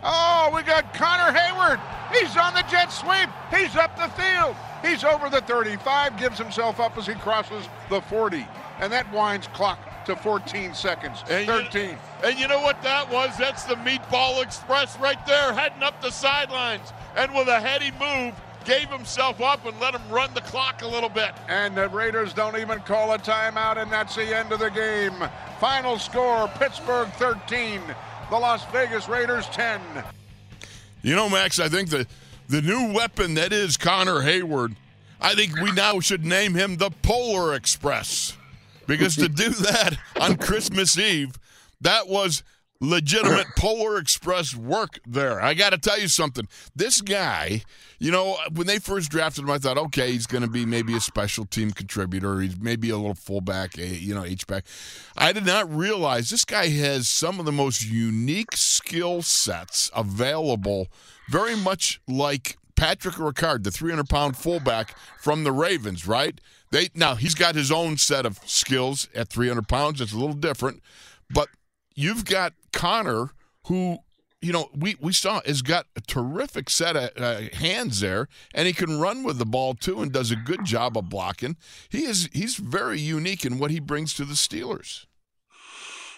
Oh, 0.01 0.51
we 0.55 0.63
got 0.63 0.91
Connor 0.95 1.37
Heyward. 1.37 1.79
He's 2.11 2.35
on 2.35 2.55
the 2.55 2.63
jet 2.63 2.91
sweep. 2.91 3.29
He's 3.55 3.75
up 3.75 3.95
the 3.95 4.09
field. 4.19 4.55
He's 4.83 5.03
over 5.03 5.29
the 5.29 5.41
35, 5.41 6.17
gives 6.17 6.39
himself 6.39 6.79
up 6.79 6.97
as 6.97 7.05
he 7.05 7.13
crosses 7.13 7.67
the 7.91 8.01
40. 8.01 8.43
And 8.79 8.91
that 8.91 9.13
winds 9.13 9.45
clock 9.49 9.86
to 10.07 10.15
14 10.15 10.73
seconds. 10.73 11.23
And 11.29 11.47
you- 11.47 11.53
13. 11.53 11.97
And 12.23 12.39
you 12.39 12.47
know 12.47 12.61
what 12.61 12.81
that 12.81 13.09
was? 13.11 13.37
That's 13.37 13.63
the 13.63 13.75
Meatball 13.75 14.41
Express 14.41 14.97
right 14.97 15.23
there, 15.25 15.53
heading 15.53 15.83
up 15.83 16.01
the 16.01 16.11
sidelines. 16.11 16.91
And 17.15 17.33
with 17.33 17.47
a 17.47 17.59
heady 17.59 17.91
move, 17.99 18.33
gave 18.65 18.89
himself 18.89 19.39
up 19.41 19.65
and 19.65 19.79
let 19.79 19.93
him 19.93 20.01
run 20.09 20.33
the 20.33 20.41
clock 20.41 20.81
a 20.81 20.87
little 20.87 21.09
bit. 21.09 21.31
And 21.47 21.75
the 21.75 21.87
Raiders 21.89 22.33
don't 22.33 22.57
even 22.57 22.79
call 22.79 23.13
a 23.13 23.17
timeout, 23.19 23.77
and 23.77 23.91
that's 23.91 24.15
the 24.15 24.35
end 24.35 24.51
of 24.51 24.59
the 24.59 24.69
game. 24.69 25.13
Final 25.59 25.99
score 25.99 26.47
Pittsburgh 26.59 27.09
13, 27.13 27.81
the 28.29 28.37
Las 28.37 28.65
Vegas 28.71 29.07
Raiders 29.07 29.45
10. 29.47 29.79
You 31.01 31.15
know, 31.15 31.29
Max, 31.29 31.59
I 31.59 31.69
think 31.69 31.89
the 31.89 32.07
the 32.49 32.61
new 32.61 32.93
weapon 32.93 33.33
that 33.33 33.51
is 33.51 33.75
Connor 33.75 34.21
Heyward, 34.21 34.75
I 35.19 35.35
think 35.35 35.59
we 35.59 35.71
now 35.73 35.99
should 35.99 36.23
name 36.23 36.53
him 36.53 36.77
the 36.77 36.91
Polar 37.01 37.53
Express. 37.53 38.36
Because 38.87 39.15
to 39.17 39.29
do 39.29 39.49
that 39.49 39.97
on 40.19 40.37
Christmas 40.37 40.97
Eve, 40.97 41.37
that 41.81 42.07
was 42.07 42.43
legitimate 42.79 43.47
Polar 43.57 43.97
Express 43.97 44.55
work 44.55 44.99
there. 45.05 45.41
I 45.41 45.53
got 45.53 45.71
to 45.71 45.77
tell 45.77 45.99
you 45.99 46.07
something. 46.07 46.47
This 46.75 47.01
guy, 47.01 47.61
you 47.99 48.11
know, 48.11 48.37
when 48.53 48.67
they 48.67 48.79
first 48.79 49.09
drafted 49.09 49.43
him, 49.43 49.49
I 49.49 49.57
thought, 49.57 49.77
okay, 49.77 50.11
he's 50.11 50.27
going 50.27 50.43
to 50.43 50.49
be 50.49 50.65
maybe 50.65 50.95
a 50.95 50.99
special 50.99 51.45
team 51.45 51.71
contributor. 51.71 52.39
He's 52.39 52.59
maybe 52.59 52.89
a 52.89 52.97
little 52.97 53.15
fullback, 53.15 53.77
a, 53.77 53.87
you 53.87 54.13
know, 54.13 54.23
H-back. 54.23 54.65
I 55.17 55.33
did 55.33 55.45
not 55.45 55.71
realize 55.73 56.29
this 56.29 56.45
guy 56.45 56.67
has 56.67 57.07
some 57.07 57.39
of 57.39 57.45
the 57.45 57.51
most 57.51 57.85
unique 57.85 58.55
skill 58.55 59.21
sets 59.21 59.89
available, 59.95 60.87
very 61.29 61.55
much 61.55 61.99
like 62.07 62.57
Patrick 62.75 63.15
Ricard, 63.15 63.63
the 63.63 63.71
300 63.71 64.07
pound 64.07 64.37
fullback 64.37 64.95
from 65.19 65.43
the 65.43 65.51
Ravens, 65.51 66.07
right? 66.07 66.39
They 66.71 66.89
now 66.93 67.15
he's 67.15 67.35
got 67.35 67.55
his 67.55 67.71
own 67.71 67.97
set 67.97 68.25
of 68.25 68.39
skills 68.45 69.07
at 69.15 69.29
300 69.29 69.67
pounds. 69.67 70.01
It's 70.01 70.13
a 70.13 70.17
little 70.17 70.35
different, 70.35 70.81
but 71.29 71.49
you've 71.95 72.25
got 72.25 72.53
Connor, 72.73 73.31
who 73.65 73.99
you 74.41 74.51
know 74.51 74.69
we 74.75 74.95
we 74.99 75.13
saw 75.13 75.41
has 75.45 75.61
got 75.61 75.87
a 75.95 76.01
terrific 76.01 76.69
set 76.69 76.95
of 76.95 77.09
uh, 77.17 77.55
hands 77.55 78.01
there, 78.01 78.27
and 78.53 78.67
he 78.67 78.73
can 78.73 78.99
run 78.99 79.23
with 79.23 79.37
the 79.37 79.45
ball 79.45 79.73
too, 79.73 80.01
and 80.01 80.11
does 80.11 80.31
a 80.31 80.35
good 80.35 80.65
job 80.65 80.97
of 80.97 81.09
blocking. 81.09 81.57
He 81.89 82.03
is 82.03 82.29
he's 82.33 82.57
very 82.57 82.99
unique 82.99 83.45
in 83.45 83.59
what 83.59 83.71
he 83.71 83.79
brings 83.79 84.13
to 84.15 84.25
the 84.25 84.35
Steelers. 84.35 85.05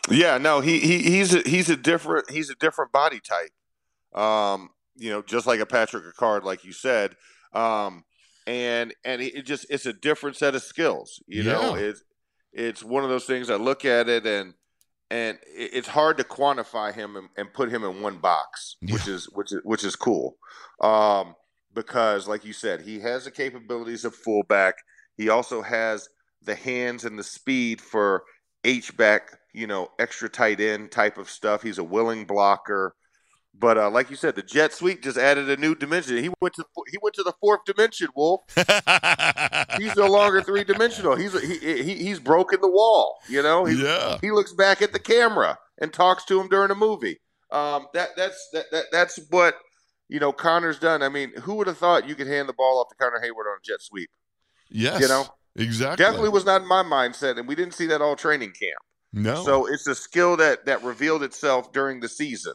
Yeah, 0.10 0.38
no, 0.38 0.62
he, 0.62 0.80
he 0.80 1.04
he's 1.04 1.34
a, 1.34 1.42
he's 1.48 1.70
a 1.70 1.78
different 1.78 2.32
he's 2.32 2.50
a 2.50 2.56
different 2.56 2.92
body 2.92 3.20
type. 3.20 3.52
Um, 4.20 4.72
you 4.96 5.12
know, 5.12 5.22
just 5.22 5.46
like 5.46 5.60
a 5.60 5.66
Patrick 5.66 6.04
Ricard, 6.04 6.44
like 6.44 6.64
you 6.64 6.74
said. 6.74 7.16
Um, 7.54 8.04
and 8.50 8.96
and 9.06 9.22
it 9.22 9.46
just 9.46 9.68
it's 9.70 9.86
a 9.86 9.94
different 9.94 10.36
set 10.36 10.56
of 10.56 10.64
skills. 10.64 11.22
You 11.28 11.44
yeah. 11.44 11.54
know, 11.54 11.76
it's 11.76 12.04
it's 12.52 12.84
one 12.84 13.04
of 13.04 13.10
those 13.10 13.26
things. 13.26 13.52
I 13.52 13.56
look 13.56 13.86
at 13.86 14.10
it 14.10 14.26
and 14.26 14.56
and 15.12 15.38
it's 15.46 15.88
hard 15.88 16.18
to 16.18 16.24
quantify 16.24 16.94
him 16.94 17.16
and, 17.16 17.30
and 17.38 17.54
put 17.54 17.70
him 17.70 17.84
in 17.84 18.02
one 18.02 18.18
box, 18.18 18.76
yeah. 18.82 18.94
which 18.94 19.08
is 19.08 19.30
which 19.34 19.52
is 19.52 19.60
which 19.64 19.84
is 19.84 19.96
cool. 19.96 20.38
Um, 20.82 21.36
because, 21.76 22.28
like 22.28 22.44
you 22.44 22.54
said, 22.54 22.82
he 22.82 23.00
has 23.02 23.26
the 23.26 23.32
capabilities 23.32 24.04
of 24.04 24.16
fullback. 24.16 24.76
He 25.16 25.30
also 25.30 25.62
has 25.62 26.10
the 26.42 26.56
hands 26.56 27.06
and 27.06 27.20
the 27.20 27.24
speed 27.24 27.80
for 27.80 28.24
H 28.64 28.98
back, 28.98 29.38
you 29.54 29.68
know, 29.68 29.90
extra 30.00 30.28
tight 30.28 30.60
end 30.60 30.92
type 30.92 31.20
of 31.20 31.30
stuff. 31.30 31.62
He's 31.62 31.78
a 31.78 31.84
willing 31.84 32.26
blocker. 32.26 32.96
But 33.54 33.78
uh, 33.78 33.90
like 33.90 34.10
you 34.10 34.16
said, 34.16 34.36
the 34.36 34.42
jet 34.42 34.72
sweep 34.72 35.04
just 35.04 35.18
added 35.18 35.50
a 35.50 35.58
new 35.58 35.76
dimension. 35.76 36.18
He 36.18 36.30
went 36.42 36.56
to 36.56 36.66
he 36.90 36.98
went 37.02 37.16
to 37.16 37.24
the 37.24 37.34
fourth 37.42 37.66
dimension, 37.66 38.08
Wolf. 38.16 38.42
he's 39.78 39.96
no 39.98 40.08
longer 40.08 40.42
three 40.42 40.64
dimensional. 40.64 41.16
He's 41.16 41.40
he, 41.42 41.84
he 41.84 41.96
he's 41.96 42.20
broken 42.20 42.62
the 42.62 42.70
wall. 42.70 43.20
You 43.28 43.44
know. 43.44 43.66
He, 43.66 43.84
yeah. 43.84 44.18
He 44.22 44.32
looks 44.32 44.54
back 44.54 44.82
at 44.82 44.94
the 44.94 45.00
camera 45.00 45.58
and 45.78 45.92
talks 45.92 46.24
to 46.26 46.40
him 46.40 46.48
during 46.48 46.72
a 46.72 46.76
movie. 46.76 47.20
Um, 47.52 47.88
that 47.94 48.10
that's 48.16 48.50
that, 48.54 48.66
that 48.72 48.86
that's 48.94 49.20
what 49.30 49.56
you 50.08 50.22
know 50.22 50.32
Connor's 50.32 50.80
done. 50.80 51.04
I 51.04 51.10
mean, 51.10 51.34
who 51.42 51.56
would 51.56 51.68
have 51.68 51.78
thought 51.78 52.08
you 52.08 52.16
could 52.16 52.28
hand 52.28 52.48
the 52.48 52.54
ball 52.54 52.80
off 52.80 52.88
to 52.90 52.96
Connor 52.96 53.20
Heyward 53.20 53.52
on 53.52 53.58
a 53.58 53.64
jet 53.64 53.82
sweep? 53.82 54.10
Yes. 54.70 55.02
You 55.02 55.08
know. 55.08 55.26
Exactly. 55.56 56.06
Definitely 56.06 56.30
was 56.30 56.46
not 56.46 56.62
in 56.62 56.68
my 56.68 56.84
mindset, 56.84 57.38
and 57.38 57.48
we 57.48 57.56
didn't 57.56 57.74
see 57.74 57.88
that 57.88 58.02
all 58.02 58.16
training 58.16 58.52
camp. 58.52 58.80
No. 59.12 59.44
So 59.44 59.66
it's 59.66 59.88
a 59.88 59.96
skill 59.96 60.38
that 60.38 60.66
that 60.68 60.84
revealed 60.84 61.24
itself 61.24 61.74
during 61.74 62.00
the 62.00 62.08
season 62.08 62.54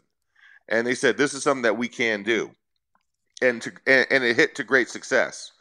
and 0.67 0.85
they 0.85 0.95
said 0.95 1.17
this 1.17 1.33
is 1.33 1.43
something 1.43 1.63
that 1.63 1.77
we 1.77 1.87
can 1.87 2.23
do, 2.23 2.51
and 3.41 3.61
to 3.61 3.71
and, 3.87 4.07
and 4.09 4.23
it 4.23 4.35
hit 4.35 4.55
to 4.55 4.63
great 4.63 4.89
success. 4.89 5.51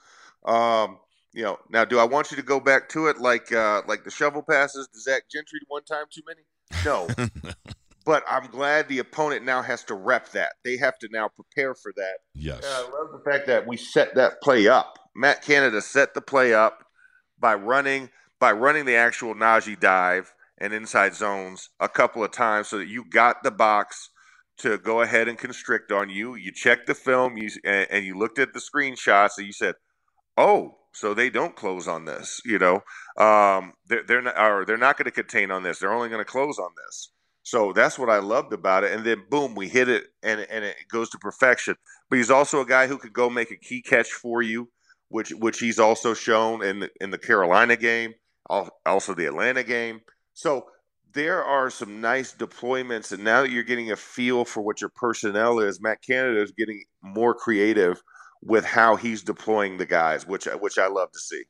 Um, 0.45 0.99
you 1.33 1.43
know, 1.43 1.59
now 1.69 1.85
do 1.85 1.99
I 1.99 2.05
want 2.05 2.31
you 2.31 2.37
to 2.37 2.43
go 2.43 2.61
back 2.61 2.89
to 2.91 3.09
it 3.09 3.19
like 3.19 3.53
uh, 3.53 3.83
like 3.87 4.05
the 4.05 4.11
shovel 4.11 4.43
passes 4.43 4.89
to 4.89 5.01
Zach 5.01 5.25
Gentry 5.31 5.61
one 5.69 5.85
time 5.85 6.07
too 6.11 6.23
many? 6.27 6.43
No. 6.85 7.09
but 8.05 8.23
I'm 8.29 8.47
glad 8.47 8.89
the 8.89 9.01
opponent 9.01 9.45
now 9.45 9.63
has 9.63 9.83
to 9.85 9.95
rep 9.95 10.31
that. 10.33 10.55
They 10.65 10.77
have 10.77 10.99
to 11.01 11.09
now 11.11 11.29
prepare 11.29 11.75
for 11.75 11.93
that. 11.97 12.19
Yes. 12.35 12.63
I 12.65 12.83
love 12.83 13.13
the 13.13 13.31
fact 13.31 13.47
that 13.47 13.67
we 13.67 13.77
set 13.77 14.15
that 14.15 14.41
play 14.43 14.69
up. 14.69 14.99
Matt 15.17 15.43
Canada 15.43 15.81
set 15.81 16.15
the 16.15 16.21
play 16.21 16.55
up 16.55 16.85
by 17.39 17.55
running 17.55 18.11
by 18.39 18.53
running 18.53 18.85
the 18.85 18.97
actual 18.97 19.35
Najee 19.35 19.79
dive 19.79 20.33
and 20.59 20.73
inside 20.73 21.15
zones 21.15 21.71
a 21.81 21.89
couple 21.89 22.23
of 22.23 22.31
times 22.31 22.69
so 22.69 22.79
that 22.79 22.89
you 22.89 23.05
got 23.09 23.43
the 23.43 23.51
box 23.51 24.11
to 24.59 24.79
go 24.79 25.01
ahead 25.01 25.29
and 25.29 25.39
constrict 25.39 25.91
on 25.93 26.11
you. 26.11 26.35
You 26.35 26.53
checked 26.53 26.87
the 26.87 26.95
film, 26.95 27.37
you 27.37 27.51
and, 27.65 27.87
and 27.91 28.05
you 28.05 28.17
looked 28.19 28.39
at 28.39 28.53
the 28.53 28.61
screenshots, 28.61 29.39
and 29.39 29.47
you 29.47 29.53
said, 29.53 29.75
"Oh, 30.37 30.79
so 30.93 31.15
they 31.15 31.31
don't 31.31 31.57
close 31.57 31.89
on 31.89 32.05
this." 32.05 32.41
You 32.45 32.59
know, 32.59 32.83
um, 33.23 33.75
they're, 33.87 34.05
they're 34.07 34.23
not, 34.23 34.39
or 34.39 34.65
they're 34.65 34.77
not 34.77 34.97
going 34.97 35.07
to 35.07 35.11
contain 35.11 35.51
on 35.51 35.63
this. 35.63 35.79
They're 35.79 35.93
only 35.93 36.09
going 36.09 36.25
to 36.25 36.31
close 36.31 36.59
on 36.59 36.71
this. 36.87 37.11
So 37.43 37.73
that's 37.75 37.99
what 37.99 38.09
I 38.09 38.19
loved 38.19 38.53
about 38.53 38.85
it. 38.85 38.93
And 38.93 39.05
then 39.05 39.25
boom, 39.29 39.55
we 39.55 39.69
hit 39.69 39.89
it, 39.89 40.05
and 40.23 40.41
and 40.41 40.65
it 40.65 40.77
goes 40.91 41.11
to 41.11 41.19
perfection. 41.19 41.77
But 42.09 42.17
he's 42.17 42.31
also 42.31 42.61
a 42.61 42.67
guy 42.67 42.87
who 42.87 42.99
could 42.99 43.13
go 43.13 43.29
make 43.29 43.51
a 43.51 43.57
key 43.57 43.83
catch 43.83 44.11
for 44.11 44.41
you, 44.41 44.71
which 45.09 45.31
which 45.31 45.59
he's 45.59 45.79
also 45.79 46.15
shown 46.15 46.65
in 46.65 46.81
the, 46.81 46.91
in 47.01 47.11
the 47.11 47.19
Carolina 47.19 47.77
game, 47.77 48.15
also 48.49 49.15
the 49.15 49.27
Atlanta 49.27 49.63
game. 49.63 50.01
So 50.33 50.67
there 51.15 51.43
are 51.43 51.71
some 51.71 52.01
nice 52.01 52.35
deployments, 52.35 53.13
and 53.13 53.25
now 53.25 53.43
that 53.43 53.51
you're 53.51 53.63
getting 53.63 53.93
a 53.93 53.97
feel 53.97 54.45
for 54.45 54.61
what 54.61 54.81
your 54.81 54.91
personnel 54.91 55.61
is, 55.61 55.81
Matt 55.81 56.03
Canada 56.03 56.43
is 56.43 56.53
getting 56.53 56.83
more 57.03 57.35
creative 57.35 58.03
with 58.43 58.65
how 58.65 58.97
he's 58.97 59.23
deploying 59.23 59.79
the 59.79 59.87
guys, 59.87 60.27
which 60.27 60.47
which 60.61 60.79
I 60.79 60.89
love 60.89 61.11
to 61.13 61.19
see. 61.19 61.45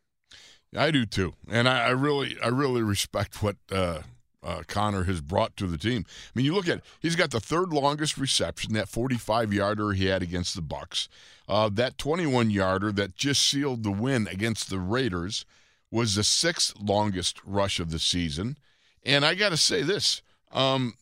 I 0.77 0.91
do 0.91 1.07
too, 1.07 1.35
and 1.49 1.69
I, 1.69 1.87
I 1.87 1.91
really 1.91 2.37
I 2.43 2.49
really 2.49 2.83
respect 2.83 3.43
what 3.43 3.57
uh, 3.73 4.03
uh, 4.43 4.63
Connor 4.67 5.05
has 5.05 5.21
brought 5.21 5.57
to 5.57 5.67
the 5.67 5.79
team. 5.79 6.05
I 6.09 6.31
mean, 6.35 6.45
you 6.45 6.55
look 6.55 6.69
at 6.69 6.83
he's 7.01 7.17
got 7.17 7.31
the 7.31 7.41
third 7.41 7.73
longest 7.73 8.19
reception, 8.19 8.75
that 8.75 8.89
45 8.89 9.53
yarder 9.53 9.93
he 9.93 10.07
had 10.07 10.23
against 10.23 10.55
the 10.55 10.63
Bucks, 10.63 11.09
uh, 11.49 11.71
that 11.73 11.99
21 11.99 12.51
yarder 12.51 12.93
that 12.93 13.17
just 13.17 13.49
sealed 13.49 13.83
the 13.83 13.91
win 13.91 14.29
against 14.29 14.71
the 14.71 14.79
Raiders 14.79 15.47
was 15.91 16.17
the 16.17 16.25
sixth 16.25 16.75
longest 16.81 17.41
rush 17.45 17.81
of 17.81 17.91
the 17.91 17.99
season. 17.99 18.59
And 19.05 19.25
I 19.25 19.35
got 19.35 19.51
to 19.51 19.57
say 19.57 19.83
this 19.83 20.23
um, 20.53 20.95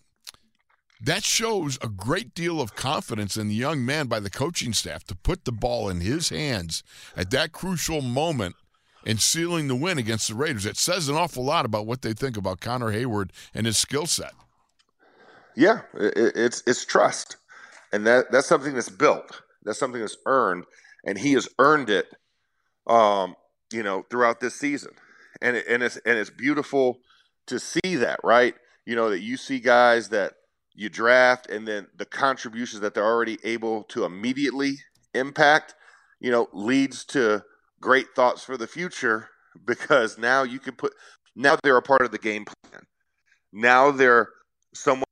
that 1.00 1.24
shows 1.24 1.78
a 1.82 1.88
great 1.88 2.34
deal 2.34 2.60
of 2.60 2.74
confidence 2.74 3.36
in 3.36 3.48
the 3.48 3.54
young 3.54 3.84
man 3.84 4.06
by 4.06 4.20
the 4.20 4.30
coaching 4.30 4.72
staff 4.72 5.04
to 5.04 5.16
put 5.16 5.44
the 5.44 5.52
ball 5.52 5.88
in 5.88 6.00
his 6.00 6.28
hands 6.28 6.82
at 7.16 7.30
that 7.30 7.52
crucial 7.52 8.00
moment 8.00 8.54
and 9.04 9.20
sealing 9.20 9.68
the 9.68 9.74
win 9.74 9.98
against 9.98 10.28
the 10.28 10.34
Raiders. 10.34 10.66
It 10.66 10.76
says 10.76 11.08
an 11.08 11.16
awful 11.16 11.44
lot 11.44 11.64
about 11.64 11.86
what 11.86 12.02
they 12.02 12.12
think 12.12 12.36
about 12.36 12.60
Connor 12.60 12.92
Heyward 12.92 13.30
and 13.52 13.66
his 13.66 13.78
skill 13.78 14.06
set. 14.06 14.32
Yeah, 15.54 15.82
it's 15.94 16.62
it's 16.66 16.84
trust, 16.86 17.36
and 17.92 18.06
that 18.06 18.32
that's 18.32 18.46
something 18.46 18.74
that's 18.74 18.88
built. 18.88 19.42
That's 19.64 19.78
something 19.78 20.00
that's 20.00 20.16
earned, 20.24 20.64
and 21.04 21.18
he 21.18 21.34
has 21.34 21.46
earned 21.58 21.90
it. 21.90 22.06
Um, 22.86 23.34
you 23.70 23.82
know, 23.82 24.06
throughout 24.10 24.40
this 24.40 24.54
season, 24.54 24.92
and 25.42 25.56
it, 25.56 25.66
and 25.68 25.82
it's 25.82 25.96
and 26.06 26.18
it's 26.18 26.30
beautiful 26.30 27.00
to 27.46 27.58
see 27.58 27.96
that, 27.96 28.20
right? 28.24 28.54
You 28.84 28.96
know, 28.96 29.10
that 29.10 29.20
you 29.20 29.36
see 29.36 29.60
guys 29.60 30.08
that 30.10 30.34
you 30.74 30.88
draft 30.88 31.48
and 31.48 31.66
then 31.66 31.86
the 31.96 32.04
contributions 32.04 32.80
that 32.80 32.94
they're 32.94 33.04
already 33.04 33.38
able 33.44 33.84
to 33.84 34.04
immediately 34.04 34.74
impact, 35.14 35.74
you 36.20 36.30
know, 36.30 36.48
leads 36.52 37.04
to 37.04 37.44
great 37.80 38.06
thoughts 38.14 38.44
for 38.44 38.56
the 38.56 38.66
future 38.66 39.28
because 39.64 40.18
now 40.18 40.42
you 40.42 40.58
can 40.58 40.74
put 40.74 40.92
now 41.34 41.56
they're 41.62 41.76
a 41.76 41.82
part 41.82 42.02
of 42.02 42.10
the 42.10 42.18
game 42.18 42.44
plan. 42.44 42.82
Now 43.52 43.90
they're 43.90 44.28
someone 44.74 45.04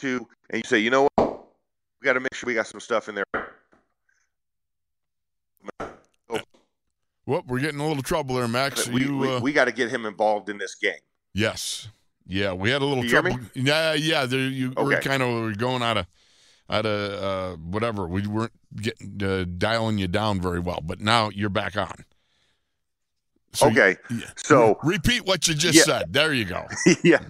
to 0.00 0.26
and 0.50 0.62
you 0.62 0.68
say, 0.68 0.78
you 0.78 0.90
know 0.90 1.08
what? 1.14 1.46
We 2.00 2.04
got 2.04 2.14
to 2.14 2.20
make 2.20 2.34
sure 2.34 2.48
we 2.48 2.54
got 2.54 2.66
some 2.66 2.80
stuff 2.80 3.08
in 3.08 3.14
there. 3.14 3.24
Well, 7.24 7.44
we're 7.46 7.60
getting 7.60 7.78
a 7.78 7.86
little 7.86 8.02
trouble 8.02 8.34
there, 8.34 8.48
Max. 8.48 8.88
We, 8.88 9.04
you, 9.04 9.16
we, 9.16 9.28
uh... 9.28 9.40
we 9.40 9.52
got 9.52 9.66
to 9.66 9.72
get 9.72 9.90
him 9.90 10.06
involved 10.06 10.48
in 10.48 10.58
this 10.58 10.74
game. 10.74 10.94
Yes. 11.34 11.88
Yeah, 12.26 12.52
we 12.52 12.70
had 12.70 12.82
a 12.82 12.84
little 12.84 13.04
you 13.04 13.10
trouble. 13.10 13.38
Yeah, 13.54 13.94
yeah. 13.94 14.26
There, 14.26 14.40
you 14.40 14.72
okay. 14.76 14.82
were 14.82 15.00
kind 15.00 15.22
of 15.22 15.58
going 15.58 15.82
out 15.82 15.98
of, 15.98 16.06
out 16.70 16.86
of 16.86 17.22
uh, 17.22 17.56
whatever. 17.56 18.06
We 18.06 18.26
weren't 18.26 18.52
getting 18.76 19.22
uh, 19.22 19.44
dialing 19.58 19.98
you 19.98 20.08
down 20.08 20.40
very 20.40 20.60
well, 20.60 20.80
but 20.82 21.00
now 21.00 21.30
you're 21.30 21.50
back 21.50 21.76
on. 21.76 22.04
So 23.52 23.68
okay. 23.68 23.96
You. 24.08 24.22
So 24.36 24.78
repeat 24.82 25.26
what 25.26 25.46
you 25.48 25.54
just 25.54 25.76
yeah. 25.76 25.82
said. 25.82 26.12
There 26.12 26.32
you 26.32 26.44
go. 26.44 26.66
yeah. 27.04 27.20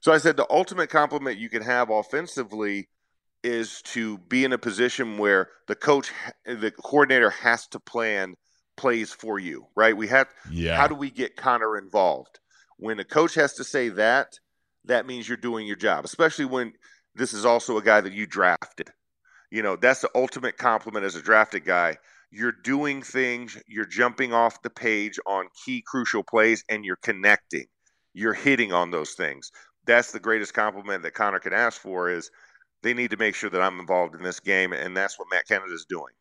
So 0.00 0.12
I 0.12 0.18
said 0.18 0.36
the 0.36 0.46
ultimate 0.50 0.90
compliment 0.90 1.38
you 1.38 1.48
can 1.48 1.62
have 1.62 1.90
offensively 1.90 2.88
is 3.42 3.82
to 3.82 4.18
be 4.18 4.44
in 4.44 4.52
a 4.52 4.58
position 4.58 5.18
where 5.18 5.48
the 5.66 5.74
coach, 5.74 6.12
the 6.44 6.72
coordinator 6.82 7.30
has 7.30 7.66
to 7.68 7.80
plan 7.80 8.34
plays 8.76 9.12
for 9.12 9.38
you, 9.38 9.66
right? 9.74 9.96
We 9.96 10.06
have. 10.08 10.28
Yeah. 10.50 10.76
How 10.76 10.86
do 10.86 10.94
we 10.94 11.10
get 11.10 11.36
Connor 11.36 11.78
involved? 11.78 12.38
When 12.78 12.98
a 13.00 13.04
coach 13.04 13.34
has 13.34 13.54
to 13.54 13.64
say 13.64 13.88
that, 13.90 14.38
that 14.84 15.06
means 15.06 15.28
you're 15.28 15.36
doing 15.36 15.66
your 15.66 15.76
job, 15.76 16.04
especially 16.04 16.44
when 16.44 16.72
this 17.14 17.32
is 17.32 17.44
also 17.44 17.78
a 17.78 17.82
guy 17.82 18.00
that 18.00 18.12
you 18.12 18.26
drafted. 18.26 18.90
You 19.50 19.62
know, 19.62 19.76
that's 19.76 20.00
the 20.00 20.10
ultimate 20.14 20.58
compliment 20.58 21.04
as 21.04 21.16
a 21.16 21.22
drafted 21.22 21.64
guy. 21.64 21.96
You're 22.30 22.52
doing 22.52 23.02
things, 23.02 23.56
you're 23.66 23.86
jumping 23.86 24.32
off 24.32 24.62
the 24.62 24.70
page 24.70 25.18
on 25.26 25.46
key 25.64 25.82
crucial 25.86 26.22
plays, 26.22 26.64
and 26.68 26.84
you're 26.84 26.96
connecting. 26.96 27.66
you're 28.16 28.32
hitting 28.32 28.72
on 28.72 28.90
those 28.90 29.12
things. 29.12 29.52
That's 29.86 30.10
the 30.10 30.18
greatest 30.18 30.54
compliment 30.54 31.02
that 31.02 31.12
Connor 31.12 31.38
can 31.38 31.52
ask 31.52 31.80
for 31.80 32.10
is 32.10 32.30
they 32.82 32.94
need 32.94 33.10
to 33.10 33.16
make 33.18 33.34
sure 33.34 33.50
that 33.50 33.60
I'm 33.60 33.78
involved 33.78 34.14
in 34.14 34.22
this 34.22 34.40
game, 34.40 34.72
and 34.72 34.96
that's 34.96 35.18
what 35.18 35.28
Matt 35.30 35.46
Canada 35.46 35.72
is 35.72 35.84
doing. 35.88 36.14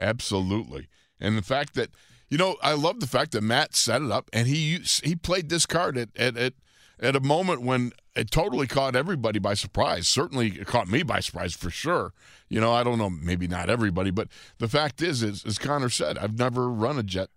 Absolutely. 0.00 0.88
And 1.20 1.36
the 1.36 1.42
fact 1.42 1.74
that 1.74 1.90
you 2.28 2.38
know, 2.38 2.56
I 2.62 2.72
love 2.72 3.00
the 3.00 3.06
fact 3.06 3.32
that 3.32 3.42
Matt 3.42 3.74
set 3.74 4.02
it 4.02 4.10
up 4.10 4.28
and 4.32 4.48
he 4.48 4.80
he 5.02 5.14
played 5.14 5.48
this 5.48 5.66
card 5.66 5.96
at 5.96 6.08
at 6.16 6.36
at, 6.36 6.54
at 6.98 7.16
a 7.16 7.20
moment 7.20 7.62
when 7.62 7.92
it 8.14 8.30
totally 8.30 8.66
caught 8.66 8.96
everybody 8.96 9.38
by 9.38 9.54
surprise. 9.54 10.08
Certainly, 10.08 10.50
caught 10.64 10.88
me 10.88 11.02
by 11.02 11.20
surprise 11.20 11.54
for 11.54 11.70
sure. 11.70 12.12
You 12.48 12.60
know, 12.60 12.72
I 12.72 12.82
don't 12.82 12.98
know, 12.98 13.10
maybe 13.10 13.46
not 13.46 13.68
everybody, 13.68 14.10
but 14.10 14.28
the 14.58 14.68
fact 14.68 15.02
is, 15.02 15.22
is 15.22 15.44
as 15.44 15.58
Connor 15.58 15.90
said, 15.90 16.16
I've 16.16 16.38
never 16.38 16.68
run 16.68 16.98
a 16.98 17.02
jet 17.02 17.28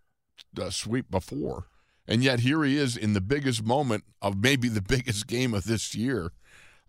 uh, 0.59 0.69
sweep 0.69 1.11
before, 1.11 1.65
and 2.07 2.23
yet 2.23 2.41
here 2.41 2.63
he 2.63 2.77
is 2.77 2.95
in 2.95 3.13
the 3.13 3.21
biggest 3.21 3.63
moment 3.63 4.05
of 4.21 4.37
maybe 4.37 4.69
the 4.69 4.81
biggest 4.87 5.27
game 5.27 5.53
of 5.53 5.65
this 5.65 5.93
year, 5.93 6.31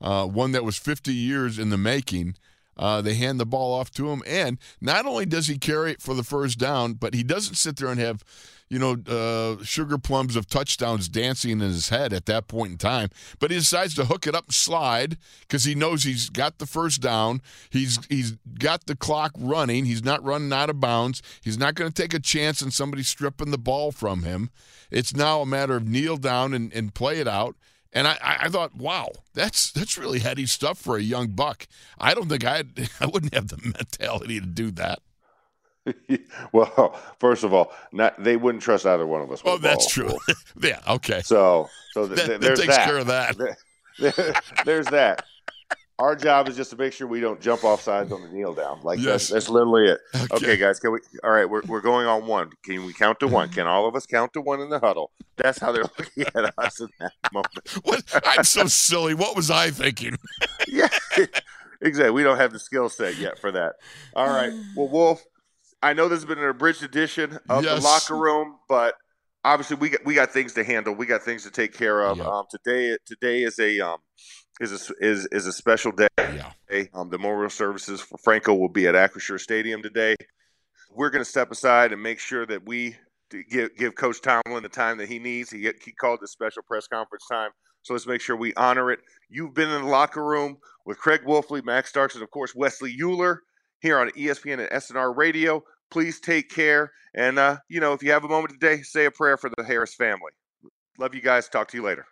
uh, 0.00 0.26
one 0.26 0.52
that 0.52 0.64
was 0.64 0.78
50 0.78 1.12
years 1.12 1.58
in 1.58 1.70
the 1.70 1.78
making 1.78 2.36
uh, 2.80 3.02
they 3.02 3.14
hand 3.14 3.38
the 3.38 3.44
ball 3.44 3.74
off 3.74 3.90
to 3.90 4.08
him, 4.08 4.22
and 4.26 4.58
not 4.80 5.04
only 5.04 5.26
does 5.26 5.48
he 5.48 5.58
carry 5.58 5.92
it 5.92 6.00
for 6.00 6.14
the 6.14 6.24
first 6.24 6.58
down, 6.58 6.94
but 6.94 7.12
he 7.12 7.22
doesn't 7.22 7.56
sit 7.56 7.76
there 7.76 7.88
and 7.88 8.00
have, 8.00 8.24
you 8.70 8.78
know, 8.78 8.96
uh, 9.06 9.62
sugar 9.62 9.98
plums 9.98 10.34
of 10.34 10.48
touchdowns 10.48 11.06
dancing 11.06 11.50
in 11.50 11.60
his 11.60 11.90
head 11.90 12.14
at 12.14 12.24
that 12.24 12.48
point 12.48 12.72
in 12.72 12.78
time. 12.78 13.10
But 13.38 13.50
he 13.50 13.58
decides 13.58 13.94
to 13.96 14.06
hook 14.06 14.26
it 14.26 14.34
up 14.34 14.46
and 14.46 14.54
slide 14.54 15.18
because 15.42 15.64
he 15.64 15.74
knows 15.74 16.04
he's 16.04 16.30
got 16.30 16.58
the 16.58 16.64
first 16.64 17.02
down. 17.02 17.42
He's 17.68 17.98
he's 18.06 18.38
got 18.58 18.86
the 18.86 18.96
clock 18.96 19.32
running. 19.38 19.84
He's 19.84 20.02
not 20.02 20.24
running 20.24 20.52
out 20.52 20.70
of 20.70 20.80
bounds. 20.80 21.20
He's 21.42 21.58
not 21.58 21.74
going 21.74 21.92
to 21.92 22.02
take 22.02 22.14
a 22.14 22.18
chance 22.18 22.62
on 22.62 22.70
somebody 22.70 23.02
stripping 23.02 23.50
the 23.50 23.58
ball 23.58 23.92
from 23.92 24.22
him. 24.22 24.48
It's 24.90 25.14
now 25.14 25.42
a 25.42 25.46
matter 25.46 25.76
of 25.76 25.86
kneel 25.86 26.16
down 26.16 26.54
and, 26.54 26.72
and 26.72 26.94
play 26.94 27.20
it 27.20 27.28
out. 27.28 27.56
And 27.92 28.06
I, 28.06 28.16
I 28.22 28.48
thought, 28.48 28.76
wow, 28.76 29.10
that's 29.34 29.72
that's 29.72 29.98
really 29.98 30.20
heady 30.20 30.46
stuff 30.46 30.78
for 30.78 30.96
a 30.96 31.02
young 31.02 31.28
buck. 31.28 31.66
I 31.98 32.14
don't 32.14 32.28
think 32.28 32.44
I 32.44 32.64
I 33.00 33.06
wouldn't 33.06 33.34
have 33.34 33.48
the 33.48 33.58
mentality 33.62 34.40
to 34.40 34.46
do 34.46 34.70
that. 34.72 35.00
well, 36.52 37.00
first 37.18 37.42
of 37.42 37.54
all, 37.54 37.72
not, 37.92 38.22
they 38.22 38.36
wouldn't 38.36 38.62
trust 38.62 38.86
either 38.86 39.06
one 39.06 39.22
of 39.22 39.30
us. 39.32 39.42
Oh, 39.44 39.58
that's 39.58 39.90
true. 39.90 40.16
yeah. 40.62 40.80
Okay. 40.88 41.22
So, 41.22 41.68
so 41.92 42.06
th- 42.06 42.18
that, 42.18 42.26
th- 42.26 42.40
that 42.40 42.56
takes 42.56 42.76
that. 42.76 42.84
care 42.84 42.98
of 42.98 43.06
that. 43.06 43.56
there's 44.64 44.86
that. 44.88 45.24
Our 46.00 46.16
job 46.16 46.48
is 46.48 46.56
just 46.56 46.70
to 46.70 46.76
make 46.76 46.92
sure 46.94 47.06
we 47.06 47.20
don't 47.20 47.40
jump 47.40 47.62
off 47.62 47.82
sides 47.82 48.10
on 48.10 48.22
the 48.22 48.28
kneel 48.28 48.54
down. 48.54 48.80
Like 48.82 48.98
Yes. 48.98 49.28
that's, 49.28 49.28
that's 49.28 49.48
literally 49.50 49.86
it. 49.88 50.00
Okay. 50.14 50.34
Okay. 50.36 50.56
guys, 50.56 50.80
can 50.80 50.92
we? 50.92 50.98
All 51.22 51.30
right, 51.30 51.44
we're, 51.48 51.60
we're 51.66 51.82
going 51.82 52.06
on 52.06 52.26
one. 52.26 52.50
Can 52.64 52.86
we 52.86 52.92
count 52.94 53.20
to 53.20 53.28
one? 53.28 53.50
Can 53.50 53.66
all 53.66 53.86
of 53.86 53.94
us 53.94 54.06
count 54.06 54.32
to 54.32 54.40
one 54.40 54.60
in 54.60 54.70
the 54.70 54.78
huddle? 54.80 55.10
That's 55.36 55.58
how 55.58 55.72
they're 55.72 55.82
looking 55.98 56.24
at 56.34 56.54
us 56.58 56.80
in 56.80 56.88
that 57.00 57.12
moment. 57.32 57.50
What? 57.84 58.02
I'm 58.24 58.44
so 58.44 58.66
silly. 58.66 59.12
What 59.14 59.36
was 59.36 59.50
I 59.50 59.70
thinking? 59.70 60.16
yeah, 60.68 60.88
exactly. 61.82 62.10
We 62.12 62.22
don't 62.22 62.38
have 62.38 62.52
the 62.52 62.58
skill 62.58 62.88
set 62.88 63.16
yet 63.18 63.38
for 63.38 63.52
that. 63.52 63.74
All 64.14 64.26
right. 64.28 64.52
Well, 64.76 64.88
Wolf, 64.88 65.22
I 65.82 65.92
know 65.92 66.08
this 66.08 66.20
has 66.20 66.24
been 66.24 66.38
an 66.38 66.48
abridged 66.48 66.82
edition 66.82 67.38
of 67.48 67.64
Yes. 67.64 67.78
the 67.78 67.84
locker 67.84 68.16
room, 68.16 68.56
but 68.68 68.94
obviously 69.44 69.76
we 69.76 69.90
got 69.90 70.04
we 70.04 70.14
got 70.14 70.30
things 70.30 70.54
to 70.54 70.64
handle. 70.64 70.94
We 70.94 71.04
got 71.06 71.22
things 71.22 71.42
to 71.44 71.50
take 71.50 71.72
care 71.74 72.02
of. 72.02 72.18
Yeah. 72.18 72.24
Um, 72.24 72.44
today 72.50 72.96
today 73.06 73.42
is 73.42 73.58
a 73.58 73.80
um 73.80 73.98
is 74.60 74.90
a 74.90 74.94
is 75.04 75.26
is 75.32 75.46
a 75.46 75.52
special 75.52 75.90
day. 75.90 76.08
Yeah. 76.18 76.52
Um, 76.94 77.08
the 77.10 77.18
memorial 77.18 77.50
services 77.50 78.00
for 78.00 78.18
Franco 78.18 78.54
will 78.54 78.68
be 78.68 78.86
at 78.86 78.94
Acrisure 78.94 79.40
Stadium 79.40 79.82
today. 79.82 80.14
We're 80.92 81.10
going 81.10 81.24
to 81.24 81.28
step 81.28 81.50
aside 81.50 81.92
and 81.92 82.02
make 82.02 82.20
sure 82.20 82.46
that 82.46 82.66
we 82.66 82.96
give 83.50 83.74
give 83.76 83.94
Coach 83.94 84.20
Tomlin 84.20 84.62
the 84.62 84.68
time 84.68 84.98
that 84.98 85.08
he 85.08 85.18
needs. 85.18 85.50
He 85.50 85.70
he 85.84 85.92
called 85.92 86.20
this 86.20 86.30
special 86.30 86.62
press 86.62 86.86
conference 86.86 87.24
time, 87.30 87.50
so 87.82 87.94
let's 87.94 88.06
make 88.06 88.20
sure 88.20 88.36
we 88.36 88.54
honor 88.54 88.92
it. 88.92 89.00
You've 89.28 89.54
been 89.54 89.70
in 89.70 89.82
the 89.82 89.88
locker 89.88 90.24
room 90.24 90.58
with 90.84 90.98
Craig 90.98 91.22
Wolfley, 91.26 91.64
Max 91.64 91.88
Starks, 91.88 92.14
and 92.14 92.22
of 92.22 92.30
course 92.30 92.54
Wesley 92.54 92.94
Euler 93.02 93.42
here 93.80 93.98
on 93.98 94.10
ESPN 94.10 94.60
and 94.60 94.70
SNR 94.70 95.16
Radio. 95.16 95.62
Please 95.90 96.20
take 96.20 96.50
care, 96.50 96.92
and 97.14 97.38
uh, 97.38 97.56
you 97.68 97.80
know 97.80 97.94
if 97.94 98.02
you 98.02 98.12
have 98.12 98.24
a 98.24 98.28
moment 98.28 98.52
today, 98.60 98.82
say 98.82 99.06
a 99.06 99.10
prayer 99.10 99.36
for 99.36 99.50
the 99.56 99.64
Harris 99.64 99.94
family. 99.94 100.32
Love 100.98 101.14
you 101.14 101.22
guys. 101.22 101.48
Talk 101.48 101.68
to 101.68 101.76
you 101.76 101.82
later. 101.82 102.06